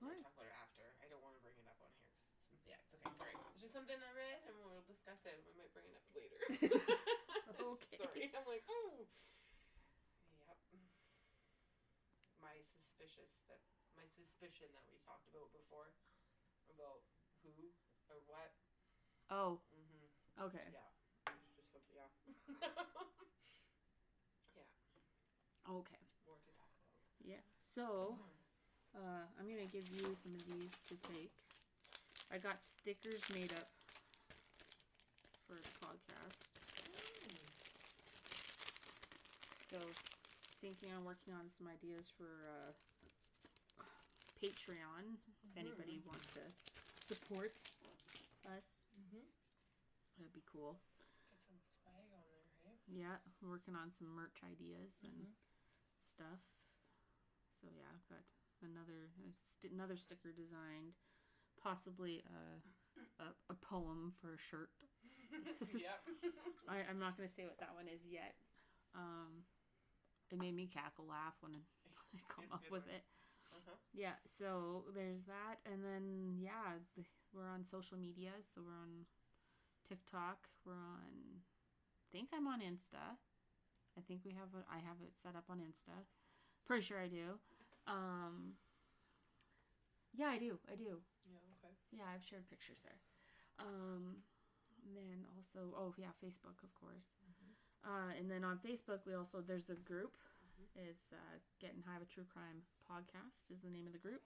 We'll 0.00 0.10
What? 0.10 0.22
talk 0.22 0.34
about 0.34 0.46
it 0.46 0.54
after. 0.58 0.82
I 1.02 1.06
don't 1.10 1.22
want 1.22 1.34
to 1.34 1.42
bring 1.42 1.54
it 1.58 1.66
up 1.66 1.78
on 1.82 1.90
here. 1.94 2.10
it's, 2.54 2.62
yeah, 2.66 2.78
it's 2.82 2.94
okay. 2.94 3.10
Sorry. 3.18 3.34
It's 3.54 3.62
just 3.62 3.74
something 3.74 3.94
I 3.98 4.12
read, 4.14 4.38
and 4.46 4.54
we'll 4.58 4.82
discuss 4.86 5.18
it. 5.26 5.38
We 5.46 5.54
might 5.54 5.70
bring 5.74 5.86
it 5.86 5.94
up 5.94 6.06
later. 6.14 6.38
Okay. 7.62 7.96
Sorry. 7.98 8.30
I'm 8.36 8.46
like, 8.46 8.64
oh. 8.68 9.06
Yep. 10.38 10.56
My 12.42 12.60
suspicious 12.76 13.40
that 13.48 13.62
my 13.96 14.04
suspicion 14.12 14.68
that 14.74 14.84
we 14.90 14.98
talked 15.06 15.28
about 15.32 15.48
before 15.54 15.94
about 16.72 17.02
who 17.44 17.52
or 18.10 18.18
what. 18.28 18.52
Oh, 19.30 19.60
Mm-hmm. 19.74 20.44
okay. 20.50 20.66
Yeah. 20.72 20.90
It's 21.58 21.72
just 21.72 21.88
something. 21.94 22.36
Yeah. 24.56 24.62
Okay. 25.68 26.02
More 26.26 26.36
to 26.36 26.52
talk 26.52 26.66
about. 26.68 26.72
Yeah. 27.24 27.42
So, 27.62 28.16
uh, 28.96 29.24
I'm 29.38 29.46
gonna 29.48 29.70
give 29.72 29.88
you 29.90 30.14
some 30.16 30.34
of 30.34 30.44
these 30.46 30.72
to 30.90 30.96
take. 31.12 31.32
I 32.32 32.38
got 32.38 32.58
stickers 32.62 33.22
made 33.34 33.52
up 33.52 33.68
for 35.46 35.54
the 35.54 35.68
podcast. 35.86 36.51
So, 39.72 39.80
thinking 40.60 40.92
on 40.92 41.00
working 41.08 41.32
on 41.32 41.48
some 41.48 41.64
ideas 41.66 42.12
for 42.20 42.44
uh, 42.44 42.72
Patreon. 44.36 45.16
If 45.48 45.56
anybody 45.56 46.00
wants 46.04 46.28
to 46.36 46.44
support 47.08 47.52
us, 48.44 48.66
Mm-hmm. 48.92 49.24
that'd 50.20 50.32
be 50.36 50.44
cool. 50.44 50.76
Get 51.32 51.40
some 51.48 51.56
swag 51.80 52.04
on 52.12 52.28
there, 52.28 52.44
hey? 52.68 52.76
Yeah, 52.84 53.16
working 53.40 53.72
on 53.74 53.88
some 53.90 54.12
merch 54.12 54.44
ideas 54.44 55.00
and 55.04 55.16
Mhm. 55.16 55.32
stuff. 56.04 56.40
So 57.60 57.68
yeah, 57.72 57.88
I've 57.88 58.08
got 58.12 58.24
another 58.60 59.08
another 59.64 59.96
sticker 59.96 60.32
designed, 60.32 60.92
possibly 61.56 62.20
a, 62.28 62.60
a 63.24 63.26
a 63.48 63.54
poem 63.54 64.12
for 64.20 64.34
a 64.34 64.38
shirt. 64.50 64.70
yep. 65.72 66.04
I, 66.68 66.84
I'm 66.88 66.98
not 66.98 67.16
gonna 67.16 67.28
say 67.32 67.44
what 67.44 67.58
that 67.58 67.74
one 67.74 67.88
is 67.88 68.04
yet. 68.04 68.34
Um, 68.94 69.44
it 70.30 70.38
made 70.38 70.54
me 70.54 70.66
cackle 70.72 71.06
laugh 71.08 71.34
when 71.40 71.52
I 71.54 71.62
come 72.34 72.44
It's 72.44 72.52
up 72.54 72.62
with 72.70 72.86
one. 72.86 72.94
it. 72.94 73.04
Uh-huh. 73.52 73.76
Yeah, 73.92 74.16
so 74.24 74.84
there's 74.94 75.24
that, 75.26 75.60
and 75.70 75.84
then 75.84 76.38
yeah, 76.40 76.78
the, 76.96 77.04
we're 77.34 77.48
on 77.48 77.64
social 77.64 77.98
media. 77.98 78.30
So 78.54 78.62
we're 78.64 78.72
on 78.80 79.04
TikTok. 79.88 80.48
We're 80.64 80.72
on. 80.80 81.42
I 81.42 82.06
think 82.10 82.30
I'm 82.34 82.46
on 82.46 82.60
Insta. 82.60 83.16
I 83.96 84.00
think 84.08 84.24
we 84.24 84.32
have. 84.32 84.48
A, 84.56 84.64
I 84.72 84.78
have 84.80 84.96
it 85.04 85.12
set 85.22 85.36
up 85.36 85.44
on 85.50 85.58
Insta. 85.58 85.96
Pretty 86.66 86.82
sure 86.82 86.98
I 87.00 87.08
do. 87.08 87.38
Um. 87.86 88.56
Yeah, 90.14 90.28
I 90.28 90.38
do. 90.38 90.58
I 90.70 90.76
do. 90.76 91.00
Yeah. 91.28 91.40
Okay. 91.60 91.72
Yeah, 91.92 92.04
I've 92.14 92.24
shared 92.24 92.48
pictures 92.48 92.80
there. 92.84 93.00
Um, 93.60 94.20
and 94.84 94.96
then 94.96 95.24
also, 95.36 95.72
oh 95.76 95.94
yeah, 95.96 96.12
Facebook, 96.24 96.60
of 96.64 96.72
course. 96.74 97.21
Uh, 97.82 98.14
and 98.14 98.30
then 98.30 98.46
on 98.46 98.62
Facebook, 98.62 99.02
we 99.06 99.14
also 99.14 99.42
there's 99.42 99.70
a 99.70 99.78
group. 99.86 100.14
Is 100.72 101.12
uh, 101.12 101.36
getting 101.60 101.84
high 101.84 102.00
with 102.00 102.08
true 102.08 102.24
crime 102.24 102.64
podcast 102.88 103.52
is 103.52 103.60
the 103.60 103.68
name 103.68 103.84
of 103.84 103.92
the 103.92 104.00
group, 104.00 104.24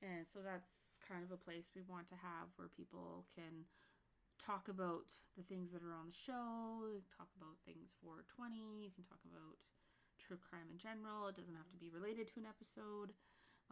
and 0.00 0.24
so 0.24 0.40
that's 0.40 0.96
kind 1.04 1.20
of 1.20 1.28
a 1.28 1.36
place 1.36 1.68
we 1.76 1.84
want 1.84 2.08
to 2.08 2.16
have 2.16 2.48
where 2.56 2.72
people 2.72 3.28
can 3.36 3.68
talk 4.40 4.72
about 4.72 5.12
the 5.36 5.44
things 5.44 5.76
that 5.76 5.84
are 5.84 5.92
on 5.92 6.08
the 6.08 6.16
show, 6.16 6.88
talk 7.12 7.28
about 7.36 7.60
things 7.68 7.92
for 8.00 8.24
20, 8.32 8.56
You 8.80 8.94
can 8.96 9.04
talk 9.04 9.20
about 9.28 9.60
true 10.16 10.40
crime 10.40 10.72
in 10.72 10.78
general. 10.80 11.28
It 11.28 11.36
doesn't 11.36 11.58
have 11.58 11.68
to 11.68 11.80
be 11.80 11.92
related 11.92 12.32
to 12.32 12.40
an 12.40 12.48
episode 12.48 13.12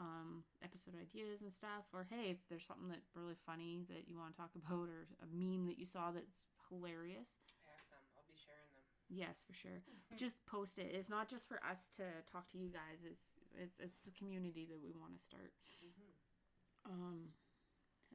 um, 0.00 0.44
episode 0.64 0.96
ideas 0.96 1.44
and 1.44 1.52
stuff. 1.52 1.84
Or 1.92 2.08
hey, 2.08 2.32
if 2.32 2.40
there's 2.48 2.64
something 2.64 2.88
that's 2.88 3.12
really 3.12 3.36
funny 3.44 3.84
that 3.92 4.08
you 4.08 4.16
want 4.16 4.32
to 4.32 4.38
talk 4.40 4.52
about, 4.60 4.88
or 4.88 5.08
a 5.20 5.28
meme 5.28 5.68
that 5.68 5.78
you 5.78 5.86
saw 5.86 6.12
that's 6.12 6.40
hilarious, 6.68 7.36
I 7.68 7.76
have 7.76 7.82
some. 7.84 8.00
I'll 8.16 8.28
be 8.28 8.36
sharing 8.36 8.68
them. 8.72 8.84
Yes, 9.12 9.44
for 9.44 9.52
sure. 9.52 9.84
Just 10.16 10.40
post 10.48 10.78
it. 10.80 10.90
It's 10.96 11.12
not 11.12 11.28
just 11.28 11.48
for 11.48 11.60
us 11.60 11.86
to 12.00 12.04
talk 12.32 12.48
to 12.52 12.58
you 12.58 12.68
guys. 12.72 13.04
It's 13.04 13.36
it's 13.52 13.78
it's 13.78 14.08
a 14.08 14.14
community 14.16 14.64
that 14.72 14.80
we 14.80 14.96
want 14.96 15.12
to 15.18 15.22
start. 15.22 15.52
Mm-hmm. 15.84 16.92
Um, 16.92 17.18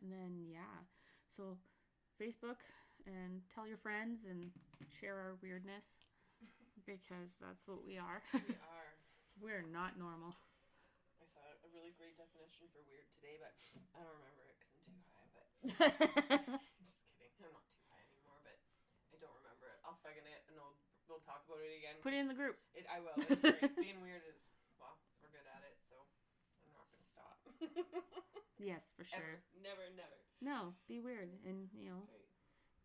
and 0.02 0.12
then 0.12 0.50
yeah, 0.50 0.82
so 1.30 1.58
Facebook 2.18 2.66
and 3.06 3.46
tell 3.54 3.70
your 3.70 3.78
friends 3.78 4.26
and 4.26 4.50
share 5.00 5.16
our 5.16 5.38
weirdness. 5.42 5.86
because 6.88 7.36
that's 7.44 7.68
what 7.68 7.84
we 7.84 8.00
are. 8.00 8.24
We 8.34 8.56
are. 8.64 8.92
We're 9.44 9.66
not 9.68 10.00
normal. 10.02 10.34
I 11.22 11.28
saw 11.30 11.46
a 11.46 11.70
really 11.70 11.94
great 11.94 12.18
definition 12.18 12.66
for 12.74 12.82
weird 12.90 13.06
today, 13.14 13.38
but 13.38 13.54
I 13.94 14.02
don't 14.02 14.18
remember 14.18 14.50
it 14.50 14.58
because 14.58 14.74
I'm 14.82 14.90
too 14.90 15.06
high. 15.14 15.30
But 15.30 15.46
I'm 16.58 16.88
just 16.90 17.06
kidding. 17.14 17.38
I'm 17.44 17.54
not 17.54 17.68
too 17.70 17.86
high 17.86 18.02
anymore, 18.10 18.42
but 18.42 18.58
I 19.14 19.16
don't 19.22 19.36
remember 19.46 19.70
it. 19.70 19.78
I'll 19.86 20.00
fucking 20.02 20.26
it 20.26 20.42
and 20.50 20.58
I'll 20.58 20.74
we'll 21.08 21.24
talk 21.24 21.44
about 21.48 21.60
it 21.64 21.72
again. 21.76 21.96
Put 22.04 22.14
it 22.14 22.22
in 22.22 22.28
the 22.28 22.38
group. 22.38 22.60
It, 22.76 22.86
I 22.88 23.00
will. 23.04 23.16
It's 23.18 23.42
great. 23.42 23.76
Being 23.80 24.00
weird 24.04 24.24
is 24.28 24.40
well, 24.80 24.96
we're 25.24 25.32
good 25.32 25.48
at 25.48 25.64
it, 25.66 25.76
so 25.88 25.96
I'm 26.64 26.72
not 26.76 26.86
gonna 26.92 27.08
stop. 27.08 27.36
Yes, 28.58 28.82
for 28.98 29.06
sure. 29.06 29.22
Ever. 29.22 29.38
Never, 29.62 29.86
never. 29.94 30.18
No, 30.42 30.74
be 30.90 30.98
weird 30.98 31.30
and 31.46 31.70
you 31.78 31.86
know, 31.86 32.10
right. 32.10 32.26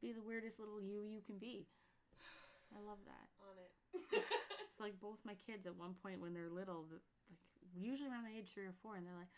be 0.04 0.12
the 0.12 0.20
weirdest 0.20 0.60
little 0.60 0.76
you 0.84 1.08
you 1.08 1.24
can 1.24 1.40
be. 1.40 1.64
I 2.76 2.80
love 2.84 3.00
that. 3.08 3.28
On 3.40 3.56
it. 3.56 3.72
It's 4.68 4.80
like 4.80 4.96
both 5.00 5.20
my 5.24 5.36
kids 5.36 5.64
at 5.68 5.76
one 5.76 5.92
point 6.00 6.20
when 6.20 6.32
they're 6.32 6.48
little, 6.48 6.88
the- 6.88 7.04
like 7.28 7.40
usually 7.76 8.08
around 8.08 8.24
the 8.24 8.32
age 8.32 8.52
three 8.52 8.64
or 8.64 8.72
four, 8.80 8.96
and 8.96 9.04
they're 9.04 9.16
like, 9.16 9.28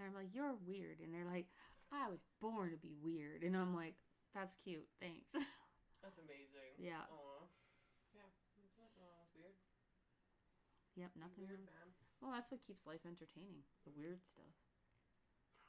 and 0.00 0.08
I'm 0.08 0.16
like, 0.16 0.32
you're 0.32 0.56
weird, 0.64 1.04
and 1.04 1.12
they're 1.12 1.28
like, 1.28 1.44
I 1.92 2.08
was 2.08 2.24
born 2.40 2.72
to 2.72 2.80
be 2.80 2.96
weird, 2.96 3.44
and 3.44 3.52
I'm 3.52 3.76
like, 3.76 3.92
that's 4.32 4.56
cute, 4.64 4.88
thanks. 5.00 5.36
That's 6.00 6.16
amazing. 6.16 6.80
Yeah. 6.80 7.04
There's 8.56 8.72
nothing 8.80 9.04
wrong 9.04 9.20
with 9.20 9.36
weird. 9.36 9.56
Yep, 10.96 11.10
nothing. 11.18 11.46
Weird, 11.46 11.62
man. 11.66 11.88
Well, 12.20 12.32
that's 12.36 12.50
what 12.50 12.60
keeps 12.66 12.86
life 12.86 13.04
entertaining, 13.08 13.64
the 13.84 13.92
weird 13.96 14.20
stuff. 14.28 14.52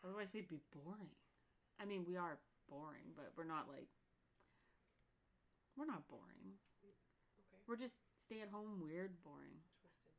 Otherwise, 0.03 0.33
we'd 0.33 0.49
be 0.51 0.59
boring. 0.73 1.13
I 1.79 1.85
mean, 1.85 2.03
we 2.05 2.17
are 2.17 2.37
boring, 2.69 3.13
but 3.15 3.31
we're 3.37 3.47
not 3.47 3.69
like. 3.69 3.87
We're 5.77 5.87
not 5.87 6.07
boring. 6.11 6.59
Okay. 6.83 7.61
We're 7.69 7.79
just 7.79 7.95
stay 8.19 8.41
at 8.43 8.49
home, 8.51 8.81
weird, 8.83 9.15
boring. 9.23 9.63
Twisted. 9.79 10.17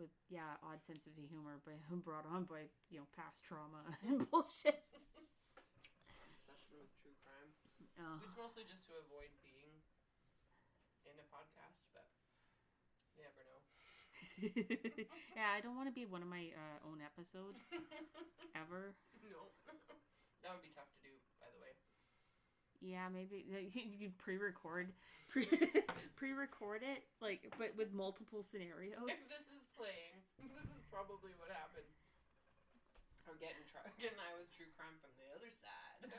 with 0.00 0.10
yeah 0.32 0.56
odd 0.66 0.82
sense 0.82 1.06
of 1.06 1.14
humor 1.14 1.60
but 1.62 1.76
brought 2.04 2.26
on 2.26 2.44
by 2.48 2.66
you 2.90 2.98
know 2.98 3.06
past 3.14 3.38
trauma 3.46 3.84
and 4.08 4.24
bullshit 4.32 4.82
That's 6.48 6.64
with 6.72 6.90
true 6.98 7.14
crime. 7.22 7.52
uh, 8.00 8.18
It's 8.24 8.34
mostly 8.36 8.64
just 8.66 8.82
to 8.90 8.96
avoid 8.98 9.30
being 9.44 9.78
in 11.06 11.14
a 11.20 11.26
podcast, 11.30 11.78
but 11.94 12.08
you 13.16 13.22
never 13.22 13.44
know. 13.46 13.60
yeah 15.36 15.50
i 15.56 15.60
don't 15.60 15.76
want 15.76 15.88
to 15.88 15.94
be 15.94 16.06
one 16.06 16.22
of 16.22 16.28
my 16.28 16.48
uh, 16.56 16.78
own 16.88 16.98
episodes 17.04 17.60
ever 18.56 18.94
no. 19.28 19.50
that 20.42 20.50
would 20.56 20.64
be 20.64 20.72
tough 20.74 20.88
to 20.88 21.00
do, 21.04 21.12
by 21.38 21.46
the 21.52 21.60
way. 21.60 21.72
yeah 22.80 23.06
maybe 23.12 23.44
you 23.74 23.98
could 24.00 24.16
pre-record 24.18 24.90
pre- 25.28 25.48
pre-record 26.16 26.82
it 26.82 27.04
like 27.20 27.52
but 27.58 27.72
with 27.76 27.92
multiple 27.92 28.42
scenarios 28.44 28.98
If 29.08 29.28
this 29.28 29.46
is 29.52 29.62
playing, 29.76 30.20
this 30.56 30.68
is 30.68 30.82
probably 30.92 31.32
what 31.40 31.48
happened. 31.48 31.88
Or 33.24 33.38
getting 33.40 33.62
tr- 33.70 33.86
getting 33.96 34.18
I 34.20 34.34
with 34.36 34.50
true 34.52 34.68
crime 34.76 34.98
from 35.00 35.14
the 35.16 35.24
other 35.32 35.48
side. 35.62 36.10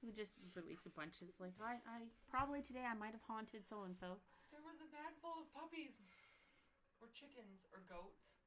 we 0.00 0.10
just 0.14 0.32
release 0.56 0.86
a 0.88 0.92
bunch 0.94 1.20
of 1.22 1.28
like 1.42 1.54
i 1.60 1.76
i 1.90 2.06
probably 2.30 2.62
today 2.62 2.86
i 2.86 2.94
might 2.96 3.12
have 3.12 3.22
haunted 3.28 3.62
so 3.66 3.82
and 3.84 3.94
so 3.98 4.16
there 4.54 4.62
was 4.64 4.78
a 4.84 4.88
van 4.94 5.12
full 5.24 5.42
of 5.42 5.48
puppies, 5.52 5.92
or 7.02 7.10
chickens, 7.10 7.66
or 7.74 7.82
goats. 7.90 8.38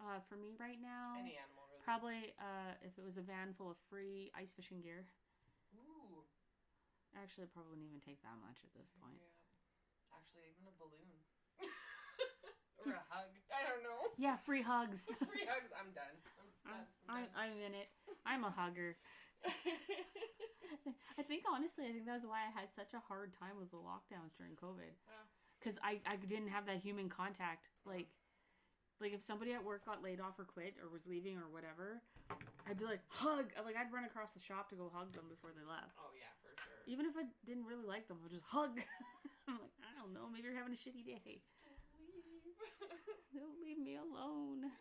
uh 0.00 0.18
for 0.26 0.40
me 0.40 0.56
right 0.56 0.80
now 0.80 1.12
Any 1.20 1.36
animal, 1.36 1.68
really. 1.68 1.84
probably 1.84 2.22
uh 2.40 2.72
if 2.80 2.96
it 2.96 3.04
was 3.04 3.20
a 3.20 3.24
van 3.24 3.52
full 3.52 3.68
of 3.70 3.78
free 3.92 4.32
ice 4.32 4.50
fishing 4.56 4.80
gear 4.80 5.04
Ooh. 5.76 6.24
actually 7.18 7.44
it 7.44 7.52
probably 7.52 7.76
wouldn't 7.76 7.88
even 7.90 8.00
take 8.00 8.22
that 8.24 8.38
much 8.40 8.64
at 8.64 8.72
this 8.72 8.88
point 8.98 9.20
Yeah. 9.20 9.36
Actually, 10.16 10.48
even 10.56 10.64
a 10.66 10.74
balloon. 10.80 11.20
or 12.88 12.96
a 12.96 13.04
hug. 13.12 13.28
I 13.52 13.60
don't 13.68 13.84
know. 13.84 14.08
Yeah, 14.16 14.40
free 14.40 14.64
hugs. 14.64 15.04
Free 15.30 15.44
hugs. 15.46 15.68
I'm 15.76 15.92
done. 15.92 16.16
I'm, 16.40 16.48
done. 16.64 16.88
I'm, 17.12 17.28
I'm 17.28 17.28
I'm 17.36 17.54
in 17.60 17.76
it. 17.76 17.92
I'm 18.24 18.42
a 18.42 18.50
hugger. 18.50 18.96
I 19.44 21.22
think 21.28 21.44
honestly, 21.44 21.84
I 21.86 21.92
think 21.92 22.08
that's 22.08 22.24
why 22.24 22.48
I 22.48 22.50
had 22.50 22.72
such 22.72 22.96
a 22.96 23.02
hard 23.04 23.36
time 23.36 23.60
with 23.60 23.68
the 23.70 23.78
lockdowns 23.78 24.32
during 24.40 24.56
COVID. 24.56 24.96
Wow. 25.04 25.28
Because 25.58 25.78
I, 25.82 25.98
I 26.06 26.16
didn't 26.16 26.48
have 26.48 26.66
that 26.66 26.78
human 26.78 27.10
contact. 27.10 27.66
Like, 27.82 28.06
like 29.02 29.12
if 29.14 29.22
somebody 29.22 29.52
at 29.52 29.62
work 29.62 29.86
got 29.86 30.02
laid 30.02 30.22
off 30.22 30.38
or 30.38 30.46
quit 30.46 30.74
or 30.78 30.90
was 30.90 31.02
leaving 31.06 31.38
or 31.38 31.50
whatever, 31.50 32.02
I'd 32.66 32.78
be 32.78 32.86
like 32.86 33.02
hug. 33.08 33.50
Like 33.58 33.74
I'd 33.74 33.90
run 33.90 34.04
across 34.04 34.34
the 34.34 34.42
shop 34.42 34.70
to 34.70 34.76
go 34.76 34.90
hug 34.92 35.14
them 35.14 35.26
before 35.30 35.50
they 35.50 35.64
left. 35.66 35.98
oh 35.98 36.14
yeah, 36.14 36.30
for 36.42 36.54
sure. 36.54 36.82
Even 36.86 37.06
if 37.06 37.14
I 37.18 37.26
didn't 37.46 37.66
really 37.66 37.86
like 37.86 38.06
them, 38.06 38.18
I'd 38.22 38.30
just 38.34 38.46
hug. 38.46 38.78
I'm 39.48 39.58
like, 39.58 39.74
I 39.80 39.90
don't 39.98 40.12
know, 40.12 40.28
maybe 40.28 40.46
you're 40.50 40.58
having 40.58 40.74
a 40.74 40.78
shitty 40.78 41.02
day. 41.02 41.40
Just 41.40 41.64
don't 41.64 41.80
leave. 41.96 42.58
Don't 43.36 43.60
leave 43.60 43.78
me 43.78 44.00
alone. 44.00 44.72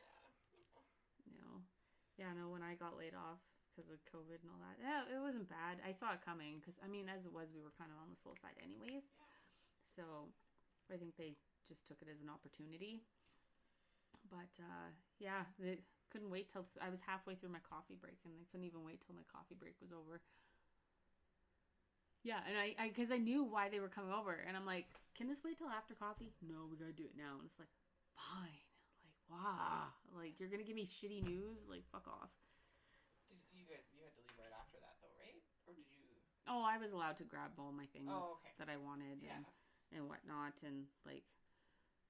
yeah. 0.55 1.35
No. 1.35 1.61
Yeah, 2.15 2.31
no, 2.33 2.47
when 2.49 2.63
I 2.63 2.79
got 2.79 2.95
laid 2.97 3.13
off 3.13 3.43
because 3.69 3.91
of 3.91 3.99
COVID 4.09 4.39
and 4.41 4.49
all 4.49 4.61
that, 4.63 4.79
yeah, 4.79 5.03
it 5.05 5.19
wasn't 5.19 5.51
bad. 5.51 5.83
I 5.83 5.91
saw 5.93 6.15
it 6.15 6.23
coming 6.23 6.57
because, 6.57 6.79
I 6.81 6.87
mean, 6.87 7.11
as 7.11 7.27
it 7.27 7.33
was, 7.35 7.51
we 7.53 7.61
were 7.61 7.75
kind 7.75 7.91
of 7.91 7.99
on 7.99 8.09
the 8.09 8.17
slow 8.17 8.33
side 8.39 8.55
anyways. 8.63 9.03
So 9.93 10.31
I 10.93 10.97
think 10.97 11.15
they 11.17 11.35
just 11.67 11.87
took 11.87 12.01
it 12.01 12.07
as 12.11 12.21
an 12.21 12.29
opportunity. 12.29 13.03
But 14.31 14.51
uh, 14.59 14.89
yeah, 15.19 15.43
they 15.59 15.79
couldn't 16.11 16.31
wait 16.31 16.51
till 16.51 16.65
I 16.81 16.89
was 16.89 17.01
halfway 17.03 17.35
through 17.35 17.51
my 17.51 17.63
coffee 17.63 17.95
break 17.99 18.19
and 18.23 18.33
they 18.39 18.47
couldn't 18.51 18.65
even 18.67 18.83
wait 18.83 19.03
till 19.05 19.15
my 19.15 19.27
coffee 19.31 19.55
break 19.55 19.75
was 19.81 19.91
over. 19.91 20.21
Yeah, 22.23 22.43
and 22.43 22.59
I, 22.59 22.75
I, 22.75 22.85
because 22.91 23.07
I 23.11 23.19
knew 23.23 23.43
why 23.47 23.69
they 23.71 23.79
were 23.79 23.87
coming 23.87 24.11
over, 24.11 24.35
and 24.35 24.57
I'm 24.57 24.67
like, 24.67 24.83
can 25.15 25.31
this 25.31 25.47
wait 25.47 25.55
till 25.55 25.71
after 25.71 25.95
coffee? 25.95 26.35
No, 26.43 26.67
we 26.67 26.75
gotta 26.75 26.91
do 26.91 27.07
it 27.07 27.15
now. 27.15 27.39
And 27.39 27.47
it's 27.47 27.55
like, 27.55 27.71
fine. 28.19 28.59
Like, 28.99 29.19
wow. 29.31 29.95
Like, 30.11 30.35
you're 30.35 30.51
gonna 30.51 30.67
give 30.67 30.75
me 30.75 30.83
shitty 30.83 31.23
news? 31.23 31.63
Like, 31.71 31.87
fuck 31.87 32.03
off. 32.09 32.33
Did 33.31 33.39
you 33.55 33.63
guys? 33.63 33.87
You 33.95 34.03
had 34.03 34.11
to 34.17 34.21
leave 34.27 34.35
right 34.35 34.51
after 34.59 34.75
that, 34.83 34.99
though, 34.99 35.13
right? 35.15 35.39
Or 35.69 35.71
did 35.71 35.87
you? 35.87 36.03
Oh, 36.51 36.67
I 36.67 36.75
was 36.75 36.91
allowed 36.91 37.15
to 37.23 37.27
grab 37.27 37.55
all 37.55 37.71
my 37.71 37.87
things 37.95 38.11
Oh, 38.11 38.39
okay. 38.43 38.51
that 38.59 38.67
I 38.67 38.75
wanted 38.75 39.23
Yeah. 39.23 39.39
and, 39.39 39.47
and 39.95 40.07
whatnot, 40.07 40.59
and 40.65 40.87
like 41.05 41.23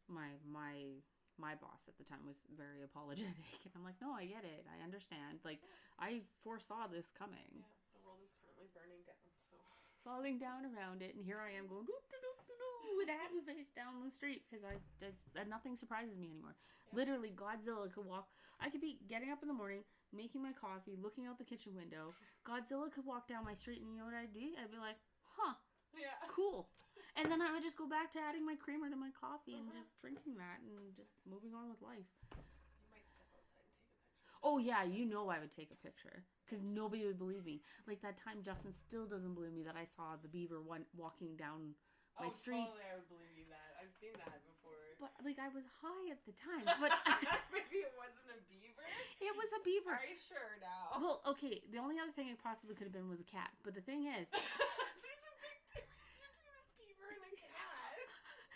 my 0.07 0.35
my 0.47 1.01
my 1.37 1.53
boss 1.61 1.85
at 1.85 1.93
the 2.01 2.05
time 2.07 2.25
was 2.25 2.41
very 2.57 2.81
apologetic, 2.81 3.45
and 3.65 3.73
I'm 3.77 3.85
like, 3.85 3.97
no, 4.01 4.11
I 4.13 4.25
get 4.25 4.41
it, 4.41 4.65
I 4.65 4.81
understand. 4.81 5.45
Like, 5.45 5.61
I 6.01 6.25
foresaw 6.41 6.89
this 6.89 7.13
coming, 7.13 7.61
Yeah. 7.61 7.69
The 7.93 8.01
world 8.01 8.25
is 8.25 8.33
currently 8.41 8.65
burning 8.73 9.05
down. 9.05 9.21
So. 9.45 9.57
falling 10.01 10.41
down 10.41 10.65
around 10.65 11.05
it, 11.05 11.13
and 11.13 11.21
here 11.21 11.37
I 11.37 11.53
am 11.53 11.69
going 11.69 11.85
doop, 11.85 12.05
doop, 12.09 12.25
doop, 12.25 12.97
with 12.97 13.13
a 13.13 13.17
happy 13.21 13.45
face 13.45 13.69
down 13.77 14.01
the 14.01 14.09
street 14.09 14.41
because 14.49 14.65
I 14.65 14.81
that's, 14.97 15.21
that 15.37 15.45
nothing 15.45 15.77
surprises 15.77 16.17
me 16.17 16.33
anymore. 16.33 16.57
Yeah. 16.89 16.97
Literally, 16.97 17.29
Godzilla 17.37 17.85
could 17.93 18.09
walk. 18.09 18.25
I 18.57 18.73
could 18.73 18.81
be 18.81 18.97
getting 19.05 19.29
up 19.29 19.45
in 19.45 19.47
the 19.47 19.53
morning, 19.53 19.85
making 20.09 20.41
my 20.41 20.55
coffee, 20.57 20.97
looking 20.97 21.29
out 21.29 21.37
the 21.37 21.45
kitchen 21.45 21.77
window. 21.77 22.17
Godzilla 22.41 22.89
could 22.89 23.05
walk 23.05 23.29
down 23.29 23.45
my 23.45 23.53
street, 23.53 23.85
and 23.85 23.93
you 23.93 24.01
know 24.01 24.09
what 24.09 24.17
I'd 24.17 24.33
be? 24.33 24.57
I'd 24.57 24.73
be 24.73 24.81
like, 24.81 24.97
huh. 25.37 25.53
Yeah. 25.93 26.17
cool. 26.33 26.69
And 27.17 27.25
then 27.31 27.41
I 27.41 27.49
would 27.51 27.65
just 27.65 27.77
go 27.77 27.89
back 27.89 28.13
to 28.13 28.19
adding 28.21 28.45
my 28.45 28.53
creamer 28.55 28.89
to 28.89 28.95
my 28.95 29.09
coffee 29.17 29.57
and 29.57 29.65
Uh-huh. 29.67 29.81
just 29.81 29.97
drinking 29.97 30.37
that 30.37 30.61
and 30.61 30.93
just 30.95 31.09
moving 31.25 31.53
on 31.57 31.69
with 31.69 31.81
life. 31.81 32.05
You 32.37 32.85
might 32.93 33.09
step 33.09 33.25
outside 33.33 33.65
and 33.65 33.73
take 33.81 33.89
a 33.89 34.05
picture. 34.05 34.37
Oh 34.45 34.57
yeah, 34.61 34.83
you 34.85 35.05
know 35.09 35.29
I 35.33 35.39
would 35.41 35.49
take 35.51 35.73
a 35.73 35.79
picture 35.81 36.21
because 36.45 36.61
nobody 36.61 37.05
would 37.09 37.17
believe 37.17 37.41
me. 37.43 37.65
Like 37.89 38.01
that 38.05 38.17
time, 38.21 38.45
Justin 38.45 38.71
still 38.71 39.09
doesn't 39.09 39.33
believe 39.33 39.53
me 39.53 39.63
that 39.65 39.75
I 39.75 39.85
saw 39.89 40.13
the 40.21 40.29
beaver 40.29 40.61
one 40.61 40.85
walking 40.93 41.33
down 41.35 41.73
my 42.21 42.29
oh, 42.29 42.29
street. 42.29 42.61
Totally, 42.69 42.85
I 42.85 42.93
would 43.01 43.09
believe 43.09 43.33
you 43.33 43.45
that. 43.49 43.81
I've 43.81 43.93
seen 43.97 44.13
that 44.21 44.37
before. 44.45 44.77
But 45.01 45.13
like 45.25 45.41
I 45.41 45.49
was 45.49 45.65
high 45.81 46.09
at 46.13 46.21
the 46.29 46.33
time, 46.37 46.65
but 46.81 46.93
Maybe 47.53 47.81
it 47.81 47.93
wasn't 47.97 48.29
a 48.29 48.37
beaver. 48.45 48.85
it 49.25 49.33
was 49.33 49.49
a 49.57 49.61
beaver. 49.65 49.93
Are 49.97 50.05
you 50.05 50.17
sure 50.17 50.61
now? 50.61 51.01
Well, 51.01 51.17
okay. 51.33 51.65
The 51.73 51.81
only 51.81 51.97
other 51.97 52.13
thing 52.13 52.29
it 52.29 52.37
possibly 52.37 52.77
could 52.77 52.85
have 52.85 52.93
been 52.93 53.09
was 53.09 53.21
a 53.21 53.29
cat. 53.29 53.49
But 53.65 53.73
the 53.73 53.81
thing 53.81 54.05
is, 54.05 54.29
There's 54.33 55.25
a 55.29 55.33
big 55.41 55.57
difference 55.69 56.25
between 56.25 56.49
a 56.49 56.65
beaver 56.81 57.09
and 57.13 57.21
a 57.29 57.33
cat. 57.37 57.93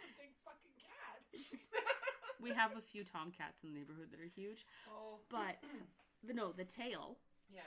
A 0.01 0.09
big 0.17 0.33
fucking 0.41 0.77
cat. 0.81 1.21
We 2.41 2.51
have 2.51 2.71
a 2.77 2.81
few 2.81 3.03
tomcats 3.03 3.63
in 3.63 3.71
the 3.73 3.79
neighborhood 3.79 4.09
that 4.11 4.19
are 4.19 4.31
huge. 4.35 4.65
oh, 4.89 5.19
But 5.29 5.57
the 6.25 6.33
no, 6.39 6.51
the 6.51 6.65
tail. 6.65 7.17
yeah. 7.49 7.61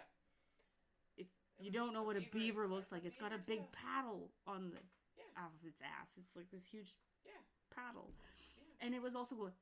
If 1.16 1.26
you 1.58 1.70
don't 1.70 1.92
know 1.94 2.02
what 2.02 2.16
a 2.16 2.20
beaver. 2.20 2.64
beaver 2.64 2.66
looks 2.68 2.90
like, 2.90 3.04
it's 3.04 3.16
got 3.16 3.32
a 3.32 3.38
big 3.38 3.60
tail. 3.60 3.68
paddle 3.72 4.30
on 4.46 4.70
the 4.70 4.82
Yeah. 5.16 5.30
out 5.44 5.52
of 5.54 5.62
its 5.66 5.80
ass. 5.82 6.10
It's 6.18 6.34
like 6.36 6.50
this 6.50 6.64
huge 6.66 6.94
Yeah. 7.24 7.38
paddle, 7.70 8.10
Yeah. 8.56 8.86
and 8.86 8.94
it 8.94 9.02
was 9.02 9.14
also 9.14 9.34
going 9.36 9.52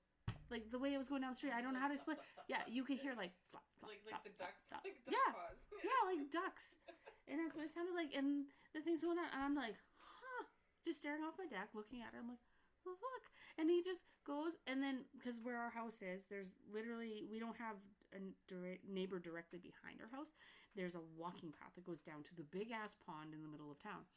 like 0.51 0.69
the 0.71 0.79
way 0.79 0.93
it 0.93 0.99
was 0.99 1.09
going 1.09 1.23
down 1.23 1.33
the 1.33 1.37
street. 1.37 1.53
I 1.57 1.63
don't 1.63 1.73
know 1.73 1.81
how 1.81 1.89
to 1.89 1.95
explain. 1.95 2.19
Yeah, 2.49 2.61
you 2.69 2.85
could 2.85 2.99
hear 2.99 3.15
like 3.15 3.33
slap, 3.51 3.65
slap, 3.79 3.89
like 3.91 4.01
slap, 4.09 4.25
the 4.25 4.31
duck, 4.37 4.53
slap. 4.69 4.85
like 4.85 5.01
duck 5.05 5.15
Yeah, 5.17 5.33
paws. 5.33 5.57
yeah, 5.85 6.01
like 6.05 6.29
ducks, 6.31 6.77
and 7.29 7.41
that's 7.41 7.55
what 7.57 7.65
it 7.65 7.73
sounded 7.73 7.95
like. 7.95 8.13
And 8.15 8.47
the 8.75 8.81
thing's 8.83 9.01
going 9.01 9.17
on, 9.19 9.29
and 9.33 9.41
I'm 9.43 9.55
like, 9.55 9.77
huh, 9.97 10.45
just 10.85 10.99
staring 11.01 11.23
off 11.25 11.39
my 11.39 11.47
deck, 11.47 11.71
looking 11.73 12.03
at 12.03 12.13
it. 12.13 12.21
I'm 12.21 12.29
like, 12.29 12.43
well, 12.85 12.97
fuck. 12.97 13.25
And 13.59 13.69
he 13.71 13.83
just 13.83 14.03
goes, 14.27 14.53
and 14.67 14.83
then 14.83 15.05
because 15.17 15.39
where 15.43 15.59
our 15.59 15.71
house 15.71 16.01
is, 16.03 16.25
there's 16.29 16.55
literally 16.73 17.25
we 17.31 17.39
don't 17.39 17.57
have 17.57 17.77
a 18.15 18.21
direct 18.49 18.85
neighbor 18.89 19.19
directly 19.19 19.59
behind 19.59 20.01
our 20.01 20.11
house. 20.17 20.33
There's 20.75 20.95
a 20.97 21.05
walking 21.17 21.53
path 21.53 21.73
that 21.77 21.85
goes 21.85 22.01
down 22.01 22.25
to 22.25 22.35
the 22.37 22.45
big 22.49 22.73
ass 22.73 22.97
pond 23.05 23.35
in 23.35 23.43
the 23.43 23.49
middle 23.49 23.71
of 23.71 23.77
town, 23.83 24.09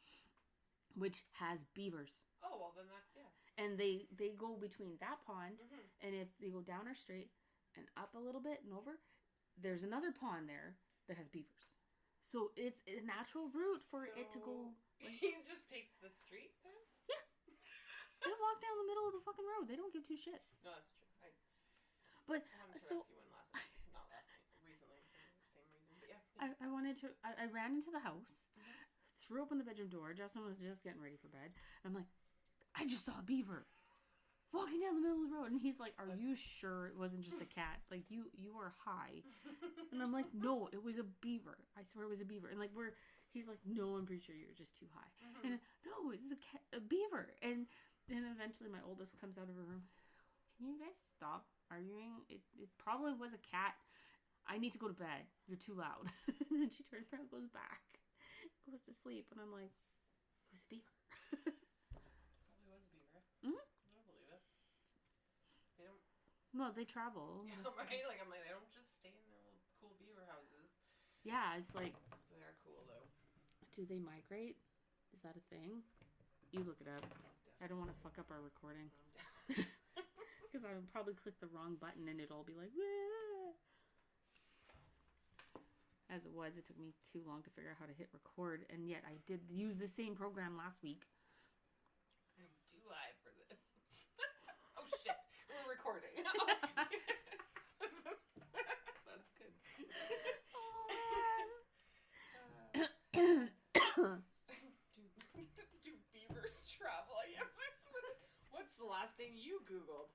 which 0.96 1.24
has 1.36 1.60
beavers. 1.74 2.16
Oh, 2.42 2.56
well, 2.60 2.72
then 2.76 2.86
that's 2.88 3.12
yeah. 3.16 3.28
and 3.62 3.76
they 3.76 4.06
they 4.16 4.32
go 4.36 4.56
between 4.56 4.96
that 5.00 5.18
pond 5.26 5.56
Mhm. 5.60 5.84
and 6.06 6.14
if 6.14 6.28
they 6.40 6.48
go 6.48 6.60
down 6.60 6.86
our 6.86 6.94
street 6.94 7.28
and 7.76 7.84
up 7.96 8.14
a 8.14 8.20
little 8.20 8.40
bit 8.40 8.60
and 8.64 8.72
over 8.72 9.00
there's 9.60 9.82
another 9.82 10.12
pond 10.12 10.48
there 10.48 10.76
that 11.08 11.16
has 11.16 11.28
beavers 11.28 11.72
so 12.22 12.52
it's 12.56 12.82
a 12.86 13.00
natural 13.04 13.48
route 13.52 13.82
for 13.90 14.04
it 14.04 14.30
to 14.32 14.38
go 14.38 14.68
he 14.98 15.32
just 15.44 15.68
takes 15.68 15.94
the 16.00 16.08
street. 16.08 16.52
They 18.24 18.32
walk 18.40 18.58
down 18.62 18.74
the 18.80 18.88
middle 18.88 19.06
of 19.08 19.14
the 19.16 19.24
fucking 19.24 19.44
road. 19.44 19.68
They 19.68 19.76
don't 19.76 19.92
give 19.92 20.06
two 20.06 20.16
shits. 20.16 20.56
No, 20.64 20.72
that's 20.72 20.88
true. 20.92 21.08
I, 21.20 21.28
but 22.26 22.42
I 22.42 22.64
wanted 22.66 22.82
to 22.82 22.88
so 22.88 22.94
rescue 22.98 23.18
one 23.22 23.30
last 23.30 23.50
night, 23.54 23.70
not 23.94 24.06
last 24.10 24.26
night, 24.26 24.42
recently 24.66 24.98
for 25.06 25.22
the 25.38 25.48
same 25.54 25.66
reason. 25.70 25.94
But 26.02 26.08
yeah, 26.10 26.22
I, 26.42 26.46
I 26.58 26.68
wanted 26.70 26.98
to 27.04 27.14
I, 27.22 27.46
I 27.46 27.52
ran 27.52 27.78
into 27.78 27.94
the 27.94 28.02
house 28.02 28.26
mm-hmm. 28.58 28.82
threw 29.22 29.42
open 29.42 29.58
the 29.62 29.66
bedroom 29.66 29.88
door. 29.88 30.10
Justin 30.12 30.42
was 30.42 30.58
just 30.58 30.82
getting 30.82 31.00
ready 31.00 31.16
for 31.16 31.30
bed. 31.30 31.54
And 31.82 31.92
i'm 31.92 31.94
like 31.94 32.10
i 32.76 32.84
just 32.84 33.06
saw 33.06 33.16
a 33.16 33.24
beaver 33.24 33.64
walking 34.52 34.80
down 34.80 34.96
the 34.96 35.04
middle 35.04 35.22
of 35.22 35.30
the 35.30 35.34
road. 35.34 35.50
And 35.52 35.60
he's 35.60 35.78
like 35.78 35.94
are 36.00 36.10
uh, 36.10 36.18
you 36.18 36.34
sure 36.34 36.90
it 36.90 36.96
wasn't 36.98 37.22
just 37.22 37.38
a 37.38 37.48
cat? 37.48 37.78
Like 37.90 38.10
you 38.10 38.26
you 38.34 38.58
are 38.58 38.74
high. 38.82 39.22
And 39.92 40.02
i'm 40.02 40.12
like 40.12 40.26
no 40.34 40.68
it 40.72 40.82
was 40.82 40.98
a 40.98 41.06
beaver. 41.22 41.56
I 41.78 41.82
swear 41.86 42.04
it 42.04 42.12
was 42.12 42.20
a 42.20 42.28
beaver. 42.28 42.48
And 42.50 42.58
like 42.58 42.74
we're 42.74 42.92
he's 43.32 43.46
like 43.46 43.62
no 43.64 43.96
i'm 43.96 44.04
pretty 44.04 44.20
sure 44.20 44.34
you're 44.34 44.56
just 44.56 44.76
too 44.76 44.90
high. 44.92 45.12
Mm-hmm. 45.22 45.46
And 45.46 45.52
no 45.86 46.10
it's 46.12 46.32
a 46.32 46.36
cat 46.36 46.62
a 46.74 46.80
beaver. 46.80 47.32
And 47.40 47.66
then 48.08 48.24
eventually 48.30 48.70
my 48.70 48.82
oldest 48.86 49.18
comes 49.20 49.36
out 49.38 49.48
of 49.48 49.56
her 49.56 49.64
room 49.66 49.82
can 50.56 50.66
you 50.68 50.78
guys 50.78 50.96
stop 51.16 51.44
arguing 51.70 52.22
it, 52.28 52.40
it 52.58 52.68
probably 52.78 53.12
was 53.14 53.32
a 53.34 53.42
cat 53.50 53.74
I 54.46 54.58
need 54.58 54.72
to 54.74 54.78
go 54.78 54.86
to 54.86 54.94
bed. 54.94 55.26
You're 55.48 55.58
too 55.58 55.74
loud. 55.74 56.06
and 56.54 56.70
she 56.70 56.84
turns 56.86 57.10
around 57.10 57.26
and 57.26 57.30
goes 57.34 57.48
back, 57.50 57.82
goes 58.70 58.78
to 58.86 58.94
sleep. 58.94 59.26
And 59.34 59.40
I'm 59.42 59.50
like, 59.50 59.74
it 59.74 60.54
was 60.54 60.62
a 60.62 60.68
beaver. 60.70 60.94
probably 62.54 62.78
was 62.78 62.82
a 62.86 62.94
beaver. 62.94 63.22
Mhm. 63.42 63.58
I 63.94 64.00
believe 64.06 64.28
it. 64.30 64.42
They 65.76 65.84
don't. 65.84 66.00
no, 66.54 66.70
they 66.74 66.84
travel. 66.84 67.44
Yeah, 67.46 67.54
right. 67.76 68.06
Like 68.06 68.20
I'm 68.20 68.28
like 68.28 68.42
they 68.42 68.48
don't 68.54 68.70
just 68.72 68.94
stay 68.94 69.10
in 69.18 69.26
their 69.26 69.38
little 69.42 69.58
cool 69.80 69.94
beaver 69.98 70.24
houses. 70.24 70.70
Yeah, 71.24 71.58
it's 71.58 71.74
like, 71.74 71.94
They 72.28 72.38
are 72.40 72.54
cool 72.62 72.84
though. 72.86 73.08
do 73.74 73.84
they 73.84 73.98
migrate? 73.98 74.56
Is 75.14 75.20
that 75.22 75.34
a 75.36 75.44
thing? 75.54 75.82
You 76.52 76.62
look 76.64 76.80
it 76.80 76.88
up. 76.88 77.04
I 77.62 77.66
don't 77.66 77.78
want 77.78 77.90
to 77.90 77.96
fuck 78.02 78.18
up 78.18 78.26
our 78.30 78.40
recording. 78.42 78.90
Because 80.46 80.62
I 80.72 80.74
would 80.78 80.88
probably 80.94 81.12
click 81.20 81.34
the 81.42 81.50
wrong 81.52 81.76
button 81.76 82.08
and 82.08 82.16
it'll 82.22 82.46
be 82.46 82.54
like, 82.56 82.70
"Wah." 82.72 83.52
as 86.08 86.24
it 86.24 86.32
was, 86.32 86.56
it 86.56 86.64
took 86.64 86.78
me 86.80 86.94
too 87.12 87.20
long 87.28 87.42
to 87.42 87.50
figure 87.50 87.68
out 87.74 87.76
how 87.82 87.84
to 87.84 87.92
hit 87.92 88.08
record, 88.14 88.64
and 88.72 88.86
yet 88.88 89.02
I 89.04 89.18
did 89.26 89.42
use 89.50 89.76
the 89.76 89.90
same 89.90 90.14
program 90.16 90.56
last 90.56 90.80
week. 90.80 91.02
Do 92.72 92.78
I 92.88 93.10
for 93.20 93.34
this? 93.50 93.58
oh 94.80 94.86
shit, 95.04 95.18
we're 95.50 95.66
recording. 95.76 96.14
That's 99.04 99.28
good. 99.36 99.52
Uh, 103.12 104.20
do, 105.36 105.42
do 105.84 105.92
beavers 106.14 106.56
travel? 106.70 107.18
Yeah, 107.28 107.44
please. 107.52 107.80
what- 107.92 108.04
What's 108.54 108.76
the 108.80 108.84
last 109.16 109.24
thing 109.28 109.32
you 109.36 109.60
Googled? 109.64 110.12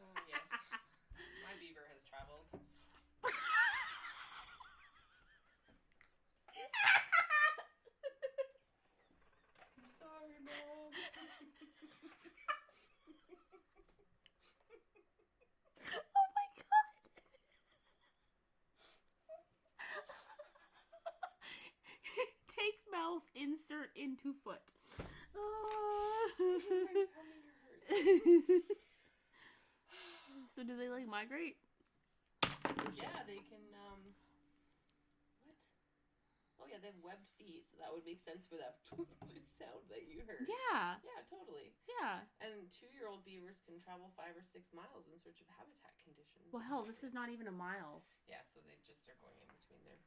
Oh, 0.00 0.16
yes. 0.28 0.40
My 1.44 1.52
beaver 1.60 1.84
has 1.92 2.00
traveled. 2.08 2.46
I'm 9.76 9.88
sorry, 9.98 10.38
Mom. 10.44 10.92
Oh 15.92 16.28
my 16.36 16.46
god. 16.56 16.64
Take 22.56 22.80
mouth, 22.90 23.24
insert 23.34 23.90
into 23.94 24.32
foot. 24.44 24.72
so 30.54 30.62
do 30.62 30.76
they 30.78 30.88
like 30.88 31.06
migrate? 31.06 31.56
Yeah, 32.96 33.22
they 33.26 33.42
can. 33.46 33.62
Um, 33.86 34.00
what? 35.46 35.58
Oh 36.60 36.66
yeah, 36.70 36.78
they 36.82 36.90
have 36.92 37.02
webbed 37.02 37.26
feet, 37.38 37.66
so 37.70 37.78
that 37.82 37.90
would 37.90 38.04
make 38.06 38.20
sense 38.22 38.44
for 38.46 38.56
that 38.60 38.78
sound 39.58 39.82
that 39.90 40.06
you 40.06 40.22
heard. 40.26 40.46
Yeah, 40.46 41.00
Yeah, 41.02 41.20
totally. 41.26 41.72
yeah. 41.88 42.26
And 42.44 42.68
two-year-old 42.70 43.24
beavers 43.26 43.58
can 43.64 43.80
travel 43.82 44.10
five 44.14 44.36
or 44.38 44.44
six 44.44 44.70
miles 44.74 45.08
in 45.10 45.18
search 45.18 45.40
of 45.42 45.48
habitat 45.56 45.94
conditions. 46.02 46.50
Well, 46.52 46.62
hell, 46.64 46.84
this 46.86 47.02
is 47.02 47.14
not 47.14 47.30
even 47.32 47.46
a 47.48 47.54
mile. 47.54 48.02
Yeah, 48.28 48.42
so 48.46 48.60
they 48.62 48.76
just 48.86 49.06
are 49.10 49.18
going 49.24 49.38
in 49.40 49.48
between 49.50 49.82
there. 49.86 49.98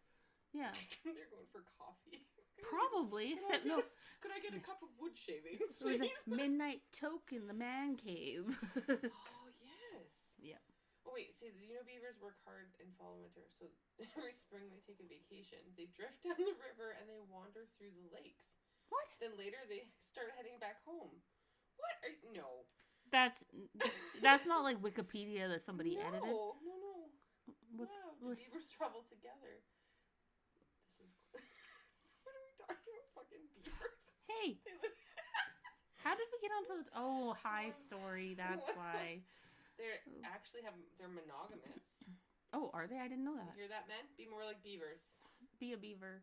Yeah, 0.53 0.69
They're 1.03 1.29
going 1.33 1.49
for 1.51 1.65
coffee. 1.81 2.21
probably. 2.69 3.33
Could 3.35 3.41
I 3.41 3.57
Except 3.57 3.63
no, 3.65 3.81
Could 4.21 4.31
I 4.31 4.39
get 4.39 4.53
a 4.55 4.61
cup 4.63 4.79
of 4.85 4.93
wood 5.01 5.17
shavings, 5.17 5.59
it 5.59 5.83
was 5.83 5.99
a 5.99 6.09
midnight 6.29 6.85
toke 6.95 7.33
in 7.35 7.49
the 7.49 7.57
man 7.57 7.97
cave. 7.97 8.47
oh 8.87 9.49
yes. 9.59 10.13
Yeah. 10.39 10.61
Oh 11.03 11.11
wait, 11.11 11.35
see, 11.35 11.51
you 11.59 11.75
know 11.75 11.83
beavers 11.83 12.15
work 12.23 12.39
hard 12.47 12.71
in 12.79 12.87
fall 12.95 13.19
and 13.19 13.25
winter? 13.27 13.43
So 13.51 13.67
every 13.99 14.31
spring 14.31 14.71
they 14.71 14.79
take 14.85 15.03
a 15.03 15.07
vacation. 15.09 15.59
They 15.75 15.91
drift 15.91 16.23
down 16.23 16.39
the 16.39 16.55
river 16.55 16.95
and 16.95 17.09
they 17.11 17.19
wander 17.27 17.67
through 17.75 17.91
the 17.91 18.07
lakes. 18.15 18.55
what? 18.87 19.11
Then 19.19 19.35
later 19.35 19.59
they 19.67 19.89
start 19.99 20.31
heading 20.39 20.55
back 20.63 20.79
home. 20.87 21.19
What? 21.75 21.97
Are, 22.07 22.15
no. 22.31 22.63
That's 23.11 23.43
that's 24.23 24.45
not 24.47 24.63
like 24.63 24.79
Wikipedia 24.79 25.51
that 25.51 25.61
somebody 25.61 25.99
no, 25.99 26.07
edited. 26.07 26.31
No, 26.31 26.55
no, 26.63 26.93
What's, 27.75 27.91
no. 27.91 28.15
The 28.21 28.25
what's- 28.31 28.39
beavers 28.47 28.67
travel 28.71 29.03
together. 29.09 29.59
This 31.03 31.11
is. 31.11 31.13
what 32.23 32.31
are 32.31 32.45
we 32.47 32.53
talking 32.63 32.95
about? 33.11 33.22
Fucking 33.33 33.49
beavers. 33.49 33.97
hey, 34.29 34.61
how 36.03 36.13
did 36.13 36.29
we 36.29 36.37
get 36.37 36.53
onto 36.53 36.85
the? 36.85 36.89
Oh, 36.93 37.33
high 37.41 37.73
story. 37.73 38.37
That's 38.37 38.69
why. 38.77 39.25
They're 39.81 40.05
actually 40.21 40.61
have 40.69 40.77
they're 41.01 41.09
monogamous. 41.09 41.81
Oh, 42.53 42.69
are 42.77 42.85
they? 42.85 43.01
I 43.01 43.09
didn't 43.09 43.25
know 43.25 43.33
that. 43.33 43.57
You 43.57 43.65
hear 43.65 43.73
that, 43.73 43.89
men? 43.89 44.05
Be 44.13 44.29
more 44.29 44.45
like 44.45 44.61
beavers. 44.61 45.01
Be 45.57 45.73
a 45.73 45.79
beaver. 45.81 46.21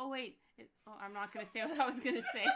oh 0.00 0.08
wait. 0.08 0.40
It, 0.56 0.72
oh, 0.88 0.96
I'm 0.96 1.12
not 1.12 1.36
gonna 1.36 1.44
say 1.44 1.60
what 1.60 1.76
I 1.76 1.84
was 1.84 2.00
gonna 2.00 2.24
say. 2.32 2.48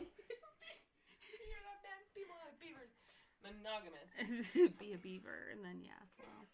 you 0.00 1.44
hear 1.44 1.60
that, 1.60 1.84
men? 1.84 2.00
Be 2.16 2.24
more 2.24 2.40
like 2.40 2.56
beavers. 2.56 2.96
Monogamous. 3.44 4.08
be 4.80 4.96
a 4.96 4.98
beaver, 4.98 5.52
and 5.52 5.60
then 5.60 5.84
yeah. 5.84 6.00
Well, 6.16 6.48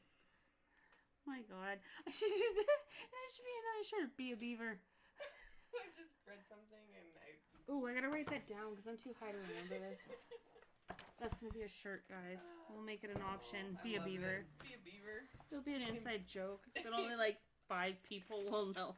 my 1.27 1.41
God, 1.49 1.81
I 2.07 2.11
should 2.13 2.33
do 2.33 2.49
that. 2.61 2.81
That 3.11 3.27
should 3.33 3.47
be 3.49 3.57
another 3.57 3.85
shirt. 3.85 4.09
Be 4.17 4.33
a 4.33 4.39
beaver. 4.39 4.79
I 5.75 5.89
just 5.97 6.15
read 6.29 6.41
something 6.47 6.85
and 6.95 7.11
I. 7.19 7.29
Oh, 7.69 7.81
I 7.89 7.97
gotta 7.97 8.13
write 8.13 8.29
that 8.29 8.45
down 8.45 8.77
because 8.77 8.87
I'm 8.87 9.01
too 9.01 9.17
high 9.17 9.33
to 9.33 9.41
remember 9.41 9.81
this. 9.81 10.01
That's 11.21 11.33
gonna 11.41 11.57
be 11.57 11.65
a 11.65 11.73
shirt, 11.73 12.05
guys. 12.05 12.45
We'll 12.69 12.85
make 12.85 13.01
it 13.03 13.11
an 13.11 13.25
oh, 13.25 13.33
option. 13.33 13.81
I 13.81 13.83
Be 13.83 13.97
a 13.97 14.03
beaver. 14.05 14.45
it. 14.45 14.61
Be 14.61 14.77
a 14.77 14.83
beaver. 14.85 15.25
It'll 15.49 15.65
be 15.65 15.73
an 15.73 15.81
inside 15.81 16.29
joke 16.29 16.69
that 16.77 16.93
only 16.93 17.17
like 17.21 17.41
five 17.65 17.97
people 18.05 18.45
will 18.45 18.69
know. 18.77 18.93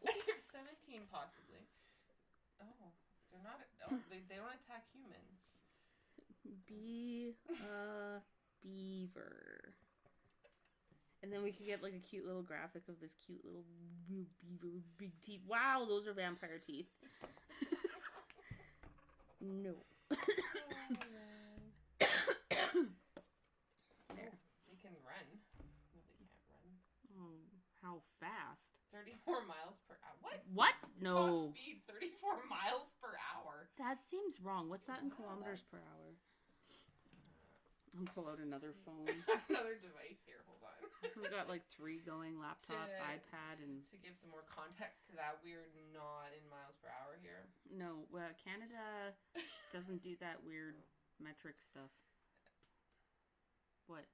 Seventeen 0.51 1.07
possibly. 1.07 1.62
Oh, 2.59 2.91
they're 3.31 3.47
not. 3.47 3.62
Oh, 3.87 4.03
they, 4.11 4.27
they 4.27 4.43
don't 4.43 4.51
attack 4.59 4.91
humans. 4.91 5.55
Be 6.66 7.39
a 7.62 8.18
beaver. 8.62 9.74
And 11.27 11.33
then 11.35 11.43
we 11.43 11.51
could 11.51 11.66
get 11.66 11.83
like 11.83 11.91
a 11.93 11.99
cute 11.99 12.22
little 12.24 12.47
graphic 12.47 12.87
of 12.89 13.01
this 13.03 13.11
cute 13.27 13.43
little 13.45 13.64
b- 14.07 14.31
beaver 14.39 14.70
with 14.72 14.87
big 14.97 15.11
teeth. 15.27 15.41
Wow, 15.43 15.83
those 15.89 16.07
are 16.07 16.14
vampire 16.14 16.62
teeth. 16.64 16.87
no. 19.41 19.74
there. 24.14 24.31
They 24.70 24.79
can 24.79 24.95
run. 25.03 25.27
No, 25.59 25.99
they 25.99 26.14
can't 26.14 26.47
run. 26.47 26.70
Oh, 27.18 27.43
how 27.83 27.99
fast? 28.22 28.62
Thirty-four 28.95 29.43
miles 29.51 29.83
per 29.91 29.99
hour. 30.07 30.14
What? 30.22 30.39
What? 30.55 30.74
Top 30.79 30.91
No. 31.03 31.51
speed, 31.51 31.83
thirty-four 31.91 32.39
miles 32.49 32.95
per 33.03 33.18
hour. 33.35 33.66
That 33.83 33.99
seems 34.09 34.39
wrong. 34.41 34.70
What's 34.70 34.87
that 34.87 35.03
in 35.03 35.11
Wow, 35.11 35.16
kilometers 35.18 35.66
that's- 35.66 35.70
per 35.74 35.83
hour? 35.83 36.14
I'll 37.97 38.12
pull 38.12 38.28
out 38.28 38.38
another 38.44 38.76
phone. 38.84 39.09
Another 39.49 39.80
device 39.80 40.20
here. 40.28 40.44
Hold 40.47 40.61
on. 40.68 40.76
We've 41.16 41.32
got 41.32 41.49
like 41.49 41.64
three 41.72 42.01
going 42.05 42.36
laptop, 42.36 42.86
To- 42.88 43.09
iPad, 43.09 43.64
and 43.64 43.80
To 43.92 43.97
give 44.01 44.12
some 44.20 44.28
more 44.30 44.44
context 44.49 45.09
to 45.09 45.16
that, 45.16 45.40
we're 45.40 45.68
not 45.97 46.32
in 46.36 46.44
miles 46.53 46.76
per 46.82 46.88
hour 46.92 47.16
here. 47.24 47.49
no, 47.72 48.05
well, 48.12 48.28
Canada 48.44 49.16
doesn't 49.74 50.03
do 50.05 50.16
that 50.20 50.44
weird 50.44 50.76
metric 51.22 51.57
stuff. 51.64 51.88
What? 53.86 54.05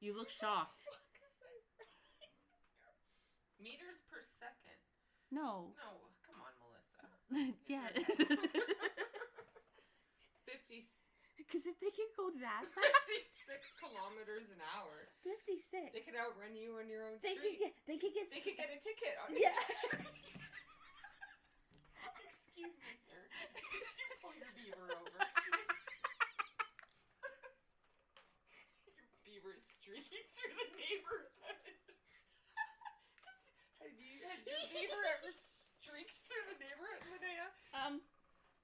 You 0.00 0.12
look 0.16 0.28
shocked. 0.28 0.84
Meters 3.62 4.02
per 4.10 4.20
second. 4.38 4.76
No, 5.30 5.72
No, 5.78 6.10
come 6.26 6.42
on, 6.42 6.52
Melissa. 6.60 7.54
yeah. 7.70 7.88
Because 11.52 11.68
if 11.68 11.76
they 11.84 11.92
can 11.92 12.08
go 12.16 12.32
that 12.40 12.64
fast, 12.72 12.88
fifty-six 13.04 13.60
kilometers 13.76 14.48
an 14.48 14.56
hour. 14.72 15.12
56. 15.20 15.92
They 15.92 16.00
could 16.00 16.16
outrun 16.16 16.56
you 16.56 16.80
on 16.80 16.88
your 16.88 17.04
own 17.04 17.20
They 17.20 17.36
could 17.36 17.60
get. 17.60 17.76
They 17.84 18.00
could 18.00 18.16
get. 18.16 18.32
They 18.32 18.40
could 18.40 18.56
get 18.56 18.72
a 18.72 18.80
ticket 18.80 19.20
on 19.20 19.36
Yeah. 19.36 19.52
your 19.52 19.76
street. 19.84 20.00
Excuse 22.24 22.72
me, 22.72 22.92
sir. 23.04 23.20
Could 23.52 23.84
you 23.84 24.08
pull 24.24 24.32
your 24.32 24.48
beaver 24.56 24.96
over? 24.96 25.20
your 28.88 29.04
beaver 29.28 29.52
is 29.52 29.68
streaking 29.68 30.24
through 30.32 30.56
the 30.56 30.68
neighborhood. 30.72 31.68
Have 33.84 33.92
you, 34.00 34.24
has 34.24 34.40
your 34.48 34.56
beaver 34.72 35.04
ever 35.20 35.28
streaked 35.84 36.16
through 36.32 36.48
the 36.48 36.56
neighborhood, 36.64 37.04
Linnea? 37.12 37.52
Um, 37.76 38.00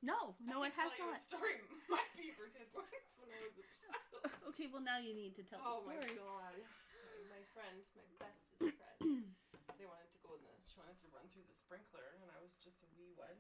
no, 0.03 0.39
no, 0.39 0.63
it 0.63 0.75
has 0.79 0.95
not. 0.99 1.19
A 1.19 1.23
story 1.27 1.59
my 1.93 2.03
beaver 2.15 2.47
did 2.55 2.71
once 2.71 3.11
when 3.19 3.31
I 3.35 3.41
was 3.43 3.57
a 3.59 3.67
child. 3.67 4.23
Okay, 4.55 4.71
well 4.71 4.83
now 4.83 4.99
you 5.03 5.15
need 5.15 5.35
to 5.39 5.45
tell 5.47 5.59
a 5.59 5.83
story. 5.83 5.99
Oh 5.99 6.07
my 6.07 6.15
god. 6.15 6.57
My 7.29 7.43
friend, 7.55 7.83
my 7.95 8.07
bestest 8.19 8.59
friend, 8.59 9.27
they 9.79 9.87
wanted 9.87 10.11
to 10.11 10.21
go 10.25 10.35
in 10.35 10.43
the, 10.43 10.55
she 10.67 10.81
wanted 10.81 10.99
to 11.03 11.09
run 11.13 11.27
through 11.31 11.47
the 11.47 11.55
sprinkler, 11.55 12.17
and 12.19 12.31
I 12.31 12.39
was 12.41 12.57
just 12.63 12.81
a 12.83 12.89
wee 12.99 13.15
one. 13.15 13.37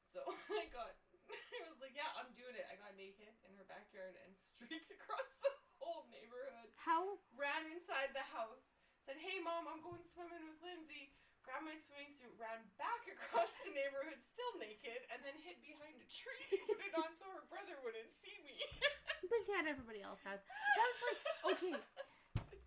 So 0.00 0.24
I 0.62 0.66
got, 0.72 0.96
I 1.66 1.68
was 1.68 1.78
like, 1.82 1.94
yeah, 1.94 2.08
I'm 2.16 2.32
doing 2.34 2.56
it. 2.56 2.64
I 2.66 2.78
got 2.80 2.96
naked 2.96 3.28
in 3.46 3.52
her 3.58 3.66
backyard 3.68 4.16
and 4.24 4.32
streaked 4.34 4.90
across 4.90 5.28
the 5.44 5.52
whole 5.78 6.08
neighborhood. 6.10 6.72
How? 6.80 7.20
Ran 7.36 7.68
inside 7.70 8.16
the 8.16 8.24
house, 8.32 8.64
said, 8.98 9.20
hey 9.20 9.38
mom, 9.44 9.68
I'm 9.68 9.84
going 9.84 10.02
swimming 10.02 10.42
with 10.48 10.58
Lindsay. 10.64 11.14
Grabbed 11.48 11.64
my 11.64 11.80
swimming 11.80 12.12
suit, 12.12 12.28
ran 12.36 12.60
back 12.76 13.08
across 13.08 13.48
the 13.64 13.72
neighborhood, 13.72 14.20
still 14.20 14.52
naked, 14.60 15.00
and 15.08 15.16
then 15.24 15.32
hid 15.40 15.56
behind 15.64 15.96
a 15.96 16.04
tree, 16.04 16.60
put 16.68 16.76
it 16.76 16.92
on 16.92 17.08
so 17.16 17.24
her 17.32 17.48
brother 17.48 17.72
wouldn't 17.80 18.12
see 18.20 18.36
me. 18.44 18.52
But 19.32 19.48
that 19.48 19.64
everybody 19.64 20.00
else 20.04 20.20
has. 20.28 20.40
That 20.44 20.86
was 20.92 21.00
like 21.08 21.20
okay. 21.52 21.76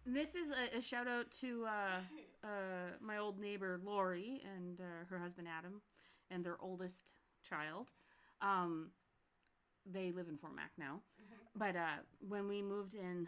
This 0.06 0.34
is 0.36 0.50
a, 0.50 0.78
a 0.78 0.82
shout 0.82 1.08
out 1.08 1.30
to 1.42 1.66
uh, 1.66 2.02
uh, 2.44 2.98
my 3.00 3.18
old 3.18 3.40
neighbor 3.40 3.80
Lori 3.84 4.42
and 4.44 4.80
uh, 4.82 5.06
her 5.10 5.18
husband 5.18 5.48
Adam 5.48 5.82
and 6.30 6.44
their 6.44 6.58
oldest 6.60 7.14
child. 7.48 7.90
Um, 8.42 8.90
they 9.86 10.12
live 10.12 10.28
in 10.28 10.38
Fort 10.38 10.56
Mac 10.56 10.72
now, 10.78 11.02
but 11.56 11.76
uh, 11.76 12.02
when 12.20 12.48
we 12.48 12.62
moved 12.62 12.96
in 12.96 13.28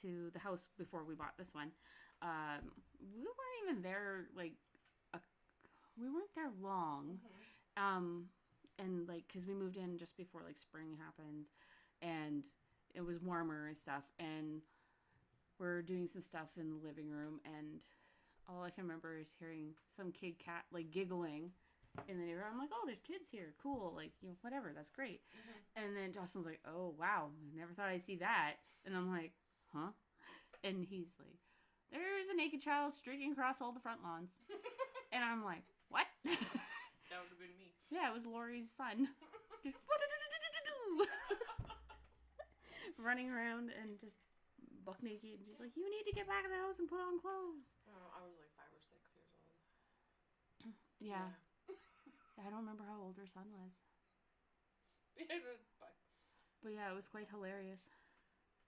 to 0.00 0.30
the 0.32 0.38
house 0.38 0.68
before 0.76 1.04
we 1.04 1.14
bought 1.14 1.36
this 1.38 1.54
one, 1.54 1.70
um, 2.22 2.72
we 3.14 3.22
weren't 3.22 3.70
even 3.70 3.82
there 3.82 4.26
like 4.36 4.54
we 6.00 6.08
weren't 6.08 6.34
there 6.34 6.50
long, 6.62 7.18
um, 7.76 8.26
and 8.78 9.08
like 9.08 9.24
because 9.26 9.46
we 9.46 9.54
moved 9.54 9.76
in 9.76 9.98
just 9.98 10.16
before 10.16 10.42
like 10.44 10.58
spring 10.58 10.96
happened, 10.98 11.46
and 12.02 12.44
it 12.94 13.00
was 13.04 13.20
warmer 13.20 13.66
and 13.66 13.76
stuff, 13.76 14.04
and 14.18 14.62
we're 15.58 15.82
doing 15.82 16.06
some 16.06 16.22
stuff 16.22 16.48
in 16.58 16.70
the 16.70 16.86
living 16.86 17.10
room, 17.10 17.40
and 17.44 17.80
all 18.48 18.62
I 18.62 18.70
can 18.70 18.84
remember 18.84 19.18
is 19.18 19.28
hearing 19.38 19.72
some 19.96 20.12
kid 20.12 20.38
cat 20.38 20.64
like 20.72 20.90
giggling 20.90 21.50
in 22.08 22.18
the 22.18 22.26
neighborhood. 22.26 22.50
I'm 22.52 22.58
like, 22.58 22.70
oh, 22.72 22.84
there's 22.86 23.00
kids 23.00 23.28
here, 23.30 23.54
cool, 23.62 23.92
like 23.96 24.12
you 24.20 24.28
know, 24.28 24.36
whatever, 24.42 24.72
that's 24.74 24.90
great. 24.90 25.22
And 25.76 25.96
then 25.96 26.12
Jocelyn's 26.12 26.46
like, 26.46 26.60
oh 26.68 26.94
wow, 26.98 27.28
never 27.56 27.72
thought 27.72 27.88
I'd 27.88 28.04
see 28.04 28.16
that, 28.16 28.54
and 28.84 28.94
I'm 28.94 29.10
like, 29.10 29.32
huh? 29.72 29.92
And 30.62 30.84
he's 30.84 31.08
like, 31.18 31.38
there's 31.90 32.28
a 32.32 32.36
naked 32.36 32.60
child 32.60 32.92
streaking 32.92 33.32
across 33.32 33.60
all 33.60 33.72
the 33.72 33.80
front 33.80 34.02
lawns, 34.02 34.30
and 35.12 35.24
I'm 35.24 35.44
like? 35.44 35.64
That 37.08 37.22
would 37.22 37.30
have 37.30 37.38
been 37.38 37.54
me. 37.54 37.70
yeah, 37.90 38.10
it 38.10 38.14
was 38.14 38.26
Lori's 38.26 38.70
son. 38.74 39.06
Running 42.98 43.30
around 43.30 43.70
and 43.70 43.94
just 44.00 44.16
buck 44.84 44.98
naked. 45.02 45.38
And 45.38 45.46
she's 45.46 45.60
like, 45.60 45.76
"You 45.78 45.86
need 45.86 46.02
to 46.10 46.16
get 46.16 46.26
back 46.26 46.42
in 46.44 46.50
the 46.50 46.58
house 46.58 46.78
and 46.82 46.88
put 46.90 46.98
on 46.98 47.20
clothes." 47.22 47.62
Oh, 47.86 48.10
I 48.16 48.20
was 48.26 48.34
like 48.34 48.50
five 48.58 48.72
or 48.74 48.82
six 48.82 48.98
years 49.14 49.30
old. 49.30 50.74
Yeah, 50.98 51.28
I 52.40 52.48
don't 52.50 52.64
remember 52.64 52.84
how 52.88 52.98
old 53.04 53.16
her 53.20 53.28
son 53.28 53.44
was, 53.52 53.76
but 55.16 55.26
but 56.62 56.72
yeah, 56.72 56.90
it 56.90 56.94
was 56.96 57.06
quite 57.06 57.28
hilarious. 57.30 57.80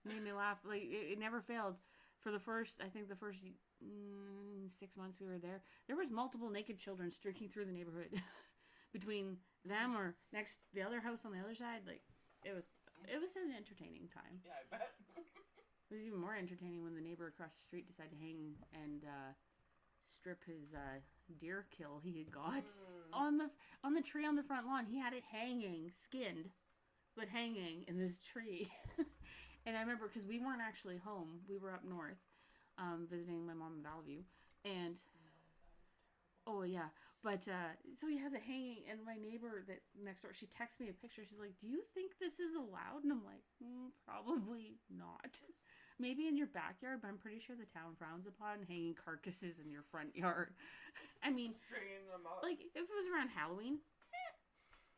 Made 0.05 0.23
me 0.23 0.31
laugh. 0.31 0.59
Like 0.63 0.83
it, 0.83 1.11
it 1.13 1.19
never 1.19 1.41
failed. 1.41 1.75
For 2.21 2.31
the 2.31 2.39
first, 2.39 2.79
I 2.83 2.89
think 2.89 3.07
the 3.09 3.15
first 3.15 3.39
mm, 3.83 4.69
six 4.79 4.95
months 4.97 5.19
we 5.19 5.27
were 5.27 5.37
there, 5.39 5.61
there 5.87 5.95
was 5.95 6.09
multiple 6.11 6.49
naked 6.49 6.77
children 6.79 7.11
streaking 7.11 7.49
through 7.49 7.65
the 7.65 7.71
neighborhood 7.71 8.09
between 8.93 9.37
them 9.65 9.95
or 9.95 10.15
next 10.33 10.59
the 10.73 10.81
other 10.81 10.99
house 11.01 11.25
on 11.25 11.31
the 11.31 11.39
other 11.39 11.55
side. 11.55 11.81
Like 11.87 12.01
it 12.43 12.53
was, 12.55 12.71
it 13.07 13.19
was 13.19 13.31
an 13.35 13.53
entertaining 13.55 14.07
time. 14.13 14.39
yeah, 14.45 14.51
I 14.59 14.77
bet. 14.77 14.91
It 15.91 15.95
was 15.95 16.03
even 16.05 16.19
more 16.21 16.35
entertaining 16.35 16.83
when 16.83 16.93
the 16.93 17.01
neighbor 17.01 17.25
across 17.25 17.53
the 17.55 17.61
street 17.61 17.87
decided 17.87 18.11
to 18.11 18.17
hang 18.23 18.53
and 18.83 19.01
uh, 19.05 19.33
strip 20.05 20.43
his 20.45 20.71
uh, 20.75 20.99
deer 21.39 21.65
kill 21.75 21.99
he 22.03 22.15
had 22.19 22.29
got 22.31 22.63
Mm. 22.65 23.17
on 23.17 23.37
the 23.39 23.49
on 23.83 23.95
the 23.95 24.01
tree 24.03 24.23
on 24.23 24.35
the 24.35 24.43
front 24.43 24.67
lawn. 24.67 24.85
He 24.85 24.99
had 24.99 25.13
it 25.13 25.23
hanging, 25.31 25.89
skinned, 26.03 26.51
but 27.17 27.27
hanging 27.27 27.85
in 27.87 27.97
this 27.97 28.19
tree. 28.19 28.69
and 29.65 29.75
I 29.75 29.81
remember 29.81 30.07
because 30.07 30.27
we 30.27 30.37
weren't 30.39 30.61
actually 30.61 30.97
home; 30.97 31.39
we 31.49 31.57
were 31.57 31.73
up 31.73 31.83
north 31.83 32.21
um, 32.79 33.05
visiting 33.09 33.45
my 33.45 33.53
mom 33.53 33.75
in 33.77 33.83
Valley 33.83 34.25
and. 34.65 34.95
Oh 36.47 36.63
yeah, 36.63 36.89
but 37.21 37.45
uh, 37.47 37.77
so 37.93 38.07
he 38.07 38.17
has 38.17 38.33
it 38.33 38.41
hanging, 38.41 38.81
and 38.89 38.97
my 39.05 39.13
neighbor 39.21 39.61
that 39.67 39.81
next 39.93 40.23
door, 40.23 40.31
she 40.33 40.47
texts 40.47 40.79
me 40.79 40.89
a 40.89 40.93
picture. 40.97 41.21
She's 41.21 41.37
like, 41.37 41.59
"Do 41.61 41.67
you 41.67 41.83
think 41.93 42.17
this 42.17 42.39
is 42.39 42.55
allowed?" 42.57 43.03
And 43.03 43.11
I'm 43.11 43.21
like, 43.23 43.45
mm, 43.61 43.93
"Probably 44.07 44.79
not. 44.89 45.37
Maybe 46.01 46.25
in 46.25 46.37
your 46.39 46.47
backyard, 46.47 47.03
but 47.03 47.09
I'm 47.09 47.19
pretty 47.21 47.37
sure 47.43 47.53
the 47.59 47.69
town 47.69 47.93
frowns 47.99 48.25
upon 48.25 48.63
hanging 48.65 48.95
carcasses 48.95 49.59
in 49.59 49.69
your 49.69 49.83
front 49.91 50.15
yard. 50.15 50.55
I 51.21 51.29
mean, 51.29 51.53
Stringing 51.67 52.07
them 52.09 52.25
up. 52.25 52.41
like 52.41 52.57
if 52.73 52.87
it 52.87 52.95
was 52.97 53.05
around 53.13 53.29
Halloween, 53.29 53.77
eh, 54.09 54.33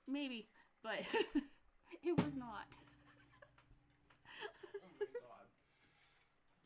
maybe, 0.07 0.47
but 0.85 1.01
it 2.05 2.13
was 2.15 2.31
not. 2.37 2.69
oh 4.77 4.87
my 4.87 5.09
god. 5.19 5.49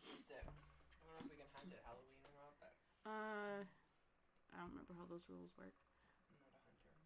That's 0.03 0.29
it. 0.29 0.45
I 0.45 0.51
don't 1.07 1.15
know 1.15 1.23
if 1.25 1.31
we 1.31 1.39
can 1.41 1.49
hunt 1.57 1.71
at 1.73 1.81
Halloween 1.87 2.19
or 2.27 2.31
not, 2.37 2.53
but 2.61 2.75
Uh, 3.05 3.61
I 4.51 4.57
don't 4.57 4.71
remember 4.73 4.93
how 4.97 5.05
those 5.09 5.25
rules 5.29 5.51
work. 5.57 5.73
I'm 6.29 6.37
not 6.49 6.61
a 6.61 6.65
hunter. 6.73 7.05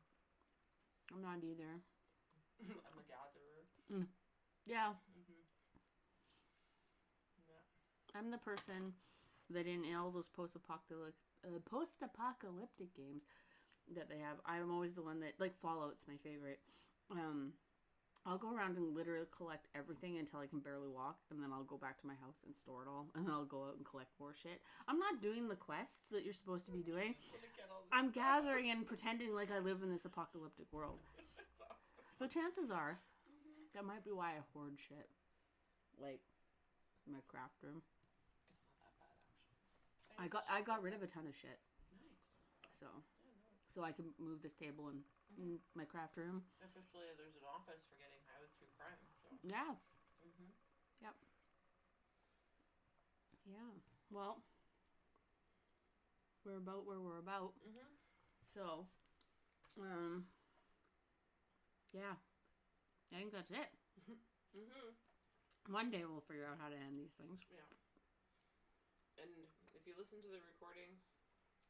I'm 1.12 1.22
not 1.22 1.40
either. 1.44 1.74
I'm 2.62 3.00
a 3.00 3.06
gatherer. 3.08 3.64
Yeah, 3.90 3.96
Mm-hmm. 3.98 4.04
Yeah. 4.66 4.94
I'm 8.16 8.32
the 8.32 8.38
person 8.38 8.94
that 9.50 9.66
in 9.68 9.84
all 9.96 10.12
those 10.12 10.28
post-apocalyptic 10.28 11.16
uh, 11.46 11.60
post-apocalyptic 11.70 12.94
games 12.96 13.24
that 13.96 14.10
they 14.10 14.20
have, 14.20 14.38
I'm 14.46 14.72
always 14.72 14.94
the 14.96 15.02
one 15.02 15.20
that 15.22 15.34
like 15.40 15.56
Fallout's 15.62 16.04
my 16.08 16.16
favorite. 16.24 16.60
Um, 17.12 17.54
I'll 18.26 18.38
go 18.38 18.52
around 18.54 18.78
and 18.78 18.96
literally 18.96 19.26
collect 19.36 19.68
everything 19.74 20.18
until 20.18 20.40
I 20.40 20.48
can 20.48 20.60
barely 20.60 20.88
walk, 20.88 21.18
and 21.32 21.42
then 21.42 21.52
I'll 21.54 21.64
go 21.64 21.78
back 21.78 22.00
to 22.02 22.08
my 22.08 22.16
house 22.20 22.44
and 22.46 22.56
store 22.56 22.84
it 22.84 22.90
all, 22.90 23.08
and 23.16 23.26
then 23.26 23.34
I'll 23.34 23.48
go 23.48 23.64
out 23.64 23.78
and 23.78 23.86
collect 23.86 24.12
more 24.20 24.36
shit. 24.36 24.62
I'm 24.88 25.00
not 25.00 25.22
doing 25.22 25.48
the 25.48 25.56
quests 25.56 26.10
that 26.12 26.24
you're 26.24 26.36
supposed 26.36 26.66
to 26.66 26.72
be 26.72 26.84
doing. 26.84 27.16
Just 27.20 27.32
wanna 27.32 27.52
get 27.56 27.68
all 27.72 27.82
this 27.88 27.96
I'm 27.96 28.12
gathering 28.12 28.70
and 28.72 28.86
pretending 28.86 29.34
like 29.34 29.52
I 29.52 29.60
live 29.60 29.82
in 29.84 29.90
this 29.92 30.06
apocalyptic 30.06 30.68
world. 30.72 31.00
Awesome. 31.60 31.78
So 32.18 32.28
chances 32.28 32.70
are, 32.72 33.00
mm-hmm. 33.24 33.72
that 33.76 33.86
might 33.86 34.04
be 34.04 34.12
why 34.12 34.36
I 34.36 34.44
hoard 34.54 34.76
shit, 34.76 35.08
like 36.02 36.20
my 37.08 37.20
craft 37.28 37.56
room. 37.64 37.80
It's 37.80 38.52
not 38.52 38.76
that 38.84 38.94
bad 39.00 39.16
actually. 39.24 40.20
I 40.20 40.28
got 40.28 40.44
I 40.52 40.60
got 40.62 40.84
rid 40.84 40.94
of 40.94 41.02
a 41.04 41.08
ton 41.08 41.28
of 41.28 41.36
shit, 41.36 41.60
Nice. 41.96 42.20
so. 42.80 42.88
So 43.70 43.84
I 43.86 43.92
can 43.94 44.06
move 44.18 44.42
this 44.42 44.54
table 44.54 44.90
in, 44.90 45.00
in 45.38 45.60
my 45.78 45.86
craft 45.86 46.18
room. 46.18 46.42
Officially, 46.62 47.06
there's 47.18 47.38
an 47.38 47.46
office 47.46 47.82
for 47.88 47.96
getting 48.02 48.20
high 48.26 48.42
with 48.42 48.52
true 48.58 48.70
crime. 48.78 48.98
So. 49.22 49.30
Yeah, 49.46 49.78
Mm-hmm. 50.20 50.52
yeah. 53.48 53.74
Well, 54.12 54.42
we're 56.44 56.58
about 56.58 56.86
where 56.86 57.00
we're 57.00 57.20
about. 57.24 57.54
Mm-hmm. 57.64 57.88
So, 58.54 58.86
um, 59.80 60.26
yeah, 61.94 62.18
I 63.14 63.16
think 63.18 63.32
that's 63.32 63.52
it. 63.52 63.70
Mm-hmm. 64.50 64.98
One 65.70 65.94
day 65.94 66.02
we'll 66.10 66.26
figure 66.26 66.50
out 66.50 66.58
how 66.58 66.74
to 66.74 66.80
end 66.90 66.98
these 66.98 67.14
things. 67.14 67.38
Yeah. 67.54 67.62
And 69.22 69.30
if 69.78 69.86
you 69.86 69.94
listen 69.94 70.26
to 70.26 70.30
the 70.34 70.42
recording, 70.42 70.98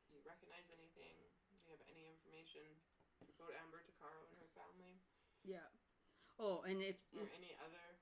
you 0.08 0.24
recognize 0.24 0.64
anything, 0.72 1.20
you 1.70 1.78
have 1.78 1.86
any 1.86 2.09
information 2.09 2.65
about 3.30 3.53
Amber 3.61 3.86
Tuccaro 3.86 4.26
and 4.26 4.34
her 4.41 4.49
family, 4.57 4.97
Yeah. 5.45 5.70
Oh, 6.39 6.61
and 6.65 6.82
if, 6.82 6.95
or 7.13 7.28
any 7.36 7.53
other 7.61 7.99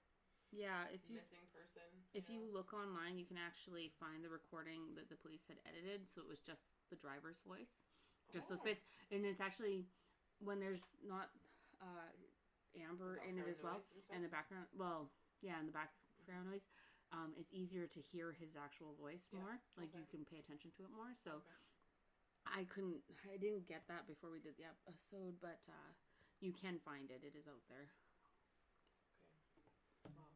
yeah, 0.55 0.87
if 0.93 1.01
you 1.09 1.17
missing 1.19 1.43
person, 1.51 1.83
If 2.13 2.29
you 2.29 2.39
know, 2.39 2.53
look 2.55 2.71
online, 2.71 3.17
you 3.19 3.25
can 3.25 3.35
actually 3.37 3.91
find 3.99 4.23
the 4.23 4.29
recording 4.29 4.95
that 4.95 5.09
the 5.09 5.17
police 5.19 5.43
had 5.47 5.57
edited, 5.67 6.07
so 6.07 6.21
it 6.21 6.27
was 6.29 6.39
just 6.39 6.63
the 6.89 6.95
driver's 6.95 7.41
voice, 7.43 7.83
just 8.31 8.47
those 8.47 8.59
Oh. 8.61 8.63
bits, 8.63 8.83
and 9.11 9.25
it's 9.25 9.41
actually 9.41 9.83
when 10.39 10.59
there's 10.59 10.87
not 11.03 11.29
uh, 11.81 12.07
amber 12.79 13.19
in 13.27 13.37
it 13.37 13.47
as 13.49 13.59
well, 13.61 13.83
and 13.91 14.03
and 14.15 14.23
the 14.23 14.29
background, 14.31 14.67
well, 14.77 15.11
yeah, 15.41 15.59
and 15.59 15.67
the 15.67 15.73
background 15.75 16.47
noise, 16.47 16.63
um, 17.11 17.33
it's 17.35 17.51
easier 17.51 17.87
to 17.87 17.99
hear 17.99 18.31
his 18.31 18.55
actual 18.55 18.93
voice 18.95 19.27
Yeah, 19.33 19.39
more. 19.41 19.59
Like 19.75 19.91
you 19.95 20.05
can 20.09 20.23
pay 20.25 20.37
attention 20.39 20.71
to 20.77 20.83
it 20.83 20.91
more. 20.95 21.11
So 21.23 21.43
Okay. 21.43 21.66
I 22.55 22.63
couldn't, 22.65 23.01
I 23.31 23.37
didn't 23.37 23.67
get 23.67 23.83
that 23.87 24.07
before 24.07 24.29
we 24.31 24.39
did 24.39 24.57
the 24.57 24.67
episode, 24.87 25.35
but 25.41 25.59
uh, 25.69 25.91
you 26.39 26.53
can 26.53 26.79
find 26.83 27.09
it. 27.11 27.21
It 27.25 27.35
is 27.37 27.47
out 27.47 27.63
there. 27.69 27.87
Okay. 28.15 30.13
Wow. 30.15 30.31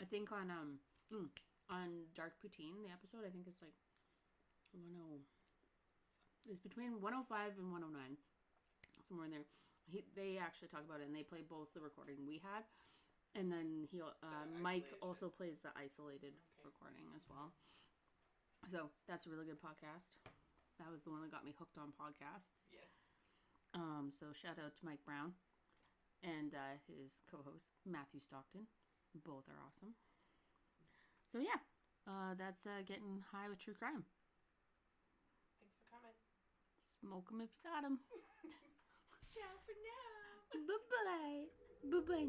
I 0.00 0.04
think 0.04 0.32
on 0.32 0.50
um 0.50 0.78
mm, 1.12 1.28
on 1.70 2.08
Dark 2.14 2.34
Poutine, 2.42 2.82
the 2.84 2.92
episode, 2.92 3.26
I 3.26 3.30
think 3.30 3.46
it's 3.48 3.62
like 3.62 3.74
one 4.72 4.94
oh. 4.98 5.20
It's 6.48 6.58
between 6.60 7.00
one 7.00 7.14
oh 7.14 7.24
five 7.28 7.52
and 7.58 7.70
one 7.72 7.82
oh 7.84 7.92
nine, 7.92 8.16
somewhere 9.06 9.26
in 9.26 9.32
there. 9.32 9.46
He, 9.86 10.04
they 10.16 10.38
actually 10.38 10.68
talk 10.68 10.84
about 10.86 11.00
it, 11.00 11.06
and 11.08 11.16
they 11.16 11.22
play 11.22 11.42
both 11.48 11.72
the 11.74 11.80
recording 11.80 12.16
we 12.26 12.40
had, 12.42 12.64
and 13.34 13.50
then 13.52 13.86
he 13.90 14.00
uh, 14.02 14.46
Mike 14.62 14.86
also 15.02 15.28
plays 15.28 15.58
the 15.62 15.70
isolated 15.76 16.34
Okay. 16.60 16.64
recording 16.64 17.06
as 17.16 17.24
well. 17.28 17.52
So 18.70 18.90
that's 19.08 19.26
a 19.26 19.30
really 19.30 19.46
good 19.46 19.60
podcast. 19.60 20.20
That 20.80 20.88
was 20.90 21.04
the 21.04 21.12
one 21.12 21.20
that 21.20 21.30
got 21.30 21.44
me 21.44 21.52
hooked 21.52 21.76
on 21.76 21.92
podcasts. 21.92 22.72
Yes. 22.72 22.88
Um, 23.76 24.08
so 24.10 24.32
shout 24.32 24.56
out 24.58 24.74
to 24.80 24.82
Mike 24.84 25.04
Brown 25.04 25.36
and 26.24 26.54
uh, 26.56 26.80
his 26.88 27.20
co-host 27.30 27.68
Matthew 27.84 28.18
Stockton. 28.20 28.64
Both 29.14 29.46
are 29.52 29.60
awesome. 29.60 29.92
So 31.30 31.38
yeah, 31.38 31.60
uh, 32.08 32.32
that's 32.34 32.64
uh, 32.66 32.80
getting 32.88 33.20
high 33.30 33.48
with 33.48 33.60
true 33.60 33.74
crime. 33.76 34.04
Thanks 35.60 35.76
for 35.76 35.84
coming. 35.92 36.16
Smoke 37.00 37.28
'em 37.30 37.40
if 37.44 37.50
you 37.52 37.60
got 37.70 37.84
'em. 37.84 38.00
Ciao 39.32 39.54
for 39.62 39.76
now. 39.84 40.48
bye 40.64 40.80
bye. 40.90 41.44
Bye 41.84 42.02
bye 42.08 42.24